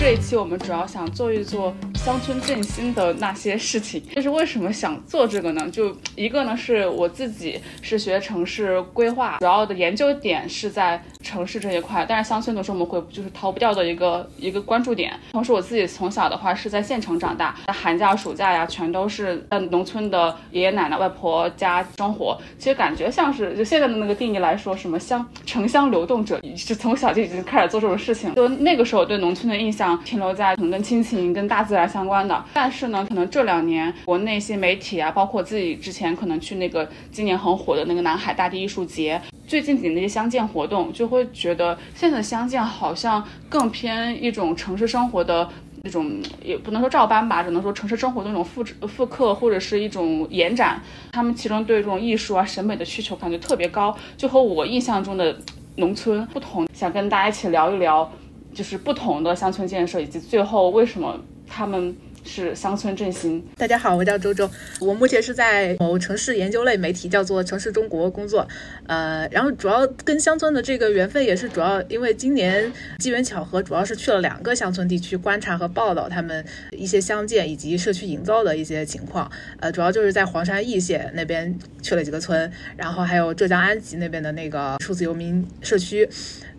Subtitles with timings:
[0.00, 4.02] 这一期我们主要想做一做乡村振兴的那些事情。
[4.16, 5.68] 就是为什么想做这个呢？
[5.70, 15.12] 就一个呢，是我自己是学城市规划，主要的研究点是在城市这一块，但是乡村的时候我们会就是逃不掉的一个一个关注点。
[15.32, 22.40] 同时我自己从小的话是在县城长大，寒假暑假呀全都是在农村的爷爷奶奶外婆家生活。
[22.58, 28.34] 其实感觉像是就现在的那个定义来说，什么乡城乡流动者，是从小就已经开始做这种事情。
[28.34, 32.44] 就那个时候对农村的印象停留在可能跟亲情、跟大自然相关的。
[32.52, 45.48] 但是呢，可能这两年国内一些媒体啊，包括自己之前可能去那个今年很火的那个南海大地艺术节，最近几年的一些乡建活动，就会觉得现在的乡建好像更偏一种城市生活的。
[45.82, 50.78] 那种也不能说照搬吧，只能说城市生活的那种复制、复刻或者是一种延展。
[51.10, 55.34] 他们其中对这种艺术啊、审美的需求感觉特别高，就和我印象中的
[55.76, 56.66] 农村不同。
[56.74, 58.12] 想跟大家一起聊一聊，
[58.52, 61.96] 就是不同的乡村建设，以及最后为什么他们。
[62.22, 63.42] 是乡村振兴。
[63.56, 64.48] 大家好，我叫周周，
[64.78, 68.46] 我目前是在某城市研究类媒体叫做《城市中国》工作。
[68.86, 79.28] 呃，然后主要跟乡村的这个缘分也是主要因为今年机缘巧合，主要是去了两个乡村地区观察和报道他们一些乡建以及社区营造的一些情况。
[79.58, 86.06] 呃，主要就是在黄山易县那边去了几个村，然后还有浙江安吉那边的那个数字游民社区。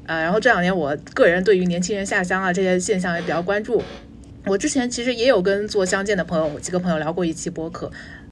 [0.06, 3.82] 呃，然后这两年我个人对于年轻人下乡啊这些现象也比较关注。
[4.46, 7.92] 我之前其实也有跟做相见的朋友几个朋友聊过一期播客，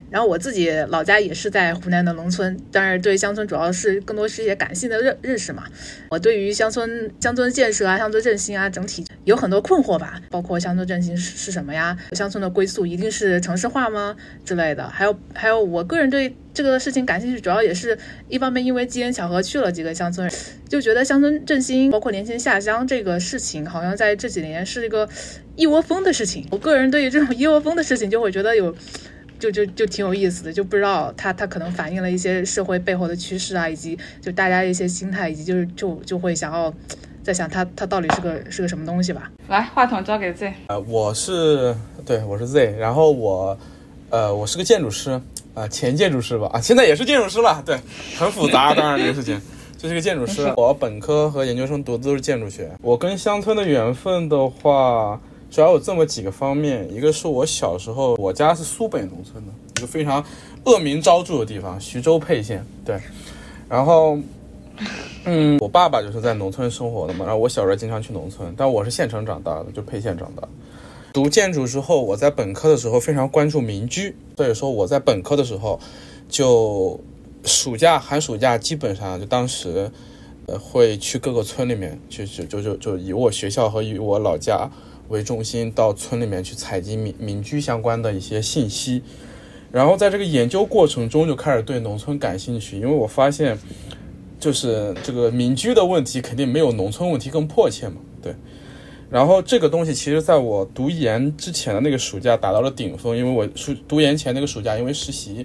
[0.09, 5.63] 然后我自己老家也是在湖南的农村，但是对乡村主要是更多是一些感性的认认识嘛。
[6.09, 11.97] 我对于乡村乡村建设啊、乡村振兴啊，整体有很多困惑吧，包括乡村振兴是是什么呀？
[12.13, 14.87] 乡村的归宿一定是城市化吗之类的？
[14.89, 20.29] 还有还有，我个人对这个事情感兴趣，主要也是一方面因为机缘巧合去了几个乡村，
[20.67, 25.07] 就觉得乡村振兴包括年轻人下乡这个事情，好像在这几年是一个。
[25.55, 28.73] 一窝蜂的事情，我个人对于这种一窝蜂的事情就会觉得有，
[29.39, 36.71] 就就就挺有意思的，就不知道它它可能反映了一些社会背后的趋势啊，以及就大家一些心态，以及就是就就会想要
[37.23, 39.31] 在想它它到底是个是个什么东西吧。
[39.47, 40.53] 来，话筒交给 Z。
[40.67, 41.73] 呃，我是
[42.05, 43.57] 对，我是 Z，然后我
[44.09, 45.19] 呃我是个建筑师
[45.53, 47.79] 啊，前建筑师吧啊，现在也是建筑师了，对，
[48.17, 49.41] 很复杂，当然这个事情。
[49.77, 52.69] 就是个建筑师， 我本科和研究生读的都是建筑学。
[52.81, 55.17] 我跟乡村的缘分的话。
[55.51, 60.23] 主要有这么几个方面，一个是我小时候，我家是苏北农村的一个非常
[60.65, 62.63] 恶名昭著的地方，徐州沛县。
[62.85, 62.99] 对，
[63.67, 64.17] 然后，
[65.25, 70.47] 嗯，我爸爸就是在农村生活的嘛，然后我小时候经常去农村，但我是县城长大的，就沛县长大。
[71.11, 75.79] 读建筑之后，我在本科的时候非常关注民居，所以说我在本科的时候，
[76.29, 76.99] 就
[77.43, 79.89] 暑假、寒暑假基本上就当时，
[80.45, 84.69] 会去各个村里面，去就就就就以我学校和以我老家。
[85.09, 89.03] 为中心到村里面去采集民民居相关的一些信息，
[89.71, 93.57] 然后在这个研究过程中就开始对农村感兴趣，因为我发现，
[94.39, 98.33] 就是这个民居的问题肯定没有农村问题更迫切嘛，对。
[99.09, 105.43] 然后这个东西其实在我读研之前的那个暑假达到了顶峰，因为我暑读研前那个暑假因为实习，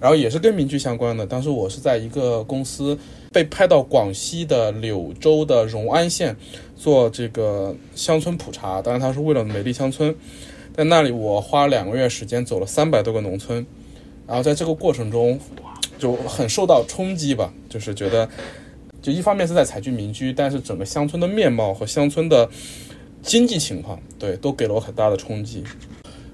[0.00, 2.98] 然后也是跟民居相关的，当时我是在一个公司
[3.36, 6.34] 被派到广西的柳州的荣安县。
[6.74, 10.14] 做这个乡村普查，当然他是为了美丽乡村，
[10.74, 13.66] 在那里我花了两个月时间走了三百多个农村，
[14.26, 15.38] 然后在这个过程中
[15.98, 18.26] 就很受到冲击吧，就是觉得
[19.02, 22.48] 就一方面是在采居民居，但是整个乡村的面貌和乡村的
[23.22, 25.62] 经济情况，对，都给了我很大的冲击。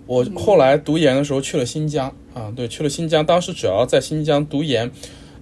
[0.06, 4.90] 我后来读研的时候去了新疆啊，对，去了新疆，当时主要在新疆读研。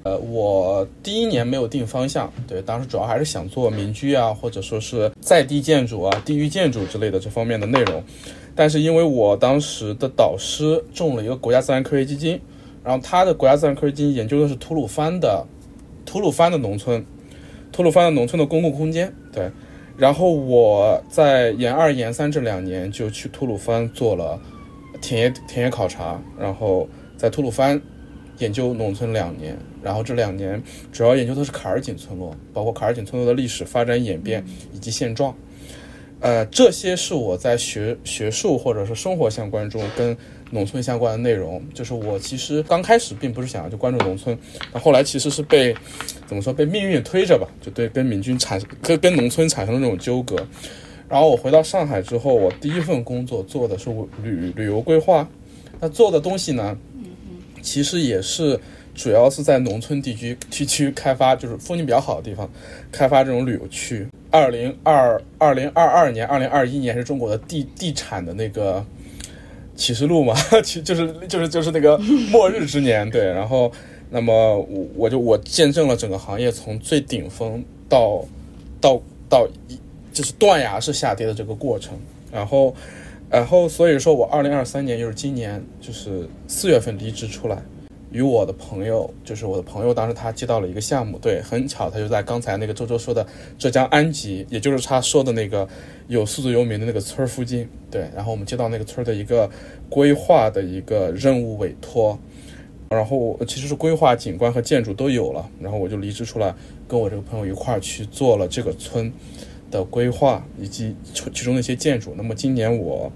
[0.03, 8.03] 呃，我第一年没有定方向，对，当时主要还是想做民居啊，或者说是在地建筑啊、地域建筑之类的这方面的内容。
[8.55, 12.41] 但是因为我当时的导师中了一个国家自然科学基金，
[12.83, 15.47] 然后他的国家自然科学基金研究的是吐鲁番的
[16.07, 17.05] 吐鲁番的农村，
[17.71, 19.13] 吐鲁番的农村的公共空间。
[19.33, 19.51] 对，
[19.97, 24.41] 然后我在研二、研三这两年就去吐鲁番做了
[25.01, 27.81] 田野田野考察，然后在吐鲁番
[28.41, 29.57] 研究农村两年。
[29.83, 34.45] 然后这两年主要研究的是卡尔井村落，包括卡尔井村落的历史发展演变
[34.75, 35.35] 以及现状。
[36.21, 40.15] 呃，这些是我在学学术或者是生活相关中跟
[40.51, 41.63] 农村相关的内容。
[41.73, 44.39] 就是我其实刚开始并不是想要去关注农村，
[44.71, 45.75] 那后来其实是被
[46.27, 50.37] 怎么说被命运推着吧，就对跟民军产跟跟农村产生了那种纠葛。
[51.09, 53.91] 然后我回到上海之后，我第一份工作做的是
[54.23, 55.27] 旅旅游规划，
[55.81, 56.77] 那做的东西呢，
[57.63, 58.59] 其实也是。
[58.93, 62.51] 主要是在农村地区地区开发，就是风景比较好的地方，
[62.91, 64.07] 开发这种旅游区。
[64.31, 68.85] 二零二二零二二年、二零二一年是中国的地地产的那个
[69.77, 71.97] 启示录嘛， 其就是就是就是那个
[72.31, 73.25] 末日之年，对。
[73.25, 73.73] 然后，
[74.11, 78.23] 那么我我就我见证了整个行业从最顶峰到
[78.81, 79.79] 到到一
[80.13, 81.97] 就是断崖式下跌的这个过程。
[82.31, 82.75] 然后，
[83.31, 87.63] 然后所以说我二零二三年就是今年就是四月份离职出来。
[88.13, 93.25] 与我的朋友，就是我的朋友，当时他接到了一个项目，对，很巧，他就在刚才那个周周说的
[93.57, 95.69] 浙江安吉，也就是他说的那个
[96.09, 99.49] 有数字游民的那个村附近，对，然后我们接到那个村的一个
[99.89, 102.19] 规划的一个任务委托，
[102.89, 106.53] 然后其实是规划、景观和建筑都有了，然后我就离职出来，
[106.89, 109.13] 跟我这个朋友一块儿去做了这个村
[109.71, 112.15] 的规划以及其中的一些建筑。
[112.17, 113.11] 那么今年我。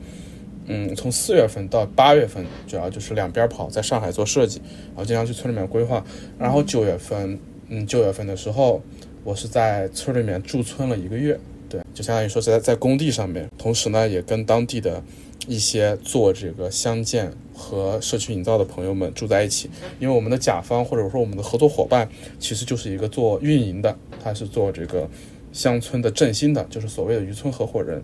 [0.66, 6.02] 嗯，从四月份到八月份，主要就是两边跑，在上海做设计，然后经常去村里面规划。
[6.38, 8.82] 然后九月份，嗯，九月份的时候，
[9.24, 15.02] 我是在村里面驻村了一个月，对，就相当于说是在在工地上面，同时呢，也跟当地的
[15.46, 19.68] 一些做这个乡建和社区营造的朋友们住在一起。
[20.00, 22.08] 因为我们的甲方或者说我们的合作伙伴，
[22.38, 25.06] 其实就是一个做运营的，他是做这个。
[25.54, 28.02] 乡村的振兴的，就是所谓的渔村合伙人。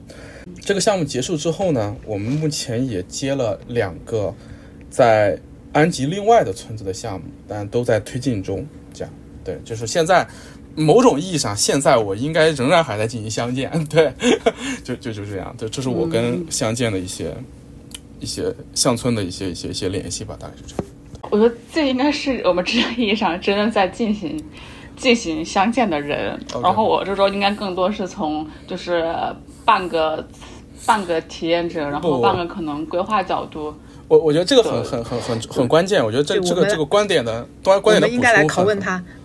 [0.61, 4.33] 这个项目结束之后呢，我们目前也接了两个
[4.89, 5.37] 在
[5.73, 8.65] 安吉另外的村子的项目，但都在推进中。
[8.95, 9.13] 这样，
[9.45, 10.27] 对，就是现在
[10.77, 13.69] 某种意义上，现在我应该仍然还在进行乡建。
[13.91, 14.13] 对，
[14.85, 15.53] 就就就这样。
[15.59, 17.35] 对，这是我跟乡建的一些
[18.21, 20.85] 一些乡村的一些一些一些联系吧，大概就这样。
[21.31, 24.41] 我觉得这应该是我们真正意义上真的在进行。
[25.01, 29.11] 进行相见的人，然后我这周应该更多是从就是
[29.65, 30.23] 半个
[30.85, 33.75] 半个体验者，然后半个可能规划角度。
[34.09, 39.03] 我我觉得这个很很很很很关键，我觉得这这个这个观点的观观点的应该来拷问他。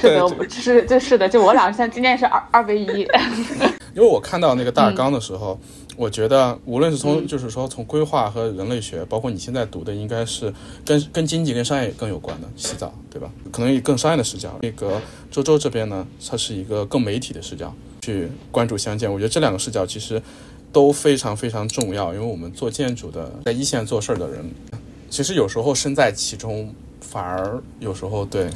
[0.00, 3.06] 是的，是这是的，就我俩现在今天是二二 v 一。
[3.94, 5.60] 因为我看到那个大纲的时候。
[6.02, 10.52] 我觉得，无论是从就是说从规划和人类学，包括你现在读的，应该是
[10.84, 13.30] 跟跟经济跟商业更有关的洗澡，对吧？
[13.52, 14.58] 可能以更商业的视角。
[14.62, 15.00] 那个
[15.30, 19.10] 周周这边呢，它是一个更媒体的视角去关注相见。
[19.12, 20.20] 我觉得这两个视角其实
[20.72, 24.44] 都非常非常重要，因为我们做建筑的，在一线做事儿的人，
[25.08, 28.50] 其实有时候身在其中，反而有时候对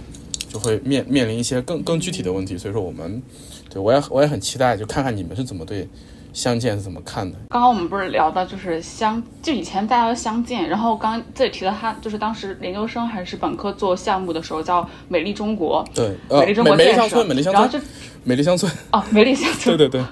[0.49, 2.59] 就会面面临一些更更具体的问题。
[2.59, 3.23] 所以说，我们
[3.71, 5.89] 对我也我也很期待，就看看你们是怎么对。
[6.37, 7.39] 相见是怎么看的？
[7.49, 17.79] 刚刚我们不是聊到就是相，就以前大家都相见，然后刚这里提到他就是当时研究生还是本科做项目的时候叫美丽中国，对，美丽中国建设，美丽乡村，然后就
[18.23, 20.05] 美丽乡村，哦，美丽乡村，对 对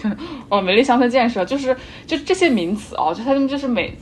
[0.00, 0.10] 对，
[0.48, 1.76] 哦，美丽乡村建设就是
[2.06, 3.94] 就这些名词哦，就他们就是每。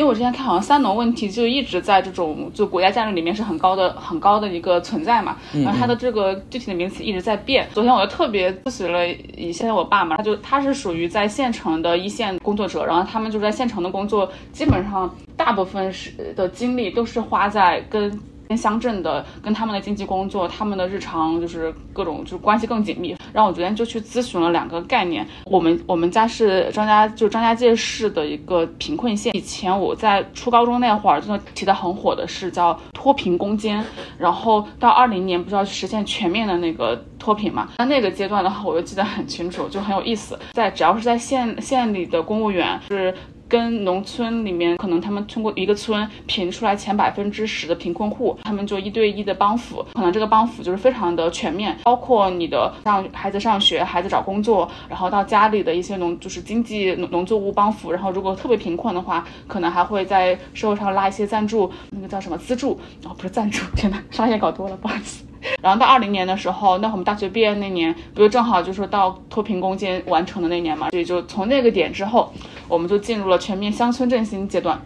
[0.00, 7.68] 因为我之前看好像三农问题就一直在这种就国家战略里面是很高的很高的一个存在嘛，然后它的这个具体的名词一直在变。
[7.74, 9.06] 昨天我就特别咨询了
[9.36, 18.18] 一下我爸嘛，他就他是属于在县城的一线工作者，然后他们就在县城的工作，基本上大部分是的精力都是花在跟。
[18.50, 23.16] 跟乡镇的，跟他们的经济工作，他们的日常就是各种就是关系更紧密。
[23.32, 25.24] 然后我昨天就去咨询了两个概念。
[25.44, 29.32] 我们我们家是张家就张家界市的一个贫困县。
[29.36, 33.84] 以前我在初高中那会儿，真的提的很火的是叫脱贫攻坚。
[34.18, 37.68] 然后到二零年不是要实现全面的那个脱贫嘛？
[37.78, 40.36] 那那个阶段的话，我就记得很清楚，就很有意思。
[40.54, 43.14] 在只要是在县县里的公务员是。
[43.50, 65.24] 跟农村里面，可能他们通过一个村评出来前百分之十的贫困户，他们就一对一的帮扶，可能这个帮扶就是非常的全面，包括你的让孩子上学、孩子找工作，然后到家里的一些农就是经济农农作物帮扶，然后如果特别贫困的话，可能还会在社会上拉一些赞助，那个叫什么资助，哦不是赞助，天呐，商业搞多了，不好意思。
[65.62, 70.90] 然后到二零年的时候，那我们大学毕业那年，不就正好就是到脱贫攻坚完成的那年嘛？
[70.90, 72.32] 所以就从那个点之后，
[72.68, 74.80] 我们就进入了全面乡村振兴阶段。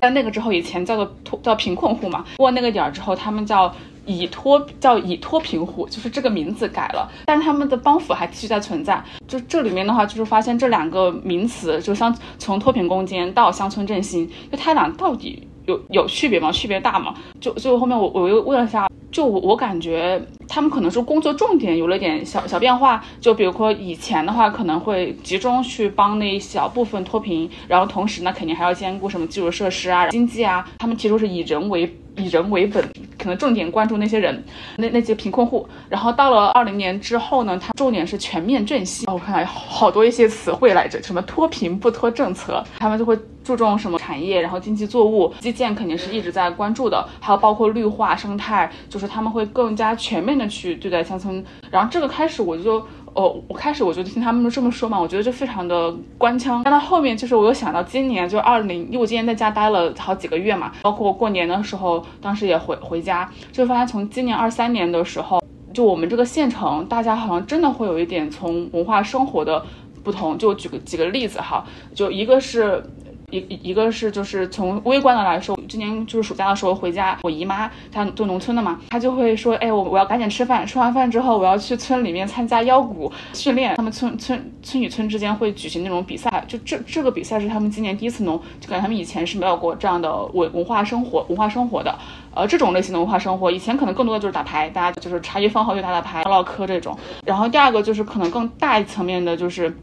[0.00, 3.70] 在那个之后，以前叫做脱叫贫困户嘛，过那个点儿之后，他们叫
[4.06, 9.04] 已脱叫已脱贫户，就是这个名字改了，但他们的帮扶还继续在存在。
[9.28, 16.52] 就这里面的话，就是发现这两个名词，就像从脱贫攻坚到乡村振兴，就它俩到底有有区别吗？
[16.52, 17.14] 区别大吗？
[17.40, 18.86] 就就后面我我又问了一下。
[19.12, 31.92] 就我我感觉他们可能是工作重点有了点小小变化，就比如说以前的话可能会集中去帮那一小部分脱贫，然后同时呢肯定还要兼顾什么基础设施啊、经济啊，他们提出是以人为。
[32.16, 32.84] 以人为本，
[33.20, 34.42] 可能重点关注那些人，
[34.76, 35.68] 那那些贫困户。
[35.88, 39.12] 然后到了二零年之后呢，它重点是全面振兴。
[39.12, 51.44] 我看好多一些词汇来着，什么脱贫不脱政策，他们就会注重什么产业，然后经济作物、基建肯定是一直在关注的，还有包括绿化生态，就是他们会更加全面的去对待乡村。
[51.70, 56.62] 然后这个开始我就哦，我开始我就听他们这么说嘛，我觉得就非常的官腔。
[56.64, 69.64] 但到后面就是我又想到今年就二零，因为我今年在家待了好几个月嘛，包括过年的时候，当时也回回家，就发现从今年二三年的时候，就我们这个县城，大家好像真的会有一点从文化生活的
[70.04, 70.38] 不同。
[70.38, 71.64] 就举个几个例子哈，
[71.94, 72.82] 就一个是。
[73.30, 83.76] 一一个是就是从微观的来说，今年就是暑假的时候回家，我姨妈她做农村的嘛，她就会说，哎，我我要赶紧吃饭，吃完饭之后我要去村里面参加腰鼓训练。
[83.76, 91.96] 他们村村村与村之间会举行那种比赛，就这这个比赛是他们今年第一次弄，就感觉他们以前是没有过这样的文文化生活文化生活的，
[92.34, 96.96] 呃，这种类型的文化生活，以前可能更多的就是打牌，大家就是茶余饭后就打打牌唠唠嗑这种。
[97.24, 99.76] 然后第二个就是可能更大一层面的就是。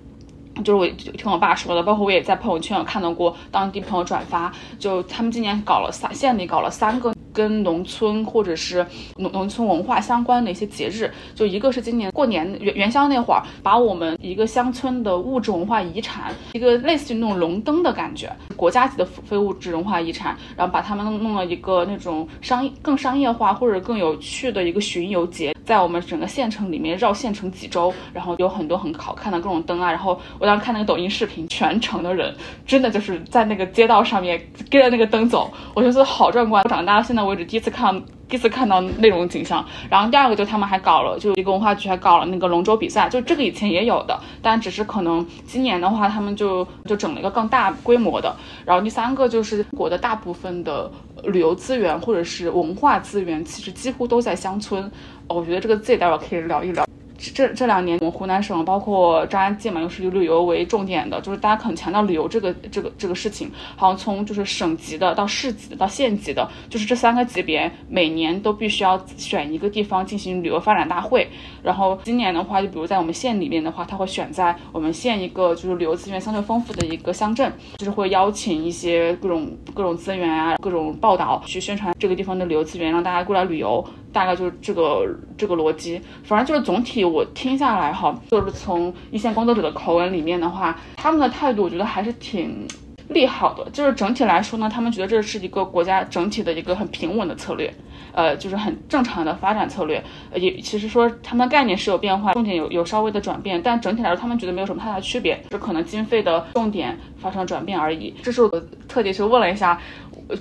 [0.63, 7.13] 就是我听我爸说的，包括我也在朋友圈有看到过当地朋友转发，就他们今年搞了三县里搞了三个。
[7.33, 8.83] 跟农村或者是
[9.17, 32.33] 农农村文化相关的一些节日，就一个是今年过年元元宵那会儿，把我们一个乡村的物质文化遗产，一个类似于那种龙灯的感觉，国家级的非物质文化遗产，然后把他们弄了一个那种商更商业化或者更有趣的一个巡游节，在我们整个县城里面绕县城几周，然后有很多很好看的各种灯啊，然后我当时看那个抖音视频，全城的人
[32.65, 36.63] 真的就是在那个街道上面跟着那个灯走，我觉得好壮观。
[36.63, 37.27] 我长大到现在。
[37.27, 37.93] 为止，第一次看，
[38.29, 39.65] 第一次看到那种景象。
[39.89, 48.33] 然后第二个就他们还搞了，就一个文化局还搞了那个龙舟比赛，就这个以前也有的，但只是可能今年的话，他们就就整了一个更大规模的。
[48.65, 50.89] 然后第三个就是中国的大部分的
[51.25, 54.89] 旅游资源或者是文化资源，其实几乎都在乡村。
[55.27, 56.85] 我觉得这个自己待会儿可以聊一聊。
[57.17, 63.51] 这这两年，我们湖南省包括张家界嘛，又是以旅游为重点的，就是大家很强调旅游这个这个这个事情。
[63.75, 71.27] 好像从就是省级的到市级的到县级的，就是这三个级别，每年都必须要选一个地方进行旅游发展大会。
[71.63, 83.85] 然后今年的话，就比如在我们县里面的话，他会选在我们县一个就是旅游资源相对丰富的一个乡镇，就是会邀请一些各种各种资源啊，各种报道去宣传这个地方的旅游资源，让大家过来旅游。
[84.17, 85.07] 大概就是这个
[85.37, 92.67] 这个逻辑，反正就是总体我听下来哈，就是从一线工作者的口吻里面的话，他们的态度我觉得还是挺
[93.09, 93.69] 利好的。
[93.69, 97.71] 就是整体来说呢，他们觉得这是一个国家整体的一个很平稳的策略，
[98.11, 100.03] 呃，就是很正常的发展策略。
[100.33, 108.15] 也其实说他们的概念是有变化，重点有有稍微的转变，但整体来说他们觉得没有什么太大区别，就可能经费的重点发生转变而已。
[108.23, 108.49] 这是我
[108.87, 109.79] 特地去问了一下。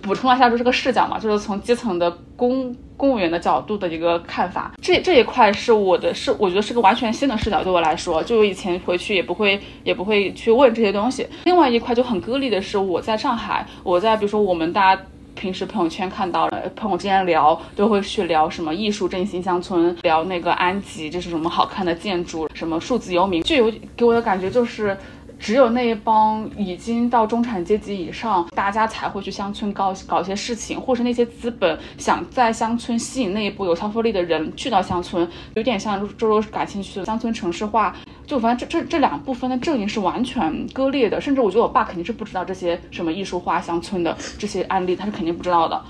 [0.03, 4.73] 补充一下，就这个视角嘛，就是从基层的公公务员的角度的一个看法。
[4.83, 11.27] 这这一块是我的，是我觉得是个完全新的视角，对我来说，就我以前回去也不会也不会去问这些东西。
[11.45, 15.03] 另外一块就很割裂的是，我在上海，我在比如说我们大家
[15.35, 24.97] 平时朋友圈看到的，朋友之间聊都会去聊什么艺术振兴乡村，聊那个安吉，这是什么好看的建筑，什么数字游民，就有给我的感觉就是。
[25.39, 37.95] 只有那一帮已经到中产阶级以上，大家才会去乡村搞搞一些事情，或是那些资本想在乡村吸引那一波有消费力的人去到乡村，有点像周周感兴趣的乡村城市化。
[38.27, 45.81] 就反正这这这两部分的阵营是完全割裂的，甚至我觉得我爸肯定是不知道这些什么艺术化乡村的这些案例，他是肯定不知道的。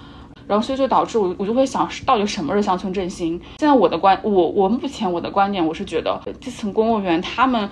[0.47, 3.41] 然后，所以就导致我，我就会想，到底什么是乡村振兴？
[3.59, 7.69] 现在我的观，我我目前我的观点，我是觉得基层公务员他们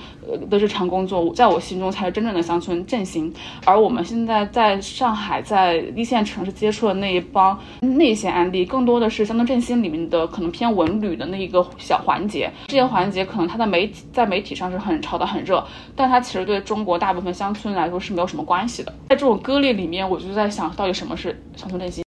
[0.50, 3.32] 的日常工作，在我心中才是真正的乡村振兴。
[3.64, 12.50] 而我们现在在上海，在一线城市接触的那一帮那些案例，更多的是乡村振兴里面的可能偏文旅的那一个小环节。
[12.66, 15.64] 这些环节可能它的媒体在媒体上是很炒得很热，
[15.94, 18.92] 但它其实对中国大部分乡村来说是没有什么关系的。
[19.08, 22.03] 在这种割裂里面，我就在想到底什么是乡村振兴。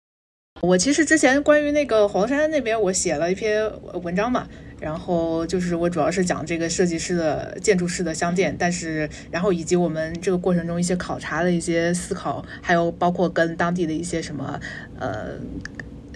[0.60, 3.70] 我其实之前关于那个黄山那边，我写了一篇
[4.02, 4.48] 文章嘛，
[4.80, 14.58] 然后就是我主要是讲这个设计师的建筑师的相见，但是然后以及我们这个过程中一些考察的一些思考，还有包括跟当地的一些什么
[14.98, 15.38] 呃。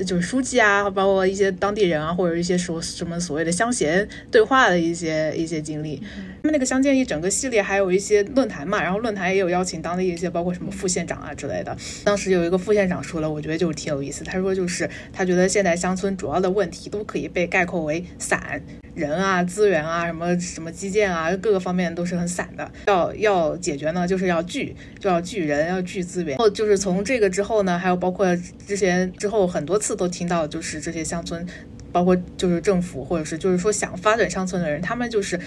[0.07, 6.01] 就是书记啊，包括一些当地人啊，或者一些说什么所谓的乡贤对话的一些一些经历。
[6.49, 11.77] 们那个乡建一整个系列还有一些论坛嘛，然后论坛也有邀请当地一些，包括什么副县长啊之类的。
[12.05, 14.25] 当时有一个副县长说了，我觉得就挺有意思。
[14.25, 18.63] 他说就是他觉得现在乡村主要的问题都可以被概括为散。
[18.95, 22.69] 人啊，资源啊，什么什么基建啊，各个方面都是很散的。
[22.87, 26.31] 要要解决呢，就是要聚，就要聚人，要聚资源。
[26.31, 28.35] 然后就是从这个之后呢，还有包括
[28.67, 31.47] 之前之后很多次都听到，就是这些乡村，
[31.93, 35.39] 包括就是政府或者是就是说想发展乡村的人，他们就是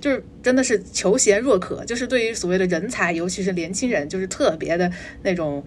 [0.00, 4.90] 就是真的是求贤若渴，就是对于所谓的人才，尤其是年轻人，就是特别的
[5.22, 5.64] 那种。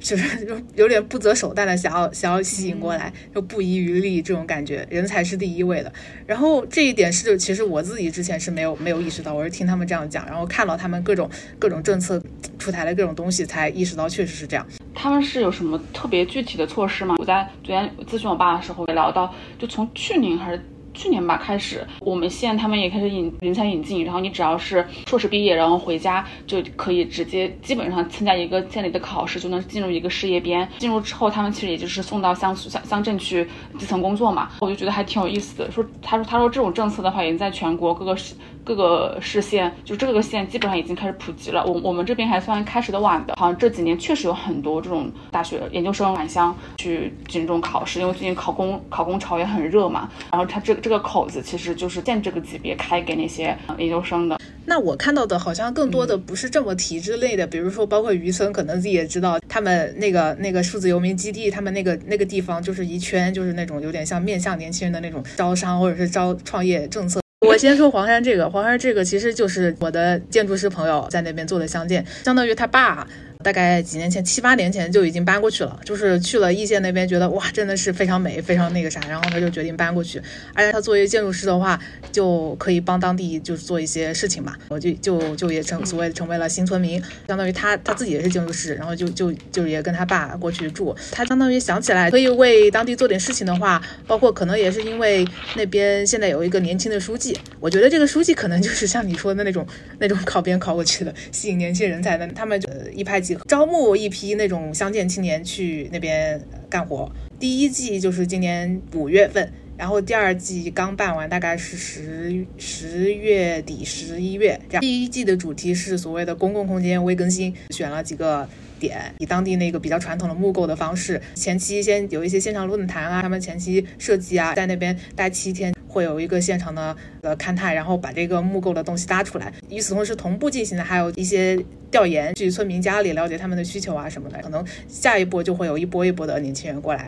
[0.00, 5.90] 就是就有点不择手段的想要想要吸引过来，就不遗余力这种感觉，人才是第一位的。
[6.26, 12.22] 然后这一点是其实我自己之前是没有没有意识到，我是听他们这样讲，然后看到他们各种各种政策
[12.58, 14.66] 出台的各种东西，才意识到确实是这样。
[14.92, 17.14] 他们是有什么特别具体的措施吗？
[17.18, 20.62] 我在昨天咨询我爸的时候也聊到，就从去年还是。
[20.94, 30.66] 去年吧开始，我们县他们也开始引人才引进，然后你只要是硕士毕业，然后回家就可以直接基本上参加一个县里的考试，就能进入一个事业编。
[30.78, 33.46] 进入之后，他们其实也就是送到乡乡乡镇去
[33.78, 34.48] 基层工作嘛。
[34.60, 35.70] 我就觉得还挺有意思的。
[35.70, 38.34] 说他说他说这种政策的话，已经在全国各个市
[38.64, 41.64] 各个市县，就这个县基本上已经开始普及了。
[41.64, 50.08] 我我们这边还算开始的晚的，好像这几年确实有很多这种大学研究生返乡去进这种考试，因为最近考公考公潮也很热嘛。
[50.30, 50.74] 然后他这。
[50.84, 54.38] 这个口子其实就是建这个级别开给那些研究生的。
[54.66, 67.23] 那我看到的好像更多的不是这么体制类的，比如说包括渔村，可能自己也知道，他们那个那个数字游民基地，他们那个那个地方就是一圈，就是那种有点像面向年轻人的那种招商或者是招创业政策。
[67.46, 73.06] 我先说黄山这个，黄山这个其实就是我的建筑师朋友在那边做的相见，相当于他爸。
[73.44, 80.18] 大概几年前，七八年前就已经搬过去了，就是去了易县那边，觉得哇，真的是非常美，非常那个啥，然后他就决定搬过去。
[80.54, 81.78] 而且他作为建筑师的话，
[82.10, 86.98] 就可以帮当地就是做一些事情嘛，我就就就也成所谓成为了新村民，
[87.28, 90.96] 相当于他他自己也是建筑师，然后就就就也跟他爸过去住。
[91.12, 95.22] 他相当于想起来可以为当地做点事情的话，包括可能也是因为
[95.54, 99.66] 那边现在有一个年轻的书记，我觉得这个书记可能就是像你说的那种
[99.98, 103.33] 那种考编考过去的，吸引年轻人才的，他们就一拍即。
[103.46, 107.10] 招募一批那种乡建青年去那边干活。
[107.38, 114.80] 第一季就是今年五月份，然后第二季刚办完，大概是十十月底、十一月这样。
[114.80, 118.48] 第一季的主题是所谓的公共空间微更新，选了几个
[118.78, 125.74] 点，以当地那个比较传统的木构的方式，前期先有一些线上论坛啊，他们前期设计啊，在那边待七天。
[125.86, 129.52] 会有一个现场的呃勘探，然后把这个木构的东西搭出来。
[129.70, 131.56] 与此同时，同步进行的还有一些
[131.94, 134.36] 调研，去村民家里了解他们的需求啊什么的。
[134.42, 137.06] 可能下一波就会有一波一波的年轻人过来。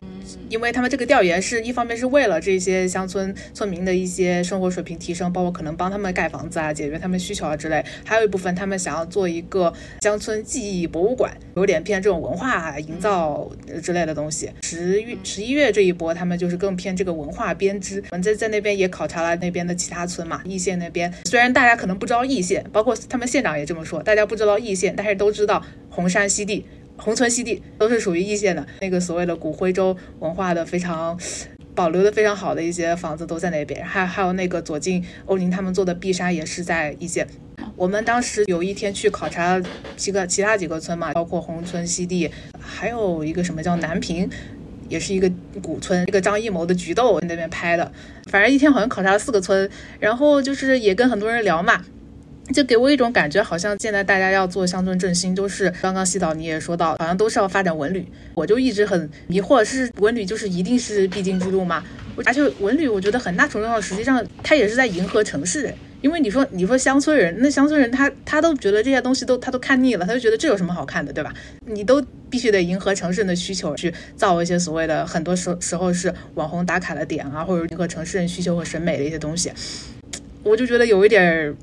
[0.49, 7.83] 因为他们这个调研是一方面是为了这些乡村村民的一些生活水平提升，包括可能帮他们盖房子啊，解决他们需求啊之类。
[8.05, 13.49] 还有一部分他们想要做一个乡村记忆博物馆，有点偏这种文化营造
[13.83, 14.49] 之类的东西。
[14.63, 18.01] 十月十一月这一波，他们就是更偏这个文化编织。
[18.11, 26.65] 我们在在那边也考察了那边的其他村嘛，易县那边虽然大家可能不知道易县，包括他们县长也这么说，大家不知道易县，但是都知道红山西地。
[26.99, 31.15] 红村西地都是属于易县的，那个所谓的古徽州文化的非常
[31.75, 37.27] 保留的非常好的一些房子都在那边，还还有那个左近欧宁他们做的碧山也是在易县。
[37.75, 39.61] 我们当时有一天去考察
[39.95, 44.27] 几个其他几个村嘛，包括红村西地，还有一个什么叫南平，
[44.89, 47.91] 也是一个古村，一个张艺谋的菊豆那边拍的，
[48.31, 51.85] 反正一天好像考察了四个村，然后就是也跟很多人聊嘛。
[52.53, 58.05] 就给我一种感觉，好像现在大家要做乡村振兴，都是刚刚西岛你也说到，好像都是要发展文旅。
[58.33, 61.83] 我就一直很迷惑，是文旅就是一定是必经之路吗？
[62.25, 65.73] 而且文旅，我觉得很大程度上，实际上它也是在迎合城市人。
[65.99, 71.33] 因为你说你说乡村人，那乡村人他他都觉得这些东西都他都看腻了，他就觉得这有什么好看的，对吧？
[71.65, 79.51] 你都必须得迎合城市人的需求去造一些所谓的很多时时候是网红打卡的点啊，或者迎合城市人需求和审美的一些东西，
[80.43, 81.55] 我就觉得有一点儿。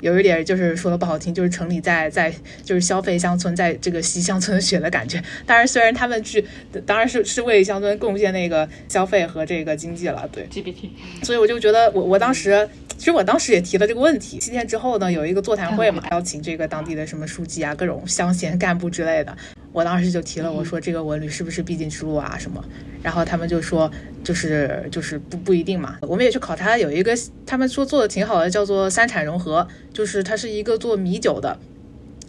[0.00, 2.32] 有一点就是说的不好听，就是城里在在
[2.64, 5.22] 就是消费乡村，在这个吸乡村的血的感觉。
[5.46, 6.44] 当然，虽然他们去，
[6.86, 10.46] 当然是是为乡村贡献那个消费和这个经济了，对。
[10.50, 10.90] GPT。
[11.22, 14.38] 所以我就觉得，我我当时其实我当时也提了这个问题。
[14.38, 19.36] 七天之后呢，有一个座谈会嘛，邀请这个当地的什么书记啊，各种乡贤干部之类的。
[19.72, 22.64] 我当时就提了，我说这个文旅是不是必经之路啊什么？
[23.02, 23.88] 然后他们就说，
[24.24, 25.96] 就是就是不不一定嘛。
[26.02, 31.58] 我们也去考察，有一个他们说做的挺好的，叫做三产融合，就是它是一个做米酒的，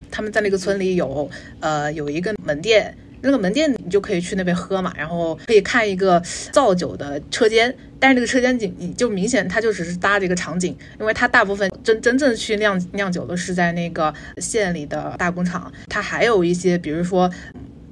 [0.09, 2.95] 他们在那个村里有呃有一个门店。
[3.23, 6.19] 那个门店你就可以去那边喝嘛，然后可以看一个
[6.51, 17.29] 造酒的车间，但是这个车间景就明显它就只是搭这个场景，因为它大部分真真正去酿酿酒的是在那个县里的大工厂，它还有一些比如说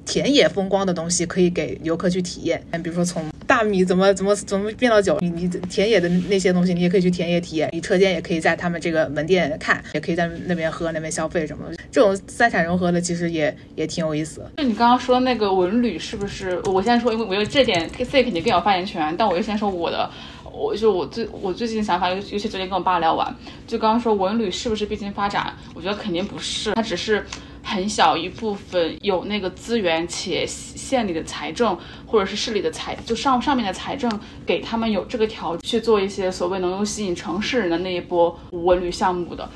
[0.09, 3.23] 田野风光的东西可以给游客去体验，嗯比如说从。
[3.45, 5.17] 大米怎么怎么怎么变到酒？
[5.21, 7.67] 你你田野的那些东西，你也可以去田野体验。
[7.73, 11.63] 你车间也可以在他们这个门店看，也可以在那边喝、那边消费什么。
[11.91, 14.45] 这种三产融合的，其实也也挺有意思。
[14.57, 16.61] 就你刚刚说那个文旅，是不是？
[16.65, 19.15] 我先说，因为我觉得这点 C 肯定更有发言权。
[19.17, 20.07] 但我就先说我的，
[20.53, 25.51] 我就我最我最近的想法，尤尤其昨天跟我爸聊完，就刚刚说文旅是不是必经发展？
[25.73, 27.25] 我觉得肯定不是，它只是。
[27.69, 31.77] 很小一部分有那个资源且县里的财政
[32.07, 34.11] 或者是市里的财就上上面的财政
[34.43, 39.47] 给他们有这个条去做一些所谓能够吸引城市人的那一波文旅项目的，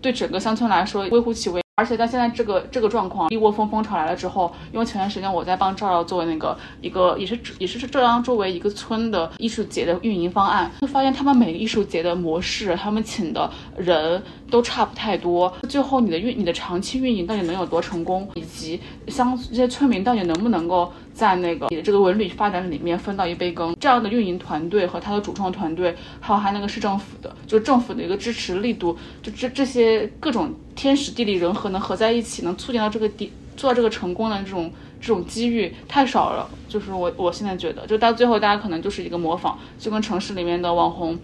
[0.00, 1.60] 对整个乡村来说微乎其微。
[1.78, 15.52] 而且到现在这个这个状况，一窝蜂蜂潮来了之后，因为前段时间我在帮赵赵做那个一个也是也是浙江周围一个村的艺术节的运营方案，就发现他们每个艺术节的模式，他们请的人都差不太多。
[15.68, 23.74] 最后你的运你的长期运营到底能有多成功，以及乡这些村民到底能不能够在那个你的这个文旅发展里面分到一杯羹？
[23.80, 30.54] 这样的运营团队和他的主创团队，还有他那个市政府的，就政府的一个支持力度，就这这些各种。
[30.76, 36.46] 天时地利人和能合在一起，能促进到这个地做到这个成功的这种这种机遇太少了。
[36.68, 41.18] 就是我我现在觉得，就到最后大家可能就是一个模仿，就跟城市里面的网红、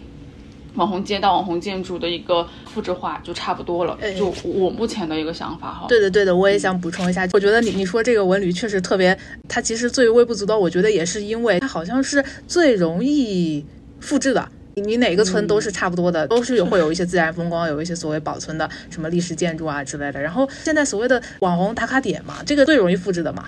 [0.74, 3.98] 网红街道、网红建筑的一个复制化就差不多了。
[4.16, 5.86] 就我目前的一个想法哈。
[5.88, 9.16] 对的对的，我也想补充一下，我觉得你你说这个文旅确实特别，
[9.48, 13.64] 它其实最微不足道，我觉得也是因为它好像是最容易
[14.00, 14.48] 复制的。
[14.74, 20.18] 你哪个村都是差不多的，都是有会有一些自然风光，有一些所谓保存的什么历史建筑啊之类的。
[20.18, 23.44] 然后现在所谓的网红打卡点嘛，这个最容易复制的嘛，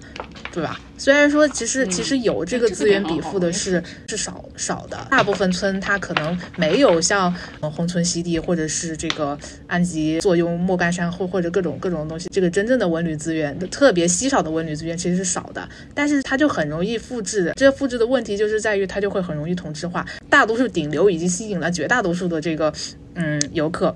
[0.52, 0.78] 对吧？
[0.98, 17.52] 虽然说其实其实有这个资源比付的是是少少的，大部分村它可能没有像红村西地或者是这个安吉坐拥莫干山或或者各种各种东西，这个真正的文旅资源特别稀少的文旅资源其实是少的，但是它就很容易复制。
[17.56, 21.04] 这个复制的问题就是在于它就会很容易同质化，大多数顶流。
[21.14, 22.72] 已经吸引了绝大多数的这个
[23.14, 23.94] 嗯游客，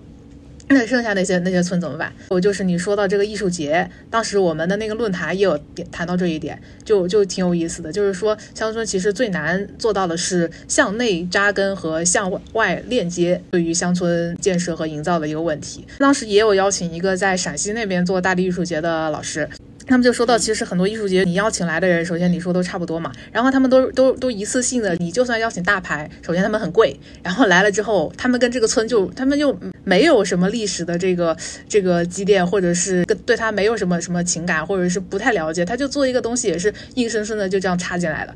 [0.71, 2.13] 那剩下那些那些村怎么办？
[2.29, 5.59] 我就是你说到这个艺术节，当时我们的那个论坛也有
[5.91, 7.91] 谈到这一点，就就挺有意思的。
[7.91, 15.87] 就是说乡村其实最难做到的是向内扎根和向外链接，对于乡村建设和营造的一个问题。
[15.99, 19.49] 当时也有邀请一个在陕西那边做大地艺术节的老师。
[19.89, 31.35] 他们就说到，其实很多艺术节，你邀请来的人，首先你说都差不多嘛，然后他们都都都一次性的，你就算邀请大牌，首先他们很贵，然后来了之后，他们跟这个村就他们就没有什么历史的这个
[31.67, 38.35] 这个积淀，或者是跟对他没有什么什么情感，或者是不太了解，他就做一个东西也是硬生生的就这样插进来了，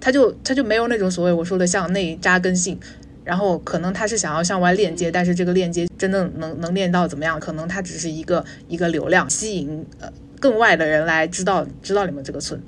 [0.00, 2.80] 他就他就没有那种所谓我说的像内扎根性，
[3.24, 10.10] 然后可能他是想要向外链接，但是这个链接真正能能链到怎么样，可能他只是一个一个流量吸引呃。
[10.44, 12.60] 更外的人来知道知道你们这个村，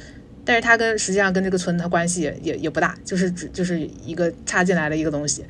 [0.46, 5.44] 但是他跟实际上跟这个村他关系也也也不大，就是只就是一个插进来的一个东西。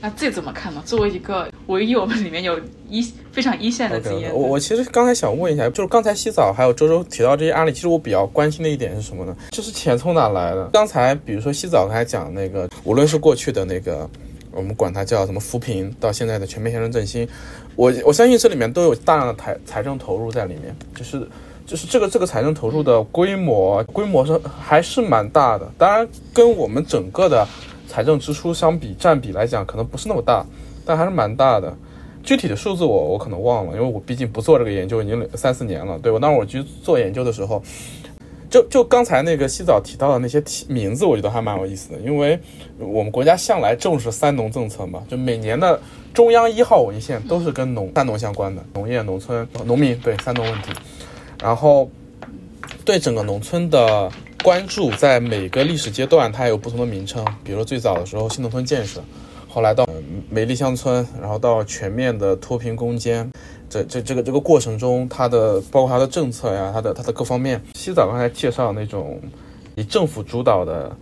[0.00, 0.80] 那这怎么看呢？
[0.86, 3.02] 作为一个唯一我们里面有一
[3.32, 9.36] 非常一线的经验，我我其实刚才想问一下，就是刚才洗澡还有周周提到这些案例，其实我比较关心的一点是什么呢？
[9.50, 10.70] 就是钱从哪来的？
[10.72, 14.08] 刚才比如说洗澡刚才讲那个，无论是过去的那个，
[14.52, 17.26] 我们管它叫什么扶贫，到现在的全面乡村振兴。
[17.74, 21.26] 我我相信这里面都有大量的财财政投入在里面，就是
[21.66, 25.70] 就是这个这个财政投入的规模规模是还是蛮大的。
[25.78, 27.46] 当然跟我们整个的
[27.88, 30.44] 财政支出相比占比来讲，可能不是那么大，
[30.84, 31.74] 但还是蛮大的。
[32.22, 35.98] 具体的数字我我可能忘了，因为我毕竟不做这个研究已经三四年了。
[35.98, 37.60] 对我当时我去做研究的时候，
[38.52, 42.38] 就就刚才那个洗澡提到的那些题名字，我觉得还蛮有意思的，因为
[42.78, 45.80] 我们国家向来重视三农政策嘛，就每年的。
[46.12, 50.70] 中央一号文献都是跟农三农相关的，农业、农村、农民，对三农问题。
[51.42, 51.90] 然后
[52.84, 54.12] 对整个农村的
[54.44, 57.24] 关注，在每个历史阶段它有不同的名称。
[57.42, 59.02] 比如最早的时候新农村建设，
[59.48, 59.88] 后来到
[60.28, 63.32] 美丽乡村，然后到全面的脱贫攻坚。
[63.72, 67.58] 这这这个这个过程中，它的包括它的政策呀，它的它的各方面。
[67.72, 69.18] 西早刚才介绍那种
[69.76, 70.94] 以政府主导的。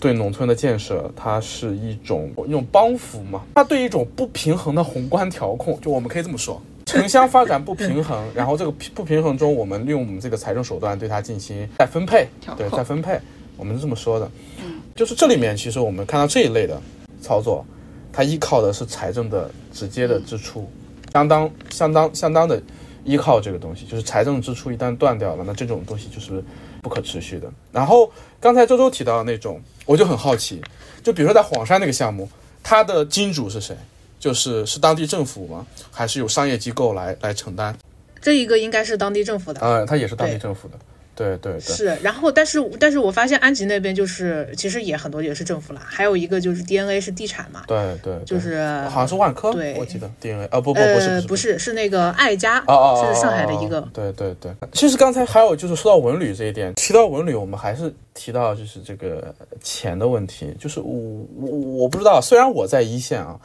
[0.00, 3.40] 对农村的建设，它是一种一种帮扶嘛？
[3.54, 13.18] 它对一种不平衡的宏观调控，就我们可以这么说，城乡发展不平衡，然后这个不平衡中，我们利用我们这个财政手段对它进行再分配，对再分配，
[13.56, 14.30] 我们是这么说的。
[14.62, 16.78] 嗯，就是这里面其实我们看到这一类的
[17.22, 17.64] 操作，
[18.12, 20.68] 它依靠的是财政的直接的支出，
[21.14, 22.60] 相当相当相当的
[23.04, 26.44] 依靠这个东西，就是财政支出一旦断掉了，那这种东西就是。
[26.84, 27.50] 不可持续的。
[27.72, 30.60] 然后刚才周周提到的那种，我就很好奇，
[31.02, 32.28] 就比如说在黄山那个项目，
[32.62, 33.74] 它的金主是谁？
[34.20, 35.66] 就是是当地政府吗？
[35.90, 37.74] 还是有商业机构来来承担？
[38.20, 39.62] 这一个应该是当地政府的。
[39.62, 40.78] 嗯，它也是当地政府的。
[41.14, 54.52] 对对对，是，然后但是但是我发现安吉那边就是其实也很多也是政府啦，还有一个就是 DNA 是地产嘛，对对，就是好像是万科，对，我记得 DNA 啊不不不是不是是那个爱家，哦哦是上海的一个，对对对。
[54.72, 61.48] 其实刚才还有就是说到文旅这一点，提到文旅，我们还是提到就是这个钱的问题，就是我我
[61.82, 63.38] 我不知道，虽然我在一线啊，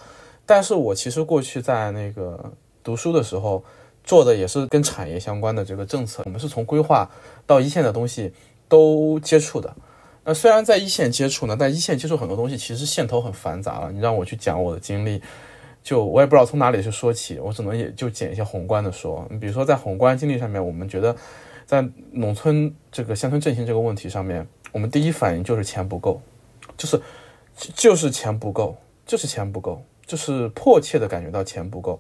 [0.46, 2.52] 但是我其实过去在那个
[2.84, 3.64] 读书的时候。
[4.02, 7.08] 做的也是跟产业相关的这个政策，我们是从规划
[7.50, 8.32] 到一线的东西
[8.68, 9.76] 都接触的。
[10.24, 13.92] 那虽然在一线接触呢，但一线接触很多东西其实线头很繁杂了。
[13.92, 15.20] 你让我去讲我的经历，
[15.82, 19.26] 就我也不知道从哪里去说起，我只能也就捡一些宏观的说。
[19.32, 21.16] 你比如说在宏观经历上面，我们觉得
[21.66, 26.22] 在农村这个乡村振兴这个问题上面，我们第一反应就是钱不够，
[26.78, 27.02] 就是
[27.74, 32.00] 就是钱不够，就是钱不够，就是迫切的感觉到钱不够。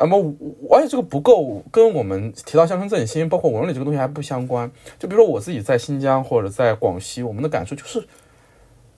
[0.00, 0.34] 那么，
[0.70, 4.70] 而且这个不够，跟我们提到乡村振兴，包括文旅这个东西还不相关。
[4.98, 8.08] 就比如说我自己在新疆或者在广西，我们的感受就是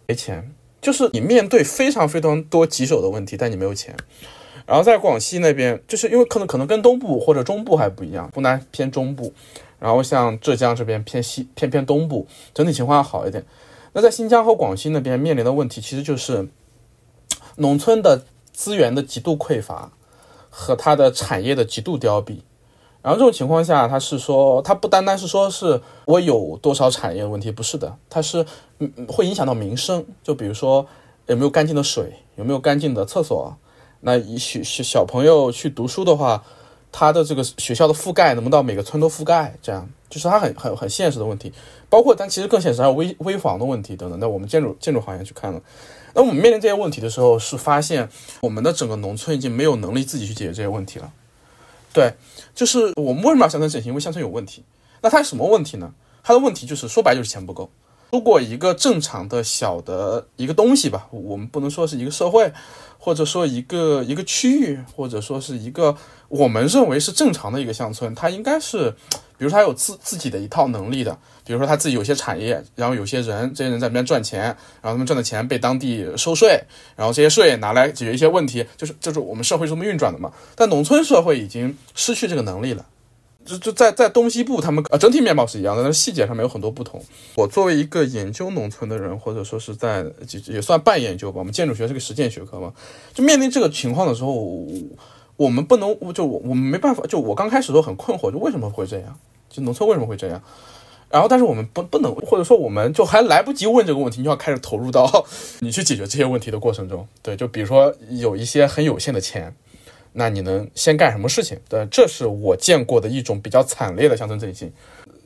[0.06, 3.96] 没钱，就是你面对非常非常多棘手的问题，但你没有钱。
[4.64, 9.32] 然后在广西那边，就是因为可能可能跟东部或者中部还不一样，湖南偏中部，
[9.80, 13.44] 然后像浙江这边偏西偏偏东部，整体情况要好一点。
[13.92, 16.46] 那在新疆和广西那边面临的问题，其实就是
[17.56, 19.90] 农村的资源的极度匮乏。
[20.54, 22.42] 和它的产业的极度凋敝，
[23.00, 28.44] 然后这种情况下，它是说，它不单单是说是我有多少产业问题，不是的，它是
[29.08, 30.86] 会影响到民生，就比如说
[31.28, 33.56] 有没有干净的水，有没有干净的厕所，
[34.00, 36.44] 那小小小朋友去读书的话，
[36.92, 39.88] 他的这个学校的覆盖能不能到每个村都覆盖，这样。
[40.10, 41.50] 就是它很很很现实的问题，
[41.88, 44.20] 包括但其实更现实还有危危房的问题等等。
[44.20, 45.62] 那我们建筑建筑行业去看了。
[46.14, 48.08] 那我们面临这些问题的时候，是发现
[48.40, 51.12] 我们的整个农村已经没有能力自己去解决这些问题了。
[51.92, 52.14] 对，
[52.54, 53.90] 就是我们为什么要乡村整形？
[53.90, 54.64] 因为乡村有问题。
[55.02, 55.92] 那它什么问题呢？
[56.22, 57.70] 它的问题就是说白就是钱不够。
[58.12, 62.52] 如果一个正常的小的一个东西吧，我们不能说是一个社会，
[62.98, 65.96] 或者说一个一个区域，或者说是一个
[66.28, 68.94] 我们认为是正常的一个乡村，它应该是，
[69.42, 74.42] 比如说它有自自己的一套能力的，比如说他自己有些产业，然后有些人，这些人在那边赚钱，
[74.80, 76.62] 然后他们赚的钱被当地收税，
[76.94, 80.30] 然后这些税拿来解决一些问题，就是就是我们社会是这么运转的嘛。
[80.54, 82.86] 但农村社会已经失去这个能力了。
[83.44, 87.04] 就就在在东西部，他们呃整体面貌是一样的，但是细节上面有很多不同。
[87.34, 90.06] 我作为一个研究农村的人，或者说是在
[90.46, 92.72] 也算半研究吧，我们建筑学是个实践学科嘛，
[93.12, 94.32] 就面临这个情况的时候，
[95.34, 99.18] 我们不能就我我们没办法，就我刚开始都很困惑，就为什么会这样？
[99.52, 100.42] 就农村为什么会这样？
[101.10, 105.26] 然后但是我们不不能，或者说我们就还来不及问这个问题，就要开始投入到
[105.60, 107.06] 你去解决这些问题的过程中。
[107.22, 109.54] 对，就比如说有一些很有限的钱。
[110.14, 111.58] 那你能先干什么事情？
[111.70, 114.70] 对，这是我见过的一种比较惨烈的乡村振兴。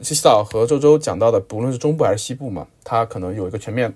[0.00, 3.92] 西岛和周周讲到的，不论是中部还是西部嘛，它可能有一个全面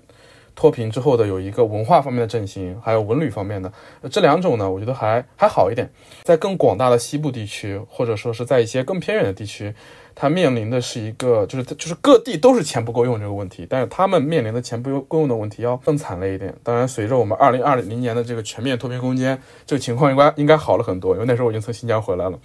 [0.57, 3.73] 脱贫之后的有一个文化方面的振兴，还有文旅方面的
[4.11, 5.89] 这两种呢，我觉得还还好一点。
[6.25, 9.73] 在更广大的西部地区，或者说是在一些更偏远的地区。
[10.15, 16.55] 它面临的是一个，就是就是各地都是钱不够用这个问题，但是他们面临的钱不够用的问题要更惨烈一点。
[16.63, 22.39] 当然，随着我们二零二零年的这个全面脱贫攻坚，这个情况应该应该好了很多，因为那时候我已经从新疆回来了。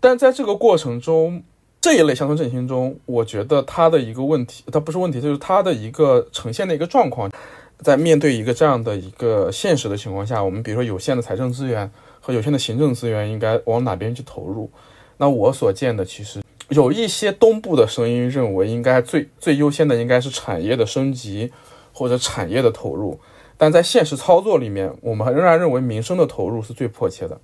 [0.00, 1.42] 但在这个过程中，
[1.80, 7.30] 这一类乡村振兴中，我觉得它的一个问题，它不是问题，就是它的一个呈现的一个状况，
[7.78, 14.70] 在面对一个这样的一个现实的情况下，我们比如说有限的财政资源和有限的行政资源，应该往哪边去投入？
[15.18, 16.40] 那我所见的其实。
[16.70, 21.52] 有一些东部的声音认为，应该最最优先的应该是产业的升级
[21.92, 23.18] 或者产业的投入，
[23.58, 27.40] 但在现实操作里面，我们仍然认为民生的投入是最迫切的。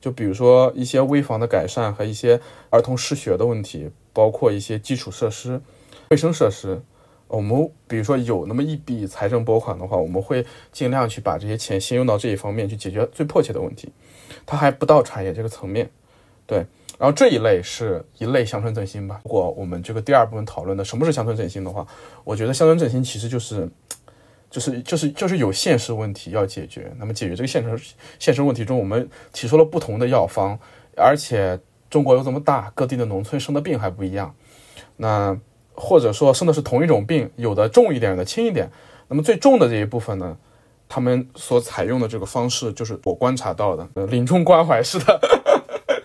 [0.00, 5.60] 就比如说一些危房的改善和一些儿童失学的问题，包括一些基础设施、
[6.08, 6.80] 卫生设施，
[7.28, 13.92] 我们比如说有那么一笔财政拨款的话，我们会尽量去把这些钱先用到这一方面去解决最迫切的问题。
[14.46, 15.90] 它还不到产业这个层面，
[16.46, 16.64] 对。
[17.02, 19.20] 然后这一类是一类乡村振兴吧。
[19.24, 21.84] 如果我们这个第二部分讨论的什么是乡村振兴的话，
[22.22, 23.68] 我觉得乡村振兴其实就是，
[24.48, 26.92] 就是就是就是有现实问题要解决。
[27.00, 30.56] 那么解决这个现实现实问题中，我们提出了不同的药方，
[30.96, 31.58] 而且
[31.90, 34.32] 中国又这么大，各地的农村生的病还不一样。
[34.98, 35.36] 那
[35.74, 38.70] 或者说生的是同一种病，有的重一点，有的轻一点。
[39.08, 40.36] 那么最重的这一部分呢，
[40.88, 45.41] 他们所采用的这个方式，就是我观察到的呃临终关怀式的。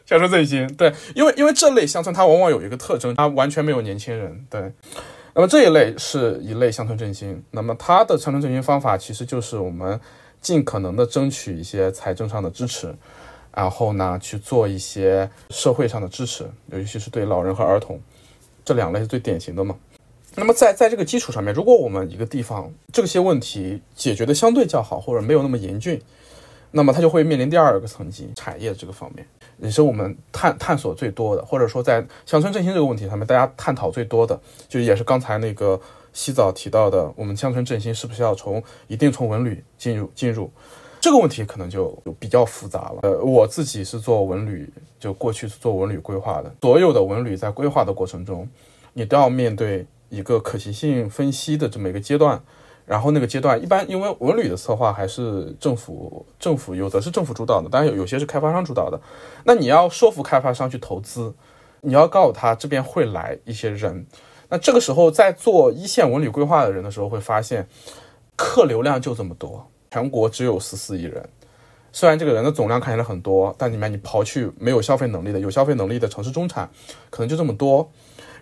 [0.07, 4.71] 乡村振兴，对，因为因为这类乡村它往往有一个特征，它完全没有年轻人，对。
[5.35, 9.99] 那么这一类是一类乡村振兴，那么它的乡村振兴方法其实就是我们
[10.41, 12.95] 尽可能的争取一些财政上的支持，
[13.53, 18.01] 然后呢去做一些社会上的支持，尤其是对老人和儿童
[18.63, 19.75] 这两类是最典型的嘛。
[20.35, 26.01] 那么在在这个基础上面，如果我们一个地方这些问题解决的相对较好，或者没有那么严峻，
[26.71, 29.27] 那么它就会面临第二个层级产业这个方面。
[29.59, 35.79] 也是我们探探索最多的，或者说在乡村振兴这个问题上面，大家探讨最多的，就也是刚才那个
[36.13, 40.51] 西早提到的，我们乡村振兴是不是要从一定从文旅进入进入？
[40.99, 42.99] 这个问题可能就比较复杂了。
[43.03, 44.67] 呃，我自己是做文旅，
[44.99, 48.47] 就过去是做文旅规划的，所有的文旅在规划的过程中，
[48.93, 52.41] 你都要面对一个可行性分析的这么一个阶段。
[52.87, 58.97] 然后那个阶段，一般因为文旅的策划还是政府，政府有的是政府主导的，当然有有些是开发商主导的。
[59.43, 61.35] 那你要说服开发商去投资，
[61.81, 64.07] 你要告诉他这边会来一些人。
[64.47, 67.67] 那这个时候在做一线文旅规划的人的时候，会发现
[68.37, 71.27] 客流量就这么多，全国只有十四亿人。
[71.91, 76.69] 虽然这个人的总量看起来很多，但里面你刨去没有消费能力的，有消费能力的城市中产，
[77.09, 77.91] 可能就这么多。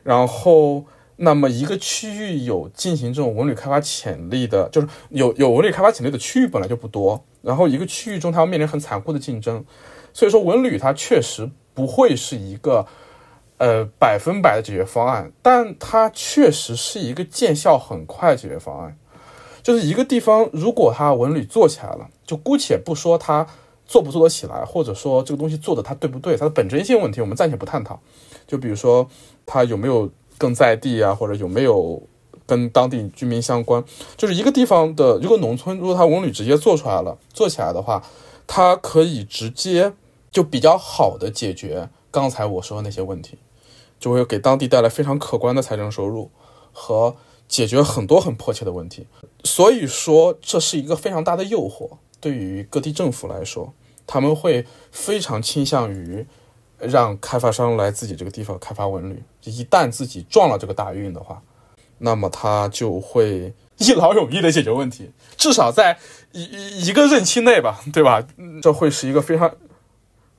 [0.04, 0.86] 然后。
[1.18, 9.64] 那么一个区域有进行这种文旅开发潜力的，就是有有文旅开发潜力的区域本来就不多，然后一个区域中它要面临很残酷的竞争，
[10.12, 12.86] 所以说文旅它确实不会是一个
[13.60, 18.98] 呃百分百的解决方案，但它确实是一个见效很快解决方案。
[19.64, 23.48] 就是一个地方如果它文旅做起来了，就姑且不说它
[23.86, 28.02] 做不做得起来，或者说这个东西做的它对不对，它的本真性问题我们暂且不探讨。
[28.46, 29.10] 就比如说
[29.46, 30.12] 它有没有。
[30.38, 32.02] 更在地啊，或者有没有
[32.46, 33.84] 跟当地居民相关？
[34.18, 38.04] 就是一个地方的，如果农村如果它文旅直接做出来了，做起来的话，
[38.46, 39.94] 它可以直接
[40.32, 43.38] 就比较好的解决刚才我说的那些问题，
[44.00, 46.30] 就会给当地带来非常可观的财政收入
[46.72, 47.16] 和
[47.48, 49.08] 解决很多很迫切的问题。
[49.44, 53.74] 所以说，这是一个非常大的诱惑，对于各地政府来说，
[54.06, 56.26] 他们会非常倾向于。
[56.86, 61.42] 让开发商来自己这个地方开发文旅，一旦自己撞了这个大运的话，
[61.98, 65.98] 那么他就会一劳永逸的解决问题，至少在
[66.32, 68.26] 一一一个任期内吧，对吧？
[68.62, 69.52] 这会是一个非常，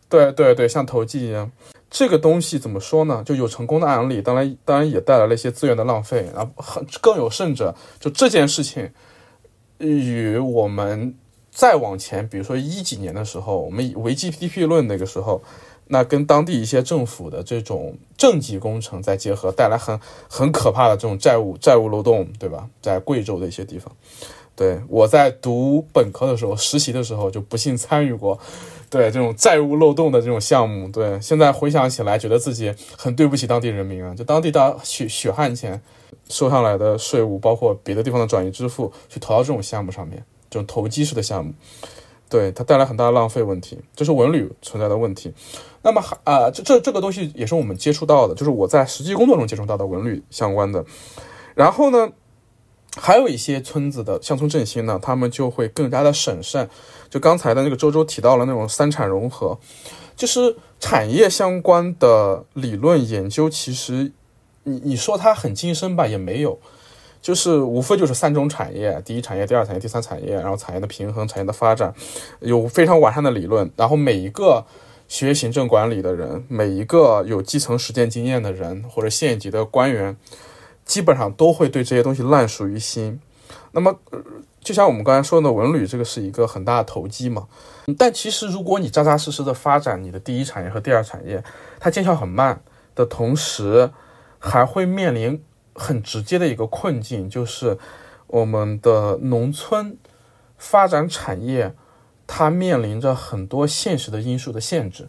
[0.08, 1.50] 对对对，像投机一样。
[1.88, 3.22] 这个东西怎么说呢？
[3.24, 8.90] 就有成功的案例，当然当然也带来了一些资源的浪费，然后很更有甚者，就这件事情
[9.78, 11.14] 与我们
[11.50, 15.42] 再往前，比如说一几年的时候，我们以维 GDP 论那个时候。
[15.88, 22.68] 那跟当地一些政府的这种政绩工程再结合，带来很很可怕的这种债务债务漏洞，对吧？
[22.82, 23.90] 在贵州的一些地方，
[24.54, 28.38] 对我在读本科的时候实习的时候就不幸参与过，
[28.90, 34.14] 对这种债务漏洞的这种项目，对，现在回想起来，觉得自己很对不起当地人民啊！
[34.14, 35.80] 就当地的血血汗钱
[36.28, 41.52] 收上来的税务，包括别的地方的转移支付，去投到这种项目上面，这种投机式的项目。
[42.28, 45.32] 对它带来很大的浪费问题，这是文旅存在的问题。
[45.82, 50.84] 那么还啊，这这这个东西也是我们接触到的，就是我在实际工作中接触到的文旅相关的。
[51.54, 52.10] 然后呢，
[52.96, 56.68] 还有一些村子的乡村振兴呢，他们就会更加的审慎。
[57.08, 59.58] 就刚才的那个周周提到了那种三产融合，
[60.16, 64.10] 就是产业相关的理论研究，其实
[64.64, 66.58] 你你说它很精深吧，也没有。
[67.26, 71.92] 就是无非就是三种产业，第一产业、第二产业、第三产业，然后产业的平衡、产业的发展，
[72.38, 73.68] 有非常完善的理论。
[73.74, 74.64] 然后每一个
[75.08, 80.16] 学行政管理的人，每一个有基层实践经验的人或者县级的官员，
[80.84, 83.20] 基本上都会对这些东西烂熟于心。
[83.72, 83.98] 那么，
[84.60, 87.48] 就像我们刚才说的，文旅这个是一个很大的投机嘛。
[87.98, 91.42] 但其实如果你扎扎实实的发展你的第一产业和第二产业，
[91.80, 92.62] 它见效很慢
[92.94, 93.90] 的同时，
[94.38, 95.42] 还会面临。
[95.76, 97.78] 很直接的一个困境就是，
[98.26, 99.96] 我们的农村
[100.56, 101.74] 发展产业，
[102.26, 105.08] 它面临着很多现实的因素的限制。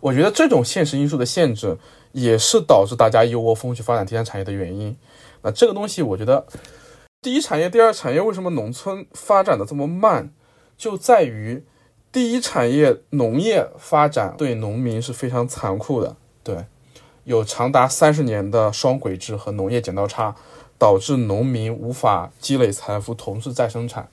[0.00, 1.76] 我觉得这种现实因素的限制，
[2.12, 4.96] 也是导致大家一窝蜂去发展第三产业的原因。
[5.42, 6.46] 那这个东西，我觉得
[7.20, 10.32] 第一产业、第二产业为什么农村发展的这么慢，
[10.76, 11.64] 就在于
[12.12, 16.66] 第一产业农业发展对农民是非常残酷的，对。
[17.24, 20.34] 有长达三十年的双轨制和农业剪刀差，
[20.78, 24.08] 导致农民无法积累财富，同时再生产。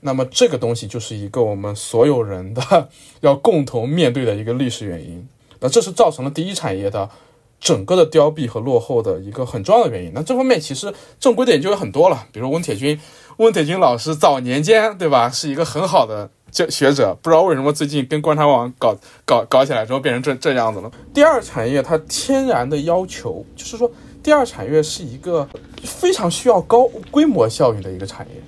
[0.00, 2.88] 那么这个东西就是一个我们所有人的
[3.20, 5.28] 要共同面对的一个历史原因。
[5.60, 7.10] 那这是造成了第一产业的
[7.58, 10.12] 整个的凋敝和落后的一个很重要的原因。
[10.14, 12.98] 那这方面其实正规的研究有很多了，比如温铁军，
[13.38, 16.30] 温铁军老师早年间对吧，是一个很好的。
[16.50, 20.90] 这学者不知道为什么最近跟观察网搞搞搞起来之后变成这这样子了。
[21.12, 23.90] 第二产业它天然的要求就是说，
[24.22, 25.46] 第二产业是一个
[25.84, 28.42] 非常需要高规模效应的一个产业，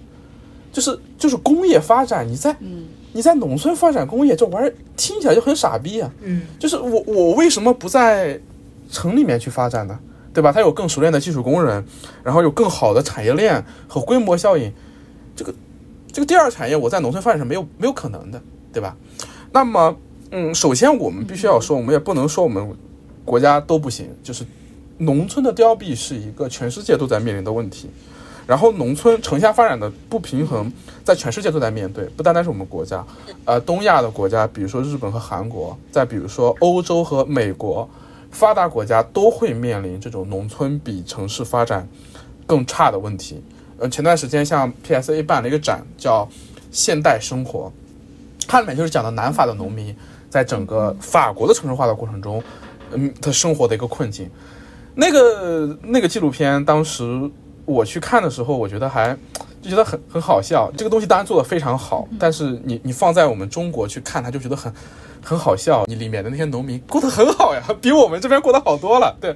[0.72, 2.57] 就是就是工业发展，你在
[3.12, 6.11] 你在农村发展工业这玩意儿听起来就很傻逼啊。
[6.22, 8.40] 嗯，就是我我为什么不在
[8.90, 9.98] 城里面去发展呢？
[10.32, 10.51] 对吧？
[10.51, 11.84] 它有更熟练的技术工人，
[12.22, 14.72] 然后有更好的产业链和规模效应，
[15.36, 15.53] 这个。
[16.12, 18.42] 这个第二产业，我在农村发展是没有没有可能的，
[18.72, 18.96] 对吧？
[19.52, 19.96] 那么，
[20.30, 22.76] 嗯，首先我们必须要说，我们也不能说我们
[23.24, 24.44] 国家都不行，就是
[24.98, 27.90] 农村的凋敝是一个全世界都在面临的问题。
[28.46, 30.72] 然后农村城乡发展的不平衡，
[31.04, 33.04] 在全世界都在面对，不单单是我们国家，
[33.44, 37.88] 呃，东亚的国家，比如说日本和韩国，再比如说欧洲和美国，
[38.32, 41.88] 发达国家都会面临这种农村比城市发展
[42.44, 43.40] 更差的问题。
[43.80, 46.24] 呃，前段时间像 PSA 办了一个展，叫
[46.70, 47.72] 《现代生活》，
[48.46, 49.96] 它里面就是讲的南法的农民
[50.28, 52.42] 在整个法国的城市化的过程中，
[52.92, 54.28] 嗯，他生活的一个困境。
[54.94, 57.30] 那个那个纪录片，当时
[57.64, 59.16] 我去看的时候，我觉得还
[59.62, 60.70] 就觉得很很好笑。
[60.76, 64.70] 这个东西当然做的非常好，但是你你放在我们中国去看，他就觉得很
[65.24, 65.84] 很好笑。
[65.86, 69.16] 你里面的那些农民过得很好呀，比我们这边过得好多了。
[69.20, 69.34] 对，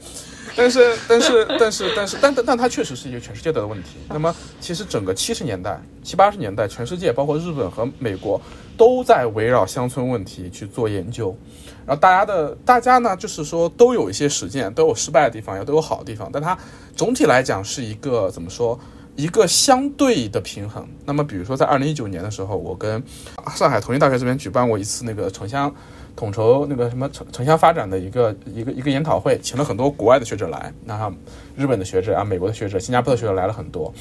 [0.57, 3.97] 但是但是但是但是但但但它确实是一个全世界的问题。
[4.09, 8.41] 那么其实整个七十年代、七八十年代，全世界包括日本和美国
[8.77, 11.37] 都在围绕乡村问题去做研究。
[11.87, 16.57] 然后大家的大家呢，就是说都有一些实践，都有失败的地方，也都有好的地方，但它
[16.97, 18.79] 总体来讲是一个怎么说？
[19.17, 20.85] 一个相对的平衡。
[21.05, 23.01] 那么比如说在二零一九年的时候，我跟
[23.55, 25.73] 上海同济大学这边举办过一次那个城乡
[26.17, 31.12] 统筹那个什么城城乡发展的一个一个一个研讨会，请了很多国外的学者来，那
[31.57, 33.93] 日本的学者啊，美国的学者，新加坡的学者来了很多。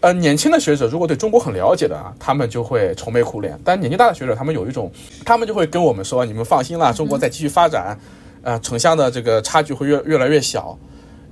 [0.00, 4.92] 呃，年轻的学者如果对中国很了解的啊，他们就会愁眉苦脸；但年纪大的学者，他们有一种，
[5.24, 7.98] 他们就会跟我们说：“你们放心啦，中国在继续发展，
[8.42, 10.78] 呃，城乡的这个差距会越越来越小。”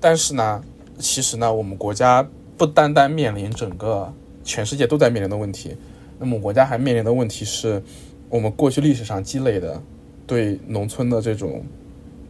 [0.00, 0.62] 但是呢，
[0.98, 4.10] 其实呢，我们国家不单单面临整个
[4.42, 5.76] 全世界都在面临的问题，
[6.18, 7.82] 那么国家还面临的问题是，
[8.30, 9.80] 我们过去历史上积累的
[10.26, 11.64] 对农村的这种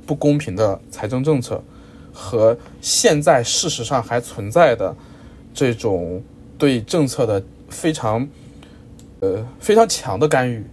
[0.06, 1.62] 不公平的财政政策，
[2.12, 4.94] 和现在事实上还存在的。
[5.56, 6.20] 这种
[6.58, 8.28] 对政策的非常，
[9.20, 10.66] 呃非常强的干预，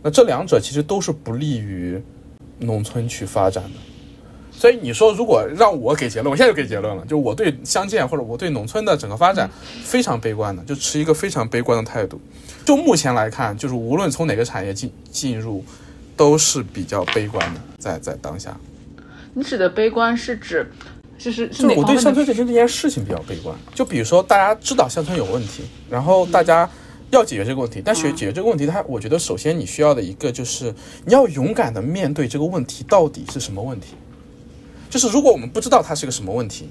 [0.00, 2.00] 那这两者其实都是不利于
[2.60, 3.70] 农村去发展的。
[4.52, 9.50] 所以你说，如果让我给结论，我现在就给结论了，就我对乡建或者我对农村的整个发展
[9.82, 12.20] 非常悲观的，就持一个非常悲观的态度。
[12.64, 15.64] 就目前来看，就是无论从哪个产业进进入，
[16.18, 18.54] 都是比较悲观的，在在当下。
[19.32, 20.70] 你指的悲观是指？
[21.16, 23.56] 就是就是我对乡村振兴这件事情比较悲观。
[23.74, 26.68] 就比如说，大家知道乡村有问题，然后大家
[27.10, 30.72] 要解决这个问题，但解解决这个问题，它我觉得首先你需要的一个就是
[31.04, 33.94] 你要勇敢的面对这个问题到底是什么问题。
[34.88, 36.68] 就是如果我们不知道它是个什么问题，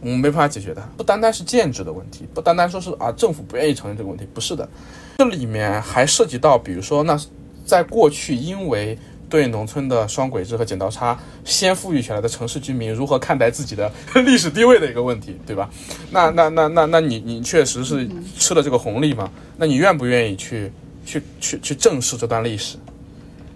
[0.00, 0.82] 我们没办法解决它。
[0.96, 4.68] 不单单是建制的问题，不单单说是啊政府不愿意承认这个问题，不是的，
[5.18, 7.18] 这里面还涉及到，比如说那
[7.64, 8.98] 在过去因为。
[9.26, 13.90] 对农村的双轨制和剪刀差先富裕起来的城市居民如何看待自己的
[14.24, 15.68] 历史地位的一个问题，对吧？
[16.12, 18.08] 那那那那那你你确实是
[18.38, 19.28] 吃了这个红利嘛？
[19.56, 20.70] 那你愿不愿意去
[21.04, 22.76] 去去去正视这段历史？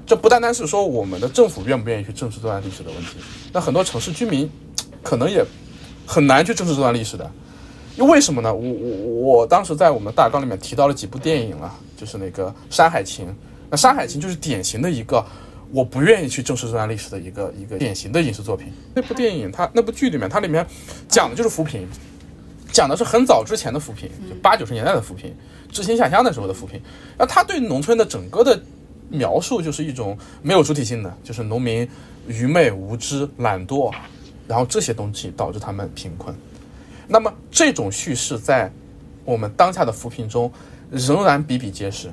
[0.04, 3.18] 这不单单是说我们的政府愿不愿意去正视这段历史的问题，
[3.52, 4.50] 那很多城市居民
[5.04, 5.44] 可能也
[6.06, 7.30] 很难去正视这段历史的。
[7.96, 8.52] 因为为什么呢？
[8.52, 13.26] 我我我当时在我们大纲里面提到了几部电影了，就是那个《山海情》，
[13.70, 15.24] 那《山海情》就是典型的一个。
[15.70, 18.72] 我不愿意去正视这段历史的一个一个典型的影视作品。
[18.94, 20.66] 那部电影，它那部剧里面，它里面
[21.06, 21.86] 讲的就是扶贫，
[22.72, 25.36] 讲的是很早之前的扶贫，就八九十年代的扶贫，
[25.70, 26.80] 知青下乡的时候的扶贫。
[27.18, 28.58] 那他对农村的整个的
[29.10, 31.86] 描述，就是一种没有主体性的，就是农民
[32.26, 33.92] 愚昧无知、懒惰，
[34.46, 36.34] 然后这些东西导致他们贫困。
[37.06, 38.72] 那么这种叙事在
[39.26, 40.50] 我们当下的扶贫中
[40.90, 42.10] 仍然比比皆是。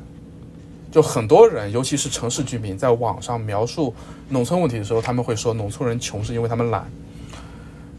[0.95, 3.93] 就很多人，尤其是城市居民，在网上描述
[4.29, 6.89] 农村问题的时候，他们会说农村人穷是因为他们懒。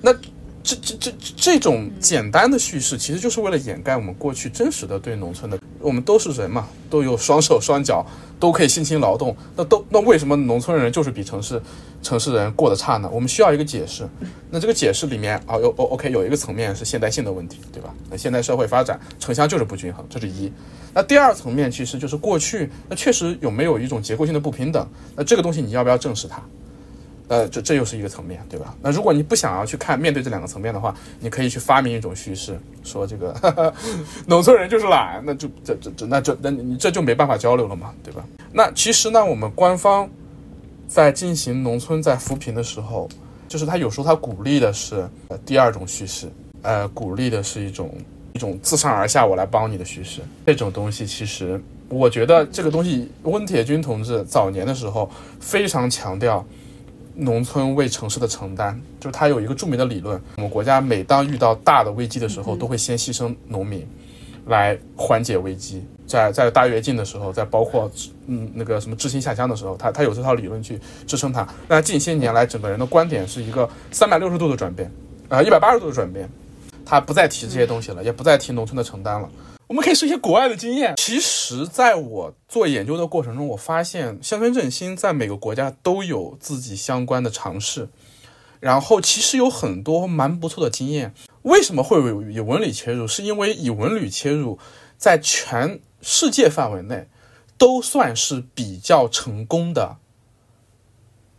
[0.00, 0.14] 那
[0.62, 5.58] 这这这这种简单的叙事，其实就是为了掩盖我们过去真实的对农村的。
[5.80, 8.04] 我们都是人嘛，都有双手双脚，
[8.38, 9.36] 都可以辛勤劳动。
[9.56, 11.60] 那都那为什么农村人就是比城市
[12.02, 13.10] 城市人过得差呢？
[13.12, 14.08] 我们需要一个解释。
[14.50, 17.94] 那这个解释里面啊，有 O OK 有一个层面是现代性的问题，对吧？
[18.10, 20.52] 那现代社会发展城乡就是不均衡，这是一。
[20.94, 24.86] 那第二层面其实就是过去，那确实有没有一种结构性的不平等？
[25.14, 26.42] 那这个东西你要不要正视它？
[27.28, 28.74] 呃，这这又是一个层面，对吧？
[28.80, 33.72] 那如果你不想要去看面对这两个层面的话，你可以去发明一种叙事，说这个
[34.26, 38.24] 农村人就是懒，那就这这这那这那你这就没办法交流了嘛，对吧？
[38.52, 40.08] 那其实呢，我们官方
[40.86, 43.08] 在进行农村在扶贫的时候，
[43.48, 45.08] 就是他有时候他鼓励的是
[45.44, 46.30] 第二种叙事，
[46.62, 47.92] 呃，鼓励的是一种。
[48.32, 51.58] 一种自上而下我来帮你的叙事，这种东西其实
[51.88, 55.10] 我觉得这个东西，温铁军同志早年的时候
[55.40, 56.44] 非常强调
[57.16, 63.86] 农村为城市的承担，就是他有一个著名的理论，我们国家每当遇到大的危机的时候，都会先牺牲农民
[64.46, 67.90] 来缓解危机，在在大跃进的时候，在包括
[68.26, 71.46] 嗯那个什么知青下乡的时候，他他有这套理论去支撑他。
[71.68, 74.90] 那近些年来，整个人的观点是一个三百六十度的转变，
[75.28, 76.28] 呃一百八十度的转变。
[76.88, 79.28] 他不再提这些东西了，也不再提农村的承担了。
[79.68, 80.94] 我们可以说一些国外的经验。
[80.96, 87.88] 其实，在我做研究的过程中，我发现乡村振兴在每个国家都有自己相关的尝试，
[88.60, 91.12] 然后其实有很多蛮不错的经验。
[91.42, 93.06] 为什么会有以文旅切入？
[93.06, 94.58] 是因为以文旅切入，
[94.96, 97.08] 在全世界范围内
[97.58, 99.96] 都算是比较成功的。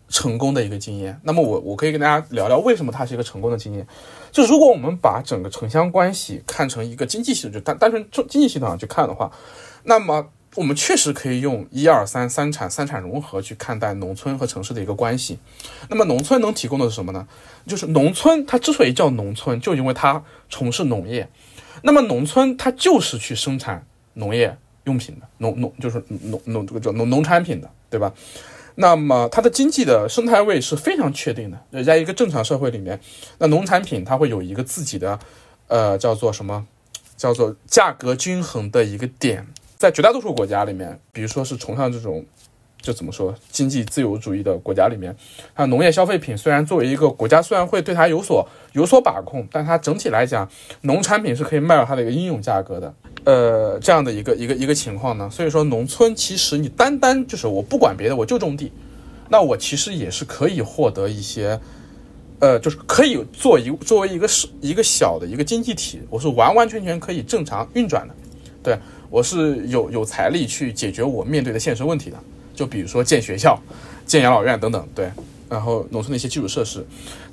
[0.09, 3.85] 成功的一个经验，那么我我可以跟大家聊聊为什么它是一个成功的经验。
[4.31, 9.31] 就如果我们把整个城乡关系看成一个经济系统，就单单纯从经济系统上去看的话，
[9.83, 15.37] 那么我们确实可以用一二三三产三产融合去看待农村和城市的一个关系。
[15.89, 17.27] 那么农村能提供的是什么呢？
[17.65, 21.29] 就是农村它之所以叫农村，就因为它从事农业。
[21.83, 28.11] 那么农村它就是去生产农业用品的，农农就是农农这个叫农农产品的，对吧？
[28.79, 32.99] 那么它的经济的生态位是非常确定的，在一个正常社会里面，
[33.39, 35.19] 那农产品它会有一个自己的，
[35.67, 36.65] 呃，叫做什么，
[37.15, 39.47] 叫做价格均衡的一个点，
[39.77, 42.25] 在绝大多数国家里面，比如说是崇尚这种。
[42.79, 45.13] 就怎么说，经济自由主义的国家里面，
[45.55, 50.47] 它农业消费品虽然作为一个国家，虽然会对它有所有所把控，但它整体来讲，
[50.81, 52.93] 农产品是可以卖到它的一个应用价格的。
[53.27, 58.71] 呃，这样的一个一个一个情况呢，所以说农村其实你单单就是我不管别的，我就种地，
[59.27, 61.59] 那我其实也是可以获得一些，
[62.39, 68.15] 呃，就是可以做一作为一个是一个小的一个经济体，我是完完全全可以正常运转的，
[68.63, 72.17] 对我是有有财力去解决我面对的现实问题的。
[72.55, 73.59] 就比如说建学校、
[74.05, 75.11] 建养老院等等，对，
[75.49, 76.81] 然后农村的一些基础设施，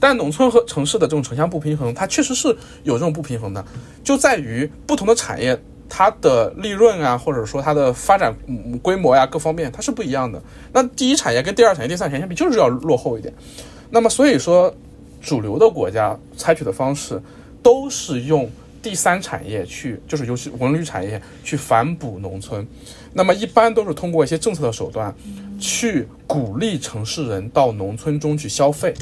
[0.00, 2.48] 但农村和城市的这种城乡不平衡，它确实是
[2.82, 3.64] 有这种不平衡的，
[4.02, 5.56] 就在于不同的产业，
[5.96, 8.34] 它的利润啊，或者说它的发展
[8.82, 10.42] 规模呀，各方面它是不一样的。
[10.72, 13.32] 那第一产业跟第二产业、第三产业相比，就是要落后一点。
[13.90, 14.74] 那么所以说，
[15.22, 17.22] 主流的国家采取的方式
[17.62, 18.50] 都是用
[18.82, 22.66] 第三产业去，就是尤其文旅产业去反哺农村。
[23.12, 25.14] 那么一般都是通过一些政策的手段，
[25.60, 28.92] 去鼓励城市人到农村中去消费，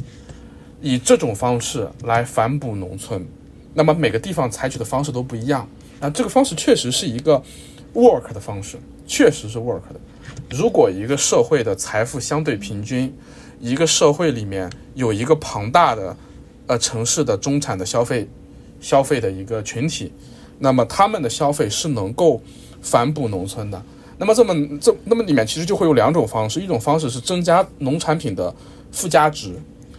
[0.82, 3.26] 以这种方式来反哺农村。
[3.72, 5.66] 那么每个地方采取的方式都不一样，
[6.03, 7.40] 那这个方式确实是一个
[7.94, 8.76] work 的方式，
[9.07, 10.00] 确实是 work 的。
[10.50, 13.14] 如果一个社会的财富相对平均，
[13.61, 16.16] 一个社会里面有一个庞大的
[16.66, 18.28] 呃城市的中产的消费
[18.80, 20.12] 消费的一个群体，
[20.59, 22.42] 那么他们的消费是能够
[22.80, 23.80] 反哺农村的。
[24.18, 28.53] 那么这么这那么里面其实就会有两种方式，一种方式是增加农产品的
[28.90, 29.55] 附加值，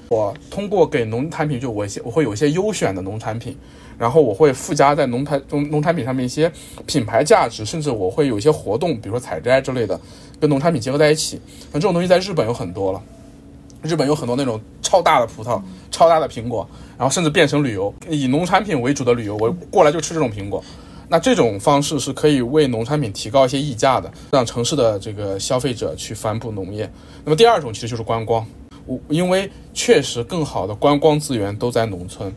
[0.09, 3.57] 我通过给农产品就我一些我会有一些优选的农产品，
[3.97, 6.51] 然后我会附加在农产农农产品上面一些
[6.85, 9.99] 品牌价值，甚至我会有一些活动，比如说采摘之类的，
[10.39, 11.39] 跟农产品结合在一起。
[11.71, 13.01] 那这种东西在日本有很多了，
[13.81, 16.67] 日本有很多那种超大的葡萄、超大的苹果，
[16.97, 20.63] 然后甚至变成旅游，以农产品为主的旅游，我过来就吃这种苹果。
[21.09, 26.89] 那这种方式是可以为农产品提高一些溢价的，让城市的这个消费者去反哺农业。
[27.23, 28.43] 那么第二种其实就是观光，
[28.85, 32.33] 我因为确实更好的观光资源都在农村。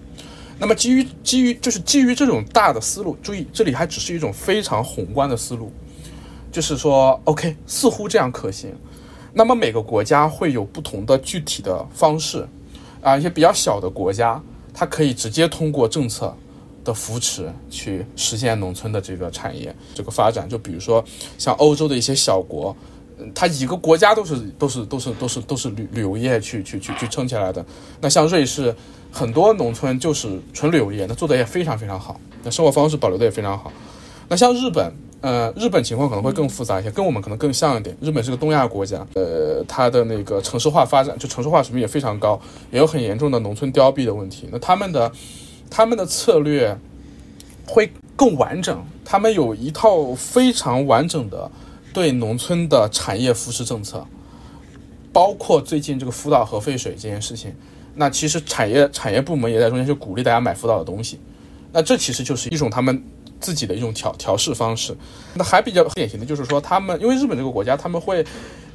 [0.58, 5.72] 那么基于基于就是基于这种大的思路，注意这里还只是一种非常宏观的思路，
[6.50, 8.74] 就是说 OK 似乎这样可行。
[9.32, 12.48] 那么每个国家会有不同的具体的方式，
[13.02, 14.42] 啊一些比较小的国家，
[14.72, 16.34] 它可以直接通过政策。
[16.86, 21.04] 的扶持去实现农村的这个产业这个发展，就比如说
[21.36, 22.76] 像欧洲的一些小国，
[23.34, 27.66] 它一个国家都是都是都是都是都是旅旅游业去去去去撑起来的。
[28.00, 28.72] 那像瑞士，
[29.12, 33.72] 很多农村就是纯旅游业，那做的也非常非常好，那生活方式保留的也非常好。
[34.28, 37.96] 那像日本，呃，日本情况可能会更复杂一些，跟我们可能更像一点。
[38.00, 42.40] 日本是个东亚国家，呃，它的那个城市化发展，就城市化水平也非常高，
[42.70, 44.48] 也有很严重的农村凋敝的问题。
[44.50, 45.12] 那他们的。
[45.68, 46.78] 他们的策略
[47.66, 51.50] 会更完整，他们有一套非常完整的
[51.92, 54.06] 对农村的产业扶持政策，
[55.12, 57.52] 包括最近这个福岛核废水这件事情。
[57.96, 61.18] 那其实产业产业部门也在中间去鼓励大家买福岛的东西。
[61.72, 63.02] 那这其实就是一种他们
[63.40, 64.96] 自己的一种调调试方式。
[65.34, 68.24] 那还比较典型的就是说，他们因为日本这个国家，他们会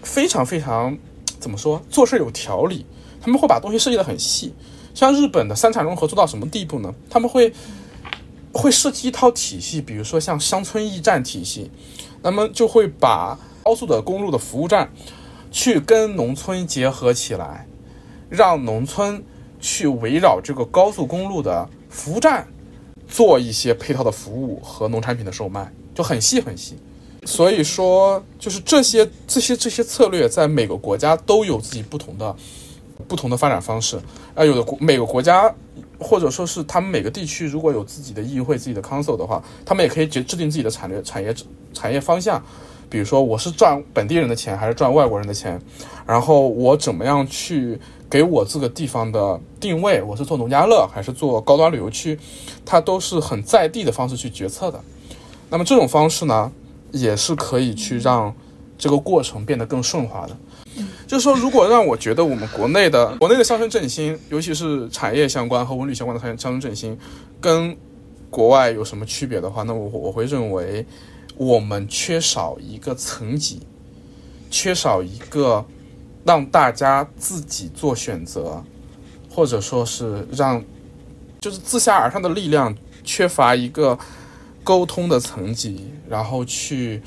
[0.03, 0.97] 非常非常
[1.39, 2.85] 怎么说，做事有条理，
[3.21, 4.53] 他们会把东西设计的很细。
[4.93, 6.93] 像日本的三产融合做到什么地步呢？
[7.09, 7.53] 他们会
[8.51, 11.71] 会设计一套体系，比如说像乡村驿站体系，
[12.21, 14.91] 那么就会把高速的公路的服务站
[15.49, 17.65] 去跟农村结合起来，
[18.31, 19.23] 让农村
[19.59, 22.47] 去围绕这个高速公路的服务站
[23.07, 26.75] 做一些配套的服务和农产品的售卖，就很细很细。
[27.25, 32.35] 所以说，就是这些这些这些策略，在每个国家都有自己不同的。
[33.07, 33.99] 不同的发展方式，
[34.35, 35.51] 啊，有的国每个国家
[35.99, 41.35] 或者说是他们每个地区如果有自己的议会、自己的 council 的话，他们也可以制制定自己的产业产业
[41.73, 42.41] 产业方向。
[42.91, 45.59] 比如说，我是赚本地人的钱还是赚外国人的钱？
[46.05, 47.77] 然后我怎么样去
[48.11, 50.01] 给我这个地方的定位？
[50.03, 52.19] 我是做农家乐还是做高端旅游区？
[52.65, 54.77] 它都是很在地的方式去决策的。
[55.49, 56.51] 那么这种方式呢，
[56.91, 58.35] 也是可以去让
[58.77, 60.37] 这个过程变得更顺滑的。
[61.07, 66.97] 就是说，如果让我觉得我们国内的国内的乡村振兴，尤其是产业相关和文旅相关的乡乡村振兴，
[67.39, 67.73] 跟
[68.29, 70.85] 国外有什么区别的话，那我我会认为。
[71.37, 73.61] 我们缺少一个层级，
[74.51, 75.65] 缺少一个
[76.23, 78.63] 让大家自己做选择，
[79.29, 80.63] 或者说是让
[81.39, 83.97] 就是自下而上的力量，缺乏一个
[84.63, 87.01] 沟通的层级，然后去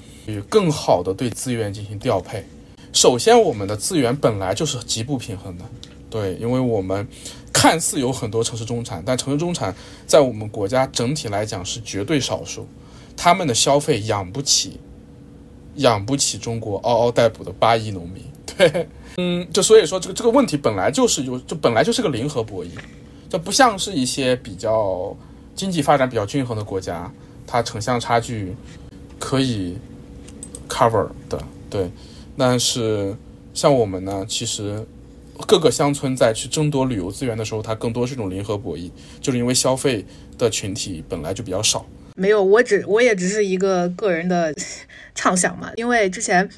[0.48, 2.44] 更好的对资源进行调配。
[2.92, 5.64] 首先，我们的资源本来就是极不平衡的，
[6.10, 7.06] 对，因为我们
[7.52, 9.74] 看似有很多城市中产，但城市中产
[10.06, 12.66] 在我们国家整体来讲是绝对少数。
[13.16, 14.80] 他们的消费养不起，
[15.76, 18.24] 养不起中国嗷嗷待哺的八亿农民。
[18.56, 22.68] 对，嗯，就所以说这个这个问题本来就是有，就本来就是个零和博弈，
[23.30, 25.16] 这不像是一些比较
[25.54, 27.10] 经济发展比较均衡的国家，
[27.46, 28.54] 它城乡差距
[29.18, 29.76] 可以
[30.68, 31.42] cover 的。
[31.70, 31.90] 对，
[32.36, 33.14] 但是
[33.52, 34.84] 像我们呢，其实
[35.46, 38.90] 各个乡村在去争夺旅游资源的时候，它更多是一种零和博弈，
[39.20, 40.04] 就是因为消费
[40.38, 41.84] 的群体本来就比较少。
[42.16, 44.54] 没有，我只我也只是一个个人的
[45.16, 45.72] 畅想嘛。
[45.74, 46.48] 因为之前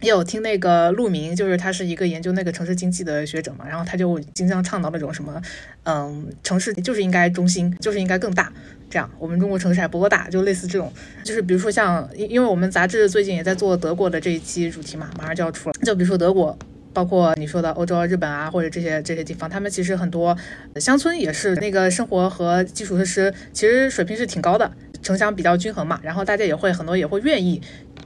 [0.00, 5.40] 也有听那个陆明，就是他是一个研究那个城市经济的学者嘛，然后他就经常倡导那种什么，
[5.84, 8.52] 嗯，城市就是应该中心，就是应该更大，
[8.88, 10.92] 这样我们中国城市还不够大，就类似这种，
[11.22, 16.58] 就是比如说像，因因为我们杂志最近也在做德国的这一期主题嘛，马上就要出了，就比如说德国。
[16.92, 20.36] 包括你说的欧洲、日本啊，或者这些这些地方，他们其实很多
[20.74, 24.68] 乡村也是那个生活和基础设施其实水平是挺高的，
[25.00, 27.62] 城乡比较均衡嘛，然后大家也会很多也会愿意。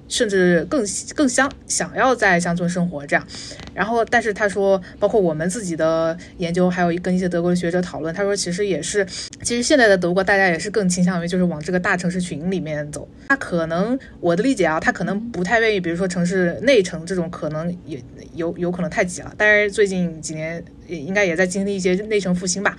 [0.08, 0.84] 甚至更
[1.14, 3.26] 更想想要在乡村生活这样，
[3.72, 9.04] 然后但是他说，包括我们自己的研究，还有跟一些德国的学者讨论，他说其实也是，
[9.42, 13.08] 其实现在的德国大家也是更倾向于就是往这个大城市群里面走。
[13.28, 18.02] 他可能我的理解啊，他可能不太愿意，比如说城市内城这种可能也
[18.34, 19.32] 有有可能太挤了。
[19.36, 22.76] 但是最近几年也应该也在经历一些内城复兴吧。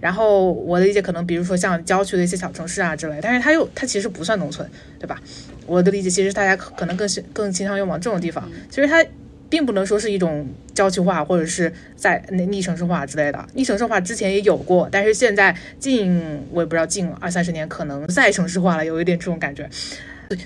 [0.00, 5.20] 然后我的理解可能比如说像郊区的一些小城市啊之类，但是它又它其实不算农村，对吧？
[5.66, 8.50] 我的理解，其实大家可能更更倾向于往这种地方。
[8.70, 9.04] 其实它
[9.50, 13.46] 并不能说是一种郊区化，或者是在那逆城市化之类的。
[13.54, 19.68] 逆城市化之前也有过，但是现在近我也不知道近二三十年可能再城市化了，有一点这种感觉。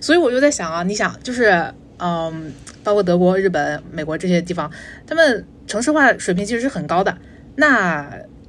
[0.00, 2.52] 所以我就在想啊，你想就是嗯，
[2.84, 4.70] 包括德国、日本、美国这些地方，
[5.06, 7.16] 他们城市化水平其实是很高的。
[7.56, 8.08] 那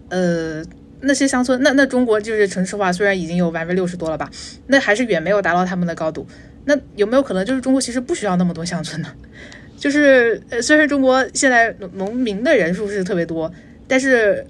[0.10, 0.64] 呃。
[1.06, 4.32] 那些乡村，那那中国就是城市化，虽然已经有百分之六十多了吧，
[4.68, 6.26] 那还是远没有达到他们的高度。
[6.64, 9.10] 那有没有可能就是中国其实不需要那么多乡村呢？
[9.78, 13.52] 就是呃，虽然中国现在农民的人数是特别多，
[13.86, 14.48] 但是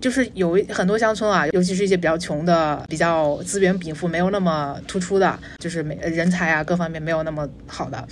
[0.00, 8.06] 就是有很多乡村啊，尤其是一些比较穷的、比较资源禀赋没有那么突出的，就是没人才啊各方面没有那么好的，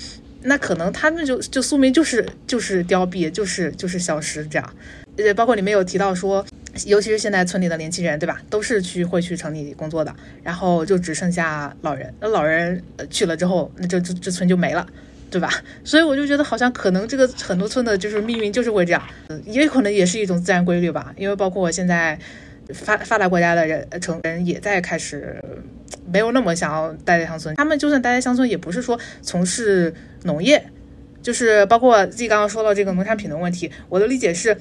[0.45, 4.75] 那可能他们就就宿命就是就是凋敝，就是就是消失这样。
[5.17, 6.45] 呃，包括里面有提到说。
[6.87, 8.43] 尤其是现在村里的年轻人，对吧？
[8.51, 12.13] 都是去会去城里工作的，然后就只剩下老人。
[12.19, 14.85] 那老人去了之后，那这这这村就没了，
[15.31, 15.49] 对吧？
[15.85, 21.15] 所以我就觉得好像可能这个很多村的就是命运就是会这样，嗯，也可能也是一种自然规律吧。
[21.17, 22.19] 因为包括现在
[22.71, 25.41] 发发达国家的人城人也在开始
[26.07, 30.65] 没有那么想要待在乡村，他们就算待在乡村，也不是说从事农业，
[31.23, 34.57] 就是包括自己刚刚说到这个农产品的问题，我的理解是。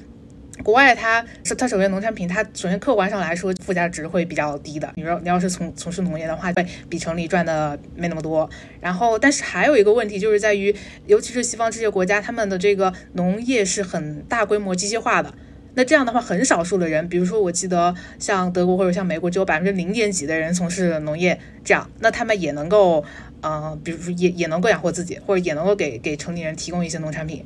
[0.62, 4.88] 国外它是它首先农产品，它首先客观上来说附加值会比较低的。
[4.94, 8.48] 你说你要是从从事农业的话，会比城里赚的没那么多。
[8.80, 10.72] 然后，但是还有一个问题就是在于，
[11.06, 15.34] 尤其是西方这些国家，他们的这个农业是很大规模机械化的。
[15.74, 23.04] 那这样的话，很少数的人，比如说我记得像德国或者像美国，只有百分之零点几的人从事农业，这样，那他们也能够，
[23.40, 27.44] 呃，比如说也也能够养活自己，或者也能够给给城里人提供一些农产品。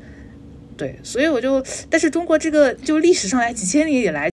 [0.77, 4.31] 对，所以我就，但是中国这个就历史上来几千年以来，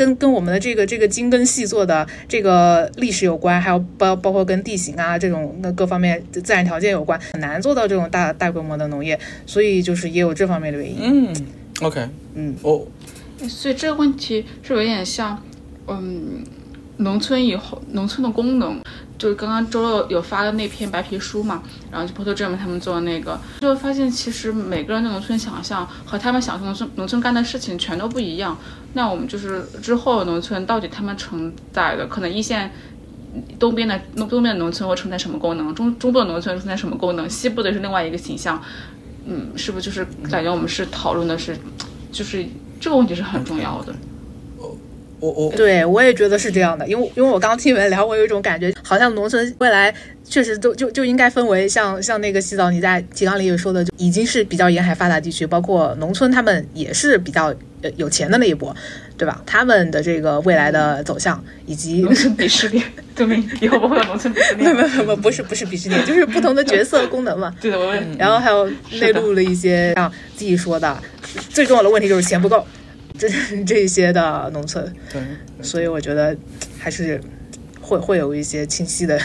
[0.00, 10.98] 跟跟我们的这个这个精耕细作的这个历史有关，还有包包括跟地形啊这种那各方面自然条件有关，很难做到这种大大规模的农业，所以就是也有这方面的原因。
[11.02, 11.34] 嗯
[11.82, 12.86] ，OK，嗯，哦，
[13.46, 15.42] 所以这个问题是有点像，
[15.86, 16.42] 嗯。
[16.96, 18.78] 农村以后，农村的功能，
[19.20, 21.62] 就是刚刚周六有发的那篇白皮书嘛，
[21.92, 28.56] 然后就 Porto Jam 他们做的那个，就发现其实每个人的农村想象和他们想象农村农村干的事情全都不一样。
[28.94, 32.72] 那我们就是之后农村到底他们承载的，可能一线
[33.58, 38.58] 东边的东东边的农村会承载什么功能，中中部的农村承载什么功能，西部的是另外一个形象。
[39.26, 41.54] 嗯，是不是就是感觉我们是讨论的是，
[42.10, 42.42] 就是
[42.80, 43.94] 这个问题是很重要的。
[45.20, 49.94] 我我对我也觉得是这样的，因为因为我刚听你们聊，我有一种感觉，好像农村未来
[50.24, 58.74] 确实都就就应该分为像像那个洗澡，你在提纲里也说的，就已经是比较沿海发达地区，包括农村，他们也是比较呃有钱的那一波，
[59.16, 59.42] 对吧？
[59.44, 62.82] 他们的这个未来的走向以及农村鄙视链？
[63.60, 64.74] 以后不会有农村鄙视链。
[64.74, 67.54] 不不不不是不是鄙视链，就是不同的角色功能嘛。
[67.60, 68.66] 对的，我然后还有
[68.98, 70.96] 内陆的一些像自己说的，
[71.50, 72.64] 最重要的问题就是钱不够。
[73.20, 73.28] 这
[73.64, 75.20] 这些的农村，对，
[75.62, 76.34] 所以我觉得
[76.78, 77.20] 还是
[77.80, 79.20] 会会有一些清晰的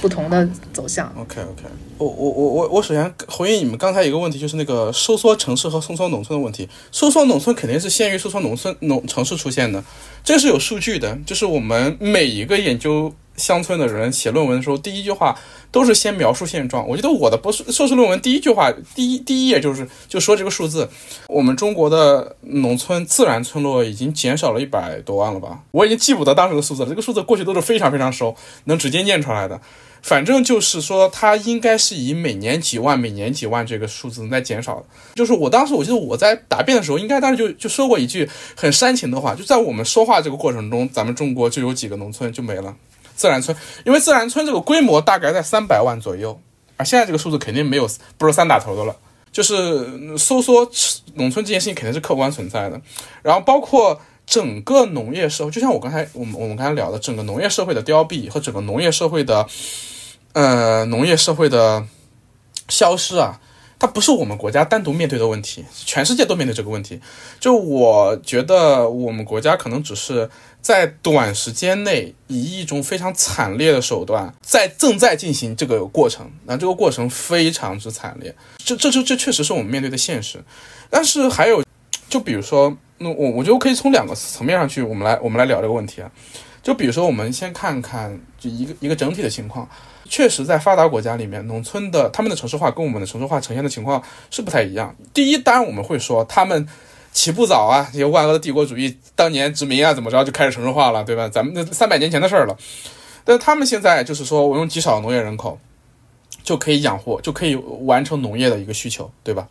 [0.00, 1.12] 不同的走向。
[1.16, 1.62] OK OK，
[2.00, 6.66] 我我我我我首先回应你们刚才一个问题，就是那个收缩城市和收缩农村的问题。
[6.90, 9.84] 收缩农村肯定是先于收缩农村农城市出现的，
[10.24, 11.18] 这是有数据的。
[11.26, 15.38] 就是我们每一个研究乡村的人写论文的时候，第一句话
[15.70, 16.88] 都是先描述现状。
[16.88, 20.88] 我觉得我的博士硕士论文第一句话第一第一页就是就说这个数字，
[21.28, 25.60] 我们中国的农村自然村落已经减少了一百多万了吧？
[25.72, 28.34] 我已经记不得当时的数字了，这个数字过去都是非常非常熟，
[28.64, 29.60] 能直接念出来的。
[30.02, 34.84] 反正就是说，它应该是以每年几万、每年几万这个数字在减少。
[35.14, 42.74] 就是我当时，我记得我在答辩的时候，应该当时就就说过一句很煽情的话，就在我们说话这个过程中，咱们中国就有几个农村就没了，
[43.14, 46.40] 自然村，因为自然村这个规模大概在三百万左右，
[46.76, 48.96] 而现在这个数字肯定没有不是三打头的了。
[49.30, 50.68] 就是收缩
[51.14, 52.80] 农村这件事情肯定是客观存在的，
[53.22, 54.00] 然后包括。
[54.30, 59.44] 整个农业社会，就像我刚才我们我们刚才聊的，整个农业社会的凋敝和整个农业社会的，
[60.34, 61.84] 呃，农业社会的
[62.68, 63.40] 消失啊，
[63.76, 67.00] 它不是我们国家单独面对的问题，全世界都面对这个问题。
[67.40, 70.30] 就我觉得我们国家可能只是
[70.62, 80.40] 在短时间内以一种非常惨烈的手段在正在进行这个过程，那这个过程非常之惨烈，这这这这确实是我们面对的现实。
[80.88, 81.64] 但是还有，
[82.10, 82.76] 就比如说。
[83.02, 86.10] 那我我觉得可以从两个层面上去，我们来我们来聊这个问题啊。
[86.62, 89.66] 就比如说，我们先看看就一个一个整体的情况。
[90.06, 94.94] 确实，在发达国家里面，农村的他们的城市化跟我们的城市化呈现的情况是不太一样。
[95.14, 96.68] 第一，当然我们会说他们
[97.10, 101.26] 起步早啊，这些万恶的帝国主义当年殖民啊，怎么着就开始城市化了，对吧？
[101.26, 102.54] 咱们那三百年前的事儿了。
[103.24, 105.58] 但他们现在就是说我用极少的农业人口
[106.42, 109.48] 就可以养活，就可以完成农业的一个需求，对吧？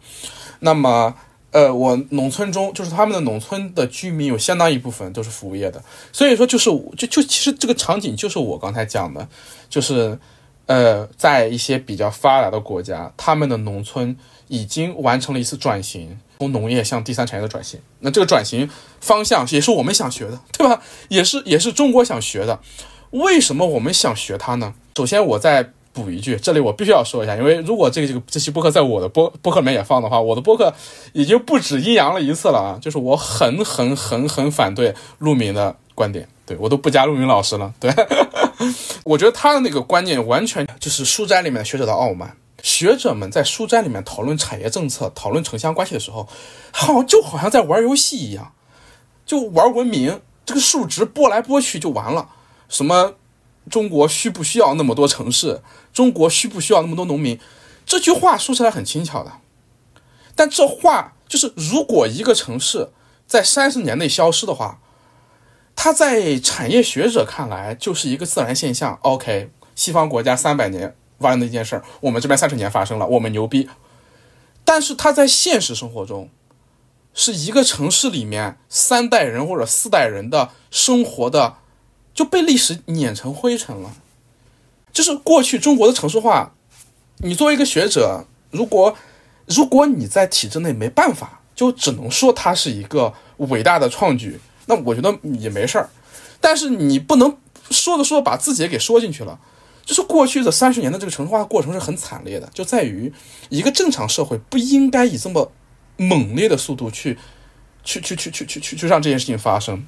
[0.60, 1.16] 那么。
[1.52, 9.28] 呃，我农村中就是他们的农村的居民有相当一部分都是服务业的，所以说就是就就其实这个场景就是我刚才讲的，
[9.68, 10.20] 就是
[10.68, 14.16] 呃，在一些比较发达的国家，他们的农村
[14.47, 17.80] 已经完成了一次转型，从农业向第三产业的转型。
[18.02, 18.70] 那这个转型
[19.02, 20.82] 方向也是我们想学的，对吧？
[21.08, 22.60] 也是也是中国想学的。
[23.10, 24.76] 为什么我们想学它呢？
[24.95, 25.74] 首先我在。
[25.91, 30.73] 补一句，这里我必须要说一下，因为如果这个这个这期播客在我的播播客里面也放的话，我的播客
[31.13, 32.79] 已经不止阴阳了一次了啊！
[32.81, 37.73] 就是我很很很很反对陆明的观点，对我都不加陆明老师了。
[37.79, 37.91] 对，
[39.03, 42.37] 我觉得他的那个观念完全就是书斋里面的学者的傲慢。
[42.61, 46.27] 学者们在书斋里面讨论产业政策、讨论城乡关系的时候，
[46.71, 48.51] 好就好像在玩游戏一样，
[49.25, 52.27] 就玩文明，这个数值拨来拨去就完了，
[52.67, 53.13] 什么？
[53.70, 55.61] 中国需不需要那么多城市？
[55.93, 57.39] 中国需不需要那么多农民？
[57.86, 59.34] 这句话说起来很轻巧的，
[60.36, 62.89] 但这话就是，如果一个城市
[63.26, 64.80] 在三十年内消失的话，
[65.76, 68.99] 它在产业学者看来就是一个自然现象。
[69.01, 73.70] OK，西方国家三百年发生的一件事儿，我们这边三十年发生了，我们牛逼。
[74.63, 76.30] 但是它在现实生活中，
[77.13, 81.55] 是一个城市里面三代人或者四代人的生活的。
[82.20, 83.95] 就被历史碾成灰尘了。
[84.91, 86.53] 就是过去中国的城市化，
[87.20, 88.93] 你作为一个学者，如果
[89.45, 95.89] 如果你在体制内没办法，就只能说它是一个伟大的创举，那我觉得也没事儿。
[96.41, 97.38] 但是你不能
[97.72, 99.39] 说着说着把自己也给说进去了。
[99.86, 103.13] 就是过去的三十年的这个城市化过程是很惨烈的，就在于
[103.47, 105.49] 一个正常社会不应该以这么
[105.95, 107.17] 猛烈的速度去，
[107.86, 109.88] 去去去去去去去让这件事情发生。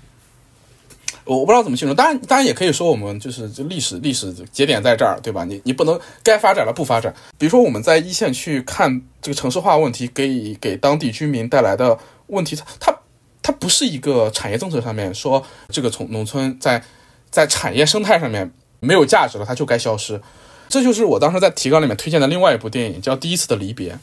[1.26, 5.43] 我我不知道怎么形容，当然当然也可以说我们就是就历史历史节点在这儿，对吧？
[5.43, 7.13] 你你不能该发展了不发展。
[7.38, 11.97] 比如说我们在一线去看这个城市化问题给给当地居民带来的
[12.28, 12.99] 问题，它它
[13.41, 16.84] 它不是一个产业政策上面说这个从农村在
[17.30, 20.22] 在产业生态上面没有价值了，它就该消失。
[20.69, 23.93] 这就是我当时在提纲里面推荐的另外一部电影，叫《第一次的离别》。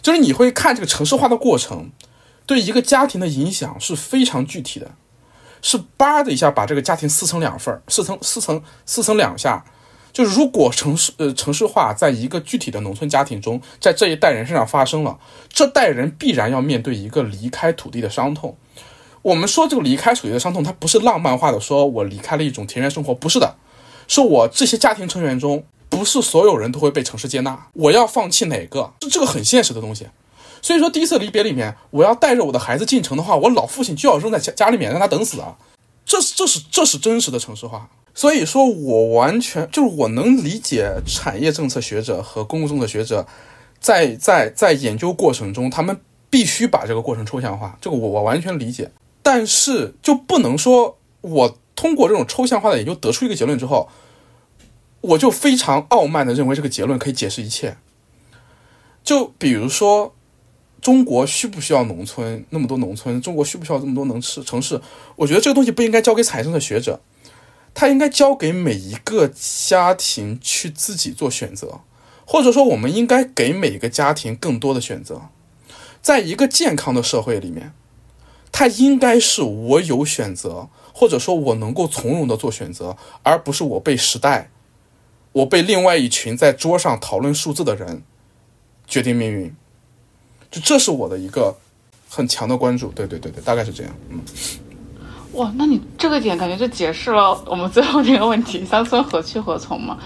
[0.00, 1.90] 就是你会看这个城市化的过程，
[2.46, 4.90] 对一个家庭的影响是非常具体的，
[5.64, 9.64] 是叭的一下把这个家庭撕成两份儿，撕成撕成撕成两下。
[10.12, 18.54] 就是如果城市呃城市化在一个具体的农村家庭中，在这一代人身上发生了，这代人必然要面对一个离开土地的伤痛。
[19.22, 23.56] 我们说这个离开土地的伤痛，它不是浪漫化的，说我离开了一种田园生活，不是的，
[24.06, 28.92] 是我这些家庭成员中，不是所有人都会被城市接纳，我要放弃哪个？
[29.00, 30.06] 这这个很现实的东西。
[30.64, 35.58] 所以说，第一次离别里面，我要带着我的孩子进城的话，我老父亲就要扔在家家里面让他等死啊！
[36.06, 37.90] 这是这是这是真实的城市化。
[38.14, 43.26] 所以说我完全就是我能理解产业政策学者和公共政策学者，
[43.78, 46.00] 在在在研究过程中，他们
[46.30, 48.90] 必须把这个过程抽象化，这个我我完全理解。
[49.22, 53.90] 但是就不能说我通过这种抽象化的研究得出一个结论之后，
[55.02, 57.76] 我就非常傲慢的认为这个结论可以解释一切。
[59.02, 60.14] 就比如说，
[60.84, 63.18] 中国需不需要农村那么多农村？
[63.22, 64.78] 中国需不需要这么多能吃城市？
[65.16, 67.00] 我觉得这个东西不应该交给产业政的学者。
[67.72, 71.80] 他应该交给每一个家庭去自己做选择，
[72.26, 75.22] 或者说，我们应该给每个家庭更多的选择。
[76.02, 77.72] 在一个健康的社会里面，
[78.52, 84.50] 它应该是我有选择，或者说我能够从容的做选择，而不是我被时代，
[85.32, 88.02] 我被另外一群在桌上讨论数字的人
[88.86, 89.56] 决定命运。
[90.54, 91.52] 就这是我的一个
[92.08, 92.92] 很强的关注。
[92.92, 93.92] 对对对对，大概是这样。
[94.08, 94.20] 嗯。
[95.32, 99.98] 哇，那你这个点感觉就解释了我们最后那个问题：乡村何去何从嘛？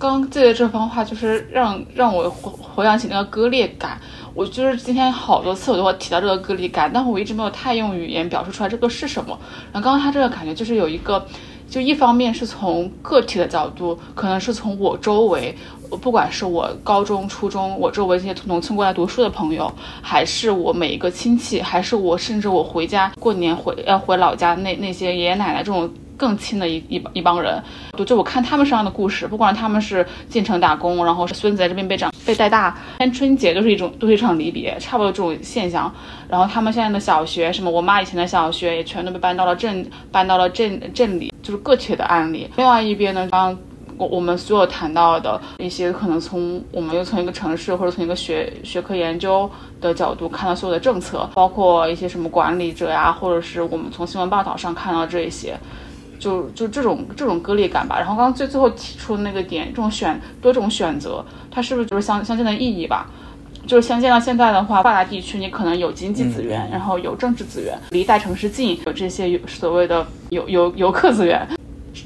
[0.00, 4.00] 刚记得这番话，就是让让我回回想起那个割裂感。
[4.34, 9.38] 我就是今天好多次我都会提到这个割裂感，但我一直没有太用语言表述出来这个是什么。
[9.72, 11.24] 然后刚刚他这个感觉就是有一个。
[11.70, 15.56] 就一方面是从个体的角度，可能是从我周围，
[15.96, 25.92] 不管是我高中、初中，我周围这些从农村过来读书的朋友，还是我每一个亲戚，还是我甚至我回家过年回要回老家那那些爷爷奶奶这种。
[26.14, 27.60] 更亲的一一一帮人，
[27.98, 35.92] 就就我看他们身上的故事，不管他们是进城打工，然后是孙子在这边被长被带大，连春节都是一种都是一场离别，差不多这种现象。
[36.28, 42.48] 然后他们现在的小学，什么我妈以前的小学也全都被搬到了镇，搬到了镇镇里，就是个体的案例。
[42.56, 43.58] 另外一边呢，刚
[44.02, 49.48] 我我们所有谈到的一些，可能从我们又从一个城市或者从一个学学科研究
[49.80, 55.56] 的角度看到所有的政策，包括一些什么管理者呀，或者是我们从新闻报道上看到这一些。
[56.18, 63.08] 就就这种这种割裂感吧，然后刚刚最最后提出的那个点，这种选多种选择，它是不是就是相相近的意义吧？
[63.66, 71.44] 就是相见到现在的话，发达地区你可能有经济资源，然后有政治资源，离大城市近，有这些有所谓的游游游客资源，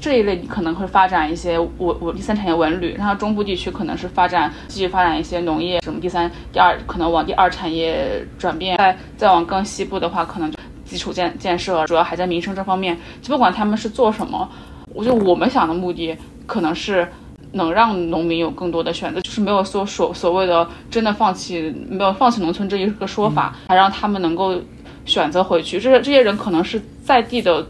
[0.07, 10.57] 这一类你可能会发展一些我我第三产业文旅，然后中部地区可能是发展继续发展一些农业什么第三第二可能往第二产业转变，再再往更西部的话，可能就。
[10.85, 14.49] 基础建建设主要还在民生这方面，就不管他们是做什么，
[14.95, 17.05] 我觉得我们想的目的可能是
[17.51, 24.57] 能让农民有更多的选择，就是没有说所所谓的真的放弃，没有放弃农村这一个说法，还让他们能够
[25.03, 25.77] 选择回去。
[25.77, 27.67] 这些这些人可能是在地的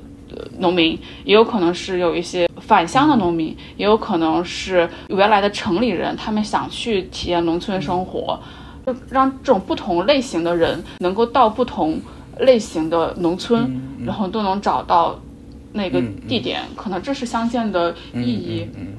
[0.60, 8.40] 农民，也有可能是有一些返乡的农民，也有可能是原来的城里人，他们想去体验农村生活，
[8.86, 12.00] 就让这种不同类型的人能够到不同。
[12.42, 15.20] 类型的农村，然后都能找到
[15.74, 18.70] 那个地点，可能这是相见的意义。
[18.76, 18.90] 嗯，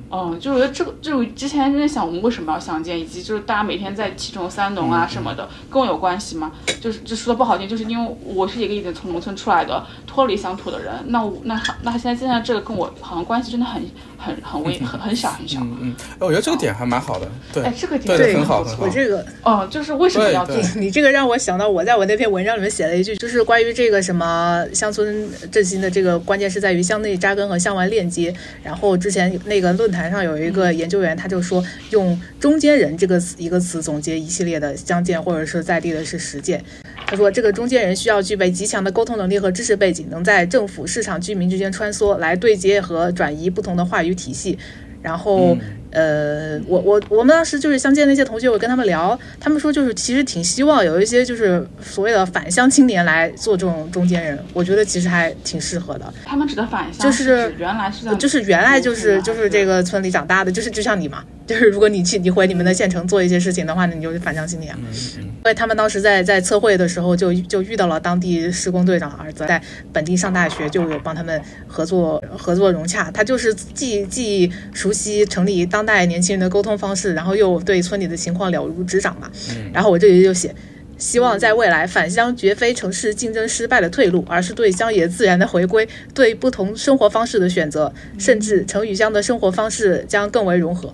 [0.41, 6.53] 就是我觉得这个，就是之前在想我们为什么要相见，以及就是大家每天在其中三农啊什么的，跟我有关系吗？
[6.81, 13.83] 就是就说的不好听，就是因为我是一个已经从农村出来的、脱离乡土的人，那我那那现在现在这个跟我好像关系真的很
[14.17, 15.61] 很很微很很小很小。
[15.61, 18.85] 嗯嗯，我觉得这个点还蛮好的，对，哎，这个点对很好很好。
[18.85, 20.57] 我这个，哦，就是为什么要做？
[20.77, 28.35] 你这个让我想到我在我那篇文章里面写了一句，就是关于这个什么乡村振兴的这个关键是在于向内扎根和向外链接。
[28.63, 30.69] 然后之前那个论坛上有一个。
[30.79, 36.63] 研究员他就说，用“中间人”这个词一个词总结一系列的相见或者是在地的是实践。
[37.07, 44.59] 他说，这个中间人需要具备极强的沟通能力和知识背景，能在政府、市场、居民之间穿梭，来对接和转移不同的话语体系。
[45.01, 45.57] 然后，
[45.91, 56.13] 呃，我我我们当时就是相见那些同学，我跟他们聊，他们说就是其实挺希望有一些就是所谓的返乡青年来做这种中间人，我觉得其实还挺适合的。
[56.25, 61.25] 他们指的返乡就是原来是在就是原来就是就是这个村里长大的，就是就像你嘛。
[61.49, 64.79] 就是如果你去你回你们的县城做一些事情的话，那你就是反向心理啊。
[65.17, 69.61] 因为他们当时在在测绘的时候就就遇到了当地施工队长的儿子，在
[69.93, 73.11] 本地上大学，就有帮他们合作合作融洽。
[73.11, 79.31] 他就是既既熟悉城里当代年轻人的沟通方式，然后又对村里的情况了如指掌嘛。
[79.73, 80.55] 然后我这里就写。
[80.99, 90.93] 希望在未来返乡绝非城市竞争失败的退路，而是对乡野自然的回归，对不同生活方式的选择，甚至城与乡的生活方式将更为融合。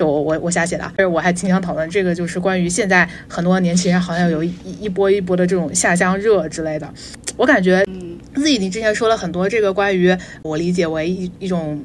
[0.00, 6.90] 就我我我瞎写的，但是我还挺想讨论这个，就是关于现在很多年轻人好像有一一波一波的这种下乡热之类的。
[7.36, 7.84] 我感觉
[8.34, 11.84] ，Z 你之前说了很多这个关于我理解为一一种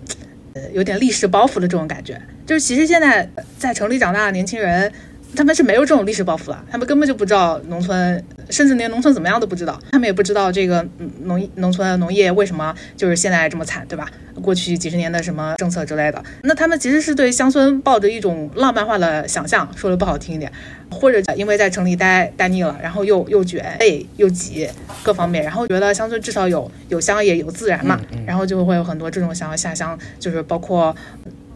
[0.54, 4.90] 呃有点历史包袱的这种感觉，就是其实现在在城里长大的年轻人。
[5.36, 9.80] 他们是没有这种历史包袱的，他们根本就不知道农村，甚至连农村怎么样都不知道。
[9.92, 10.86] 他们也不知道这个
[11.24, 14.08] 农农村农业为什么就是现在这么惨，对吧？
[14.42, 16.24] 过去几十年的什么政策之类的。
[16.44, 20.52] 那他们其实是对乡村抱着一种浪漫化的想象，说的不好听一点，
[20.92, 24.68] 或者因为在城里待待腻了，然后又又卷累又挤
[25.04, 30.96] 各方面，然后觉得乡村至少有有乡野有自然嘛，然后就会有很多这种想要下乡，就是包括。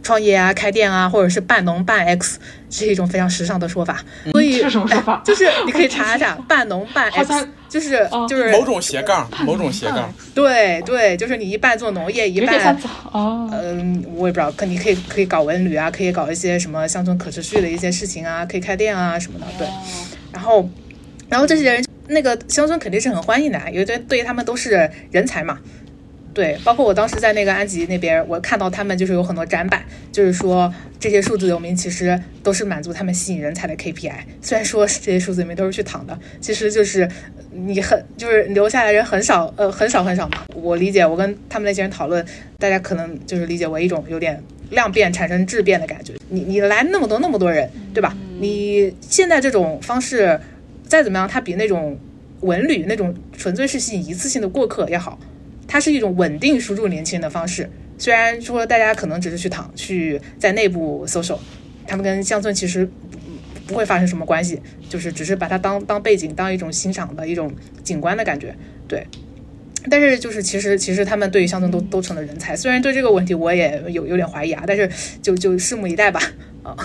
[0.02, 2.40] 创业啊，开店啊，或者是半农半 X，
[2.70, 4.04] 是一种非常时尚的说法。
[4.32, 5.22] 所以是什么说法？
[5.26, 10.12] 就是你可以查一下 半农半 X，就是就是某种斜杠，某种斜杠。
[10.34, 12.78] 对对，就是你一半做农业，一半
[13.12, 19.46] 哦，嗯，我也不知道，可你可以可以搞文旅啊，可以搞一些什么乡村可持续的一些事情啊，可以开店啊什么的。
[19.58, 19.68] 对，
[20.32, 20.68] 然后
[21.28, 25.60] 然后这些人，那个乡村肯定是很欢迎的，因为对对于他们都是人才嘛。
[26.40, 34.14] 对，包括我当时在那个安吉那边，我看到他们就是有很多展板，就是说这些数字游民其实都是满足他们吸引人才的 KPI。
[34.42, 37.06] 虽然说这些数字游民都是去躺的，其实就是
[37.52, 40.46] 你很就是留下来人很少，呃，很少很少嘛。
[40.56, 42.26] 我理解，我跟他们那些人讨论，
[42.58, 46.14] 大家可能就是理解为一种有点量变产生质变的感觉。
[46.30, 48.16] 你你来那么多那么多人，对吧？
[48.40, 50.40] 你现在这种方式
[50.88, 52.00] 再怎么样，它比那种
[52.40, 55.20] 文旅那种纯粹是吸引一次性的过客也好。
[55.72, 61.40] 它是一种稳定输入年轻人的方式，虽然说大家可能只是去躺去在内部搜索，
[61.86, 62.90] 他们跟乡村其实
[63.68, 64.60] 不会发生什么关系，
[64.90, 67.54] 就是只是把它当当背景，当一种欣赏的一种
[67.84, 68.56] 景观的感觉，
[68.88, 69.06] 对。
[69.90, 74.90] 但是就是其实其实他们对于乡村都都成了人才，虽然对这个问题我也有有点怀疑啊，但是
[75.22, 76.20] 就就拭目以待吧。
[76.64, 76.76] 啊，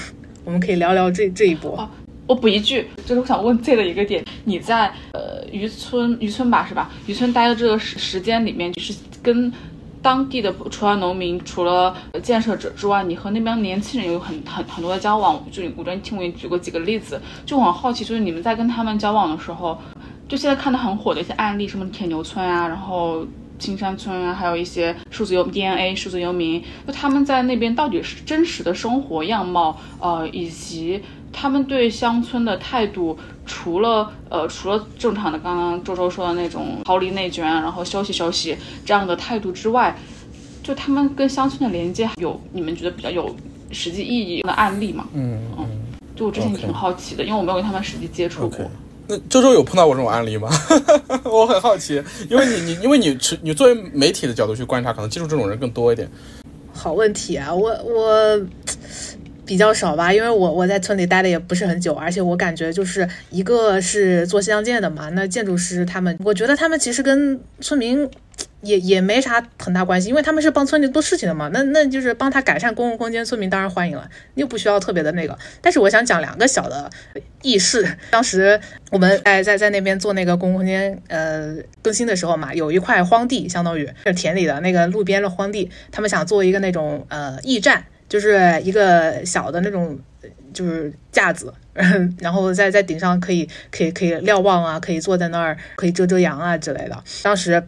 [0.45, 1.91] 我们可以聊聊这这一波。
[2.27, 6.91] 我补一句，就是我想问 Z 的一个点，你在呃渔村渔村吧是吧？
[7.07, 9.53] 渔村待的这个时时间里面，就是跟
[10.01, 15.45] 当地的除了农民、除了建设者之外，你和那边年轻人有很很很多的交往。
[15.51, 19.79] 就我昨天听我给你举过几个例子，就很好奇，就是你们在跟他们交往的时候，
[20.27, 23.27] 就现在看的很火的一些案例，什么铁牛村啊，然后
[23.59, 31.03] 青山村啊，还有一些数字游 DNA 数字游民，就他们在那边到底是真实的生活样貌，呃，以及。
[31.37, 38.57] 他们对乡村的态度，除了呃，除了正常的刚刚周周说的那种逃离内卷，然后休息休息
[38.87, 39.95] 这样的态度之外，
[40.63, 43.35] 就他们跟乡村的连接有你们觉得比较有
[43.73, 45.07] 实际意义的案例吗？
[45.13, 45.67] 嗯嗯，
[46.15, 48.71] 就我之前挺好奇的，因为我没有跟他们实际接触过。
[49.07, 50.49] 那周周有碰到过这种案例吗？
[51.27, 56.09] 我很好奇，因为你你因为你持你作为媒体的角度去观察，可能接触这种人更多一点。
[56.73, 58.41] 好问题啊，我我。
[59.47, 68.09] 比较少吧，因为我我在村里待的也不是很久，而且我感觉就是一个是做乡建的嘛，那建筑师他们，我觉得他们其实跟村民
[68.63, 75.39] 也也没啥很大关系，因为他们是帮村里做事情的嘛，那那就是帮他改善公共空间，村民当然欢迎了，又不需要特别的那个。
[75.61, 76.91] 但是我想讲两个小的
[77.43, 78.59] 轶事，当时
[78.91, 87.85] 我们在在在那边做那个公共空间呃更新的时候嘛，有一块荒地，相当于是田里的那个路边的荒地，他们想做一个那种呃驿站。
[88.15, 89.99] 就是一个小的那种，
[90.53, 91.53] 就是架子，
[92.21, 97.03] 然后在在顶上可以可以可以瞭望啊，可以坐在那儿，可以遮遮阳啊之类的。
[97.25, 97.61] 当时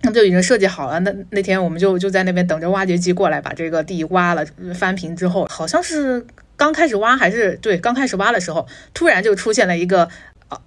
[0.00, 1.00] 他们就已经设计好了。
[1.00, 6.24] 那那天我们就就在那边等着挖掘机过来把这个地挖了翻平之后，好像是
[6.56, 10.08] 刚开始挖还是对刚开始挖的时候，突然就出现了一个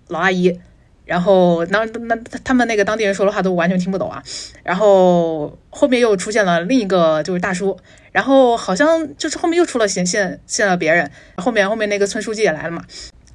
[0.09, 0.59] 老阿姨。
[1.05, 4.23] 然后那那他们那个当地人说的话都完全听不懂啊，
[4.63, 7.77] 然后后面又出现了另一个就是大叔，
[8.13, 12.85] 然后好像就是后面又出了现现现了别人，后面后面那个村书记也来了嘛，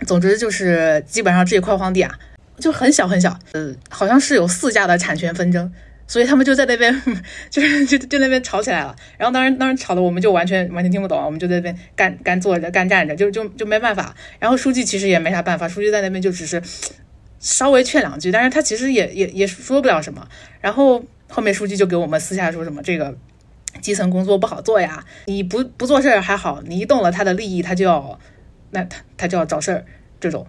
[0.07, 2.19] 总之就是基本上这一块荒地啊
[2.59, 5.71] 就很小很小，呃好像是有四家的产权纷争，
[6.07, 7.03] 所以他们就在那边
[7.51, 16.63] 就是就就那边吵起来了，然后当时当时吵的我们就完全完全听不懂，我们就在那边干干坐着干站着就就就没办法，然后书记其实也没啥办法，书记在那边就只是。
[17.41, 20.29] 稍微劝两句，但是他其实也也也说不了什么。
[20.61, 23.17] 然后后面书记就给我们私下说什么这个，
[23.81, 28.19] 基层工作不好做呀，你不不做事儿还好，你一动了他的利益，他就要
[28.71, 29.85] 那他他就要找事儿，
[30.21, 30.47] 这种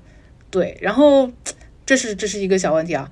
[0.49, 1.31] 对，然后
[1.85, 3.09] 这是这是一个小问题啊。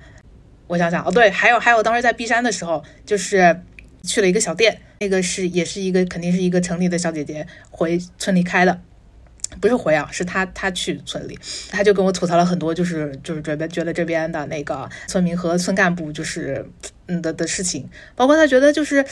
[0.66, 3.62] 我想想哦，对，还有还有，当时在璧山的时候，就是
[4.02, 8.82] 去了一个小店，那个是也是一个肯定是一个城里的小姐姐回村里开的。
[9.60, 11.38] 不是回啊，是他他去村里，
[11.70, 16.64] 他就跟我吐槽了很多，就是就是觉得觉得这边的那个村民和村干部就是
[17.06, 19.04] 嗯的的事情，包括他觉得就是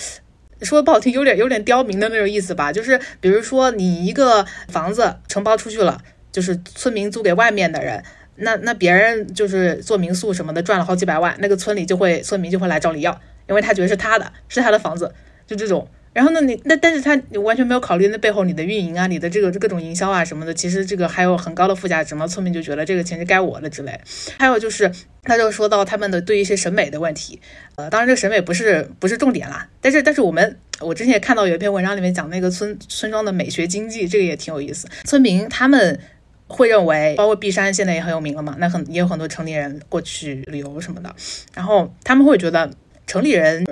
[0.63, 6.01] 说不好听，有点有点刁民的那种意思吧，就是比如说你一个房子承包出去了，
[6.33, 8.03] 就是村民租给外面的人，
[8.37, 15.13] 那那别人就是做民宿什么的赚了好几百万，那个村里就会村民就会来找你要，因为他觉得是他的，是他的房子，
[15.47, 15.89] 就这种。
[16.17, 22.27] 然后呢，你那但是他完全没有考虑那背后你的运营啊，你的这个各种营销啊什么的，其实这个还有很高的附加值嘛。
[22.27, 24.01] 村民就觉得这个钱是该我的之类。
[24.39, 24.91] 还有就是，
[25.25, 27.39] 他就说到他们的对一些审美的问题，
[27.75, 34.89] 呃，当然这个审美不是不是重点啦，但是但是我们我之前也看到有一篇文章里面讲那个村村庄的美学经济，这个也挺有意思。
[35.05, 36.01] 村民他们
[36.49, 41.15] 会认为，包括璧山现在也很有名了嘛，那很也有很多城里人过去旅游什么的，
[41.53, 42.71] 然后他们会觉得
[43.07, 43.67] 城里人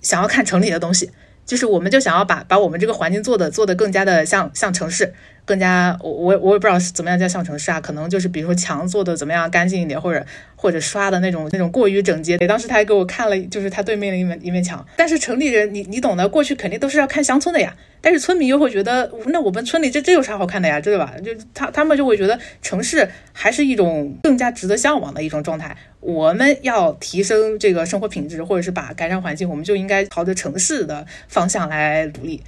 [0.00, 1.10] 想要看城里的东西。
[1.50, 5.12] 就是我们就想要把把我们这个环境做的做的更加的像像城市，
[5.50, 10.24] 更加我我我也不知道怎么样叫像城市啊，可能就是比如说墙做的怎么样干净一点，或者
[10.54, 12.38] 或者刷的那种那种过于整洁。
[12.46, 14.86] 当时他还给我看了，就是他对面的一面一面墙。
[14.96, 17.74] 但是城里人你你懂的，过去肯定都是要看乡村的呀。
[18.00, 21.12] 但是村民又会觉得，那我们村里这这有啥好看的呀，对吧？
[21.24, 25.76] 就他他们就会觉得城市还是一种更加值得向往的一种状态。
[25.98, 32.40] 我们要提升这个生活品质，或者是把改善环境，我们就应该朝着城市的方向来努力。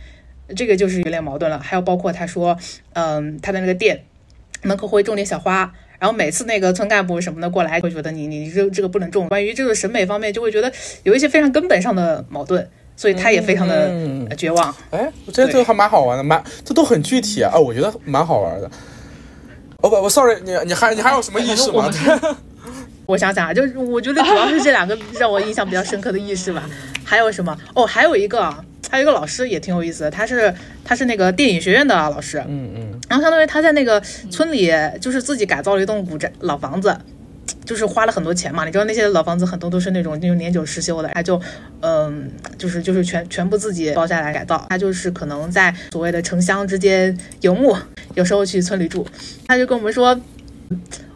[0.54, 1.58] 这个就是有点矛盾了。
[1.58, 2.56] 还有包括他说，
[2.94, 4.04] 嗯，他的那个店
[4.62, 9.28] 门口会种点小花，然后每次那个村干部什么的过来，会觉得你你这这个不能种。
[9.28, 10.72] 关于这个审美方面，就会觉得
[11.02, 12.68] 有一些非常根本上的矛盾。
[12.94, 14.72] 所以他也非常的绝望。
[14.90, 18.70] 哎，我觉得这个还蛮好玩的，蛮这都很具体啊，我觉得蛮好玩的。
[19.78, 21.90] 哦不，我 sorry，你你还你还有什么意识吗？
[23.06, 26.68] 我想想啊，就是我觉得主要是这两个让我印象比较深刻的意识吧。
[27.02, 27.58] 还有什么？
[27.74, 28.54] 哦，还有一个，
[28.92, 32.44] 还有一个老师也挺有意思的，他是他是那个电影学院的老师。
[32.46, 33.00] 嗯嗯。
[33.08, 33.98] 然后相当于他在那个
[34.30, 34.70] 村里，
[35.00, 36.94] 就是自己改造了一栋古宅老房子。
[37.64, 41.40] 就是花了很多钱嘛，你知道那些老房子很多都是那种那种年久失修的，他就，
[41.80, 44.66] 嗯，就是就是全全部自己包下来改造。
[44.68, 47.74] 他就是可能在所谓的城乡之间游牧，
[48.14, 49.06] 有时候去村里住。
[49.46, 50.20] 他就跟我们说，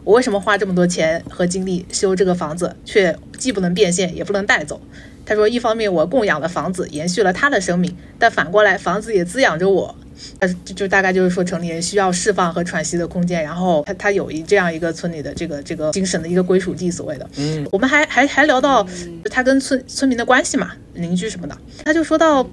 [0.03, 4.81] 我为什么花这么多钱和精力修这个房子，却既不能变现也不能带走？
[5.27, 9.93] 他说，一方面我供养了房子延续了他的生命，但反过来房子也滋养着我。
[10.39, 17.29] 他，就就大概就是说，城里人需要释放和喘息的空间，然后他他有一这样一个村里的这个这个精神的一个归属地，所谓的。
[17.37, 18.87] 嗯，我们还还还聊到
[19.29, 22.49] 他跟村村民的关系嘛，邻居什么的，他就说到。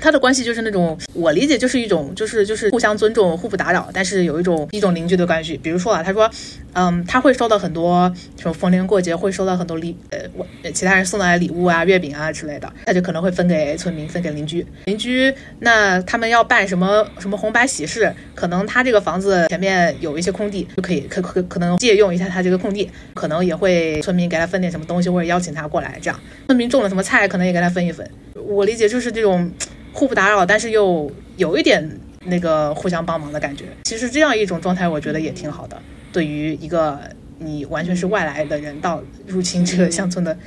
[0.00, 5.56] 他的关系就是那种，我理解就是一种，就是就是互相尊重、互不打扰，但是有一种一种邻居的关系。
[5.58, 6.30] 比如说啊，他说，
[6.72, 14.66] 嗯，他会收到很多什么逢年过节会收到很多礼，呃，我其他人送来礼物啊、月饼啊之类的，他就可能会分给村民、分给邻居。
[14.86, 28.08] 邻居那他们要办什么什么红白喜事，可能他这个房子前面有一些空地，就可以可可可能借用一下他这个空地，可能也会村民给他分点什么东西，或者邀请他过来，这样村民种了什么菜，可能也给他分一分。
[28.40, 29.50] 我理解就是这种。
[29.92, 33.64] 互不打扰，但是又有一点那个互相帮忙的感觉。
[33.82, 35.76] 其实这样一种状态，我觉得也挺好的。
[36.12, 36.96] 对于一个
[37.40, 40.38] 你完全是外来的人到入侵这个乡村的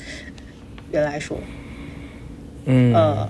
[0.93, 1.37] 人来说，
[2.63, 3.29] 嗯，呃，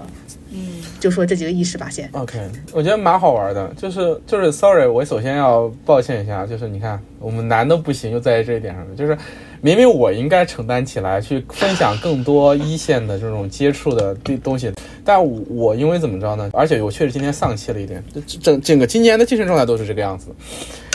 [0.52, 2.08] 嗯，就说这几个意识吧，先。
[2.12, 2.40] OK，
[2.72, 3.74] 我觉得蛮好玩的。
[3.76, 9.18] 就是就是 Sorry，我首先要抱歉一下，就是你看我们男的不行，就在这一点上面，就是。
[9.64, 14.70] 明明我应该承担起来去分享更多一线的这种接触的东东西，
[15.06, 16.50] 但我因为怎么着呢？
[16.52, 18.04] 而且我确实今天丧气了一点，
[18.42, 20.28] 整整个今年的精神状态都是这个样子。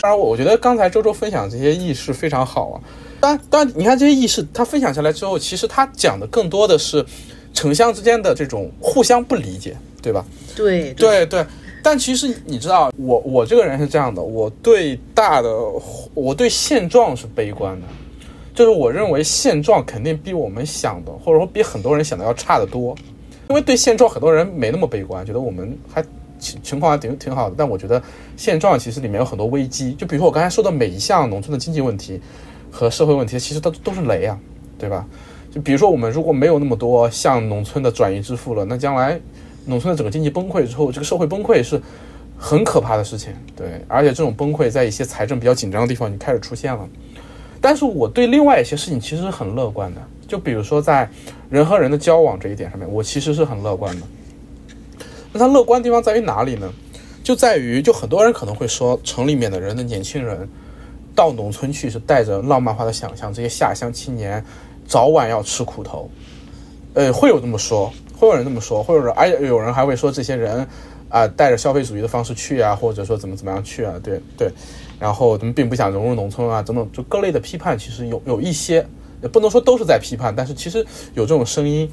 [0.03, 2.77] 当然，我觉得刚才周周分享这些意识非常好啊。
[3.19, 7.03] 当然，当然，你看这些意识，他分享下来之后，其实他讲的更多的是
[7.55, 10.23] 城乡之间的这种互相不理解，对吧？
[10.55, 11.43] 对对对。
[11.83, 15.49] 但其实你知道，我我这个人是这样的，我对大的，
[16.13, 17.87] 我对现状是悲观的。
[18.59, 22.93] 就是我认为现状肯定比我们想的，或者说比很多人想的要差得多。
[23.49, 26.03] 因为对现状很多人没那么悲观，觉得我们还
[26.41, 27.55] 情情况还挺挺好的。
[27.57, 28.03] 但我觉得
[28.37, 29.93] 现状其实里面有很多危机。
[29.93, 32.21] 就比如说我刚才说的每一项农村的经济问题
[32.69, 34.37] 和社会问题，其实都都是雷啊，
[34.77, 35.07] 对吧？
[35.53, 39.21] 就比如说我们如果没有那么多向农村的转移支付了，那将来
[39.67, 41.81] 农村的整个经济崩溃之后，这个社会崩溃是
[42.37, 43.33] 很可怕的事情。
[43.55, 46.89] 对，而且这种崩溃在一些财政比较紧张的地方已经开始出现了。
[47.61, 51.09] 但是我对另外一些事情其实是很乐观的，就比如说在
[51.51, 54.07] 人和人的交往这一点上面，我其实是很乐观的。
[55.33, 56.73] 那他乐观的地方在于哪里呢？
[57.23, 60.49] 就在于，就很多人可能会说，城里面的人的年轻人
[61.15, 64.43] 到农村去是带着浪漫化的想象，这些下乡青年
[64.87, 66.11] 早晚要吃苦头。
[66.95, 70.67] 呃，会有这么说，会有人这么说，会有人，而且有人还会说这些人
[71.11, 74.51] 啊，带着消费主义的方式去啊，或者说怎么怎么样去啊，对对，
[74.99, 78.87] 然后他们并不想融入农村啊，等等，就各类的批判，其实有有一些，
[79.23, 80.85] 也不能说都是在批判，但是其实
[81.15, 81.89] 有这种声音。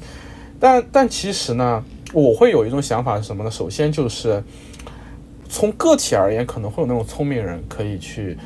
[0.58, 3.50] 但但其实呢，我会有一种想法是什么呢？
[3.50, 4.42] 首先就是
[5.48, 8.36] 从个体而言，可能会有那种聪明人可以去，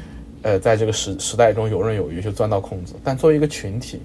[0.43, 2.95] 呃，在这个时时代中游刃有余，去钻到空子。
[3.03, 4.01] 但作为一个群体，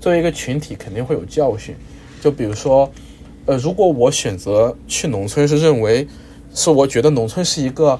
[0.00, 1.74] 作为一个群体，肯定会有教训。
[2.20, 2.88] 就比如说，
[3.46, 6.06] 呃，如果我选择去农村，是认为
[6.54, 7.98] 是我觉得农村是一个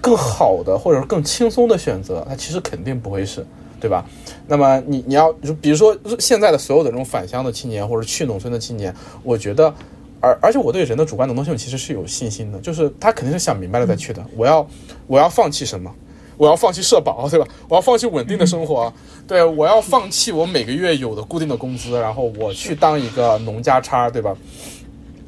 [0.00, 3.44] 更好的或者更轻松的选择，它其实肯定不会是。
[3.82, 4.06] 对吧？
[4.46, 8.94] 那么你你要就比如说现在的所有的这种返乡的青年或者去农村的青年，
[9.24, 9.74] 我觉得，
[10.20, 14.24] 而而且我对人的主观能动性其实是有信心的，就是他肯定是想明白了再去的。
[14.36, 14.64] 我要
[15.08, 15.92] 我要放弃什么？
[16.36, 17.46] 我要放弃社保， 对吧？
[17.68, 18.92] 我要放弃稳定的生活，
[19.26, 24.32] 对我要放弃我每个月有的固定的工资，然后我去当一个农家叉，对吧？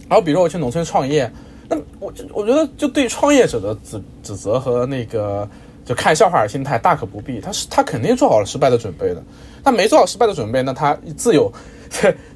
[0.08, 1.28] 然后比如说我去农村创业，
[1.68, 5.48] 那我我觉得就对创业者的指指责和那个。
[5.86, 9.22] 就看笑话的心态大可不必，他是他肯定做好了失败的准备的，
[9.62, 11.52] 他没做好失败的准备，那他 自有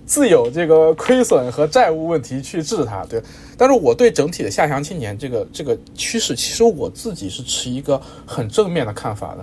[0.05, 3.23] 自有这个亏损和债务问题去治他，对。
[3.57, 9.43] 但是我对整体的下乡青年这个这个趋势，其实我自己是持一个很正面的看法的。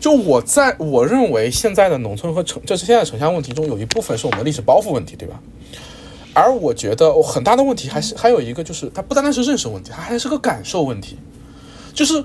[0.00, 5.40] 就我在我认为现在的农村和城，这是现在城乡问题中有一部分是我们的历史包袱问题，对吧？
[6.34, 11.16] 而我觉得很大的问题还是还有一个就是，它不单单是认识问题，它还是个感受问题，
[11.94, 12.24] 就是。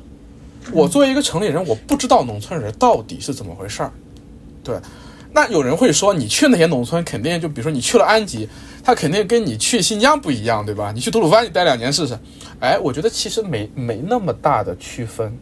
[0.73, 3.91] 我作为一个城里人，我不知道农村人到底是怎么回事儿。
[4.63, 4.75] 对，
[5.31, 8.49] 那有人会说，你去那些农村，肯定就比如说你去了安吉，
[8.83, 10.91] 他肯定跟你去新疆不一样，对吧？
[10.91, 12.17] 你去吐鲁番，你待两年试试。
[12.59, 15.37] 哎，我觉得其实没没那么大的区分，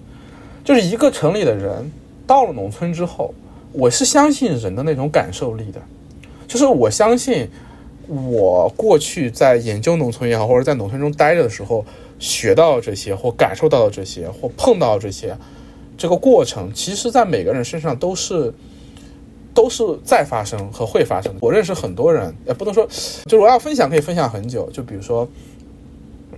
[0.66, 1.90] 就是一个城里的人
[2.28, 3.34] 到了农村之后，
[3.72, 5.82] 我是相信人的那种感受力的，
[6.50, 7.50] 就是我相信
[8.08, 11.86] 我过去在研究农村也好，或者在农村中待着的时候。
[12.20, 15.36] 学到这些，或感受到的这些，或碰到这些，
[15.98, 18.54] 这个过程，其实，在每个人身上都是，
[19.54, 21.40] 都是在发生和会发生的。
[21.42, 22.88] 我认识很多人，也不能说，
[23.26, 24.70] 就是我要分享，可以分享很久。
[24.72, 25.28] 就比如说，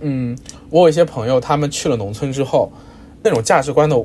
[0.00, 0.36] 嗯，
[0.70, 2.72] 我有一些朋友，他们去了农村之后，
[3.22, 3.96] 那种价值观的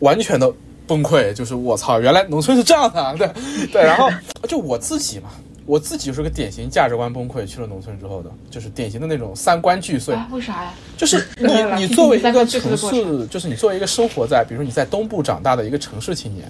[0.00, 0.52] 完全的
[0.86, 3.82] 崩溃，就是我操，原来农村是这样的，对对。
[3.82, 4.10] 然后
[4.46, 5.30] 就我自己嘛。
[5.66, 10.14] 我自己就是个典型价值观崩溃，去了农村之后的，就是典型的那种三观俱碎。
[10.30, 10.74] 为啥呀？
[10.96, 11.46] 就是 你，
[11.80, 16.46] 你作为一个城市，就是你作为一个生活在，比如说你在东部长大的一个城市青年，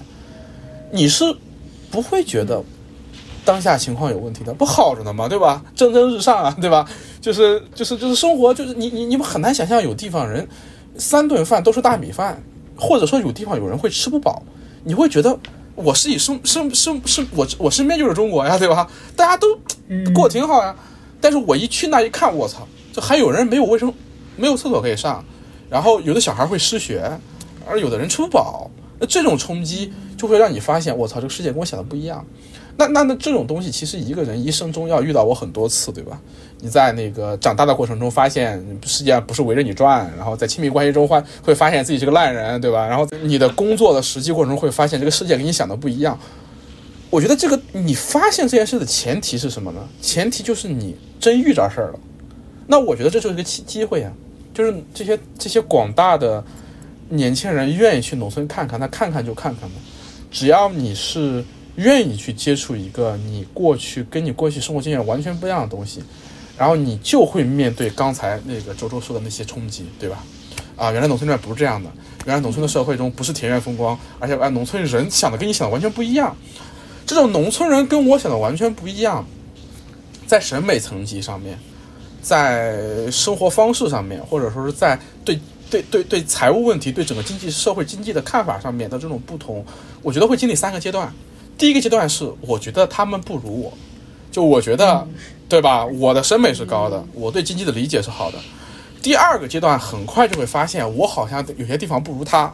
[0.91, 1.25] 你是
[1.91, 2.61] 不会觉得
[3.45, 5.29] 当下情况有问题的，不好着呢嘛？
[5.29, 5.63] 对吧？
[5.77, 6.85] 蒸蒸日上啊，对吧？
[7.21, 10.47] 就是就是就是生活，就是你你你们很难想象有地方人
[10.99, 12.43] 三顿饭都是大米饭，
[12.77, 14.43] 或者说有地方有人会吃不饱，
[14.83, 15.39] 你会觉得。
[15.75, 18.89] 我是以身身身身我我身边就是中国呀，对吧？
[19.17, 19.59] 大家都
[20.15, 20.75] 过挺好呀。
[21.21, 23.93] 但是我一去那一看，我操，就还有人没有卫生，
[24.37, 25.25] 没有厕所可以上，
[25.71, 27.19] 然后有的小孩会失学，
[27.67, 28.71] 而有的人吃不饱。
[28.99, 32.25] 那这种冲击就会让你发现，我操，这个世界跟我想的不一样。
[32.77, 36.21] 那那那这种东西，其实一个人一生中要遇到过很多次，对吧？
[36.65, 42.87] 你在那个长大的过程中，发现世界上不是围着你转，然后在亲密关系中会会发现自己是个烂人，对吧？
[42.87, 46.19] 然后你的工作的实际过程中会发现这个世界跟你想的不一样。
[47.11, 49.87] 我觉得这个你发现这件事的前提是什么呢？
[50.01, 52.01] 前提就是你真遇着事儿了。
[52.67, 54.11] 那我觉得这就是一个机机会呀，
[54.55, 56.43] 就是这些这些广大的
[57.11, 59.77] 年轻人愿意去农村看看，那看看就看看嘛，
[60.31, 61.45] 只要你是。
[61.77, 66.01] 愿意去接触一个你过去跟你过去生活经验完全不一样的东西，
[66.57, 70.25] 然后你就会面对刚才那个周周说的那些冲击，对吧？
[70.77, 71.91] 啊，原来农村里面不是这样的，
[72.27, 76.37] 原来农村的社会中不是田园风光，而且哎，农村人想的跟你想的完全不一样。
[77.07, 79.25] 这种农村人跟我想的完全不一样，
[80.27, 81.59] 在审美层级上面，
[82.23, 85.39] 在生活方式上面，或者说是在对
[85.71, 89.65] 对对对财务问题、对整个经济社会经济的看法上面的这种不同，
[90.03, 91.13] 我觉得会经历三个阶段。
[91.57, 93.73] 第一个阶段是，我觉得他们不如我，
[94.33, 95.07] 就我觉得，
[95.55, 95.87] 对吧？
[95.87, 98.39] 我的审美是高的，我对经济的理解是好的。
[99.01, 102.53] 第二个阶段很快就会发现，我好像有些地方不如他。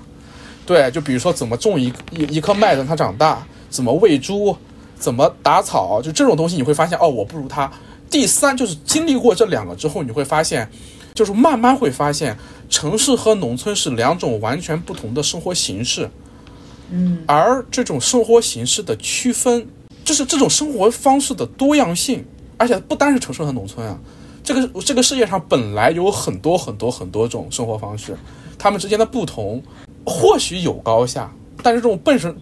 [0.67, 4.55] 对，就比如说怎么种一一一颗麦让它长大，怎么喂猪，
[4.99, 7.73] 怎么打草，就这种东西你会发现，哦，我不如他。
[8.11, 10.71] 第三就是经历过这两个之后，你会发现，
[11.15, 12.37] 就是慢慢会发现，
[12.69, 16.11] 城市和农村是两种完全不同的生活形式。
[16.91, 19.67] 嗯，而这种生活形式的区分，
[20.05, 22.23] 就是这种生活方式的多样性，
[22.61, 23.99] 而且不单是城市和农村啊，
[24.45, 28.15] 这个这个世界上本来有很多很多很多种生活方式，
[28.59, 29.63] 他们之间的不同
[30.05, 31.33] 或许有高下，
[31.63, 32.37] 但是这种本身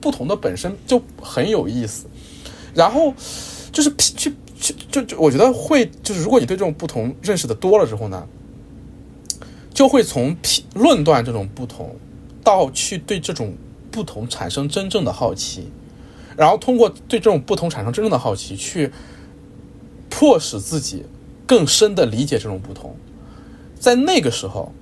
[0.00, 2.06] 不同的本身就很有意思。
[2.74, 3.12] 然后
[3.70, 8.26] 就是去去就就我觉得会就是如果你对这种不同认识的多了之后呢，
[9.74, 11.94] 就会从批论断这种不同，
[12.42, 13.52] 到去对这种
[13.90, 15.68] 不同产生真正的好奇，
[16.38, 18.90] 然后通过对这种不同产生真正的好奇，去
[20.18, 21.04] 迫使自己
[21.46, 22.96] 更深的理解这种不同。
[23.78, 24.72] 在那个时候，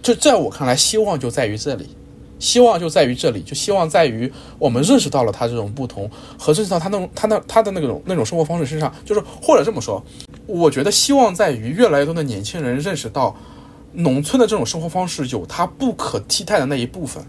[0.00, 1.88] 就在我看来，希望就在于这里。
[2.38, 6.08] 希望就在于这里，就希望在于我们认识到了他这种不同，
[6.38, 10.00] 和认识到他那种他那他的那种那种生活方式身上，就是或者这么说，
[10.46, 13.34] 我觉得希望在于越来越多的年轻人认识到，
[13.94, 17.24] 农村的这种生活方式有它不可替代的那一部分。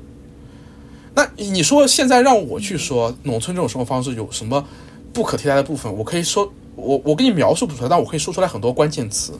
[1.15, 4.63] 那你说现在让我去说农村这种生活方式有什么
[5.11, 9.33] 不可替代的部分，我可以说我我给你描述不出来，但我可以说出来很多关键词，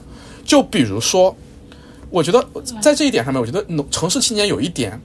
[0.44, 1.34] 就比如说，
[2.10, 2.46] 我觉得
[2.82, 5.00] 在这一点上面，我觉得农城市青年有一点。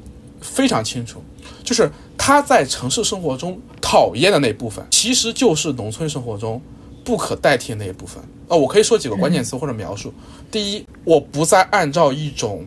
[0.46, 1.24] 非常清楚，
[1.64, 6.62] 就是他在城市生活中讨厌的那部分，其实就是农村生活中
[7.02, 8.22] 不可代替的那一部分。
[8.50, 10.14] 呃，我可以说几个关键词或者描述。
[10.52, 12.66] 第一，我不再按照一种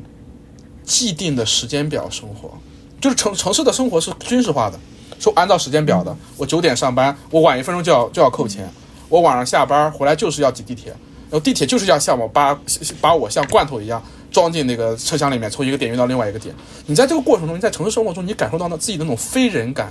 [0.84, 2.50] 既定的时间表生活，
[2.98, 4.80] 就是城城市的生活是军事化的，
[5.18, 6.16] 说按照时间表的。
[6.38, 8.66] 我九点上班，我晚一分钟就要就要扣钱。
[9.08, 12.58] 我晚上下班回来就是要挤地铁，然后地铁就是要像我把
[13.00, 14.02] 把我像罐头一样。
[14.32, 16.54] 装进那个车厢里面，从一个点运到另外一个点。
[16.84, 19.90] 你在这个过程中，你在城市生活中，你感受到那自己的那种非人感，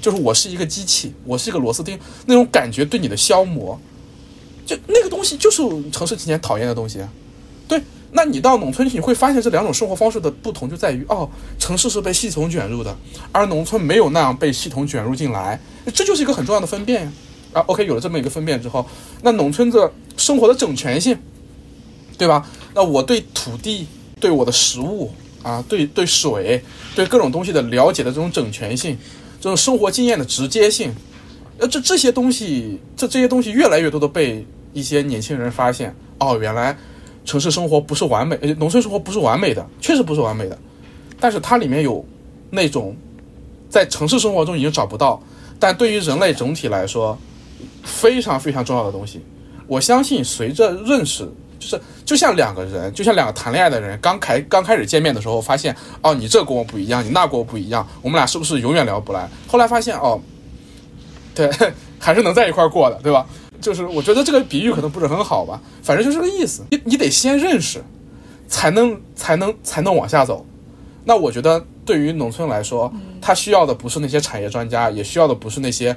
[0.00, 1.96] 就是我是一个机器，我是一个螺丝钉，
[2.26, 3.78] 那种感觉对你的消磨，
[4.66, 5.62] 就那个东西就是
[5.92, 6.98] 城市青年讨厌的东西。
[7.68, 7.80] 对，
[8.10, 11.30] 那你到农村去，你会发现这两种生活方式的不同就在于，哦，
[11.60, 12.96] 城市是被系统卷入的，
[13.30, 15.60] 而农村没有那样被系统卷入进来，
[15.94, 17.12] 这就是一个很重要的分辨呀。
[17.54, 18.84] 啊，OK，有了这么一个分辨之后，
[19.22, 21.16] 那农村的生活的整全性，
[22.18, 22.46] 对吧？
[22.74, 23.86] 那我对土地、
[24.20, 25.10] 对我的食物
[25.42, 26.62] 啊、对对水、
[26.94, 28.98] 对各种东西的了解的这种整全性，
[29.40, 30.92] 这种生活经验的直接性，
[31.58, 36.76] 呃，这这些东西，这这些东西越来越多的被一些年轻人发现，哦，原来
[37.24, 40.58] 城市生活不是完美，呃，农村生活不是完美的，确实不是完美的，
[41.20, 42.04] 但是它里面有
[42.50, 42.96] 那种
[43.68, 45.22] 在城市生活中已经找不到，
[45.60, 47.16] 但对于人类整体来说
[47.82, 49.24] 非常非常重要的东西。
[49.66, 51.28] 我相信随着认识。
[51.56, 59.26] 就是就像两个人，就像两个谈恋爱的人，刚开刚开始见面的时候，发现哦，你这跟我不一样，你那跟我不一样，我们俩是不是永远聊不来？
[59.48, 60.20] 后来发现哦，
[61.34, 61.50] 对，
[61.98, 63.24] 还是能在一块过的，对吧？
[63.62, 66.64] 就是我觉得这个比喻可能不是很好吧，反正就是个意思。
[66.70, 67.82] 你你得先认识，
[68.46, 70.44] 才能才能才能往下走。
[71.06, 72.92] 那我觉得对于农村来说，
[73.22, 75.96] 他需要的不是那些产业专家，也需要的不是那些。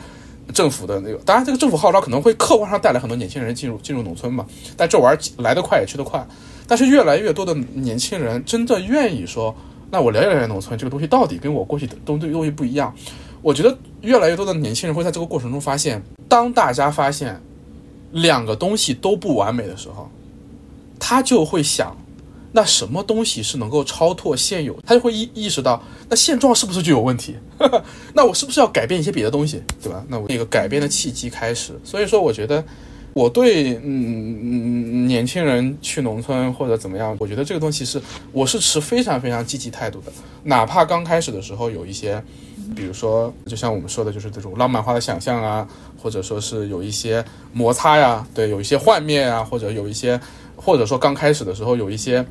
[0.54, 4.46] 政府的那个，当然这个政府号召可能会客观上带来很多年轻人进入进入农村嘛，
[4.76, 6.26] 但这玩意儿来得快也去得快。
[6.68, 9.56] 但是越来越多的年轻人真的愿意说，
[9.92, 12.94] 那我了解了解农村这个东西到底跟我过去的东东西不一样。
[13.42, 17.42] 我觉得越来越多的年轻人会在这个过程中发现，当大家发现
[18.12, 20.10] 两个东西都不完美的时候，
[21.00, 21.96] 他就会想。
[22.58, 24.76] 那什么东西是能够超脱现有？
[24.84, 25.80] 他就会意意识到，
[26.10, 27.36] 那现状是不是就有问题？
[28.16, 30.04] 那我是不是要改变一些别的东西，对吧？
[30.08, 31.80] 那我那个改变的契机开始。
[31.84, 32.64] 所以说，我觉得
[33.14, 38.02] 我对嗯年轻人去农村或者怎么样，我觉得这个东西是
[38.32, 40.12] 我是持非常非常积极态度的。
[40.44, 42.20] 哪怕刚开始的时候有一些，
[42.76, 45.68] 比如说就像我们说的，就是这种浪漫化的想象啊，
[46.02, 47.24] 或者说是有一些
[47.54, 50.20] 摩擦呀，对，有一些幻灭啊，或者有一些。
[50.60, 52.26] 或者说刚开始的时候有一些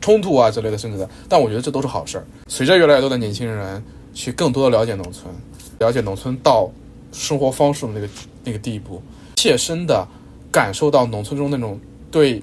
[0.00, 2.26] 冲突啊之类的，甚至的，但我觉得这都是好事儿。
[2.46, 3.82] 随着越来越多的年轻人
[4.14, 5.32] 去更多的了解农村，
[5.78, 6.70] 了解农村到
[7.12, 8.08] 生活方式的那个
[8.44, 9.02] 那个地步，
[9.36, 10.06] 切身的
[10.50, 11.78] 感受到农村中那种
[12.10, 12.42] 对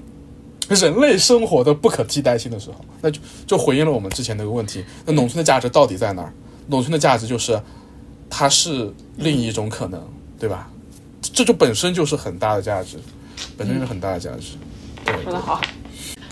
[0.68, 6.32] 人类生活的不可替代性的时候，那就就回应了我们之前那个问题：那农村的价值到底在哪儿？
[6.68, 7.60] 农村的价值就是
[8.28, 10.02] 它是另一种可能，
[10.38, 10.68] 对吧？
[11.22, 12.98] 这就本身就是很大的价值，
[13.56, 14.56] 本身就是很大的价值。
[15.22, 15.60] 说得好，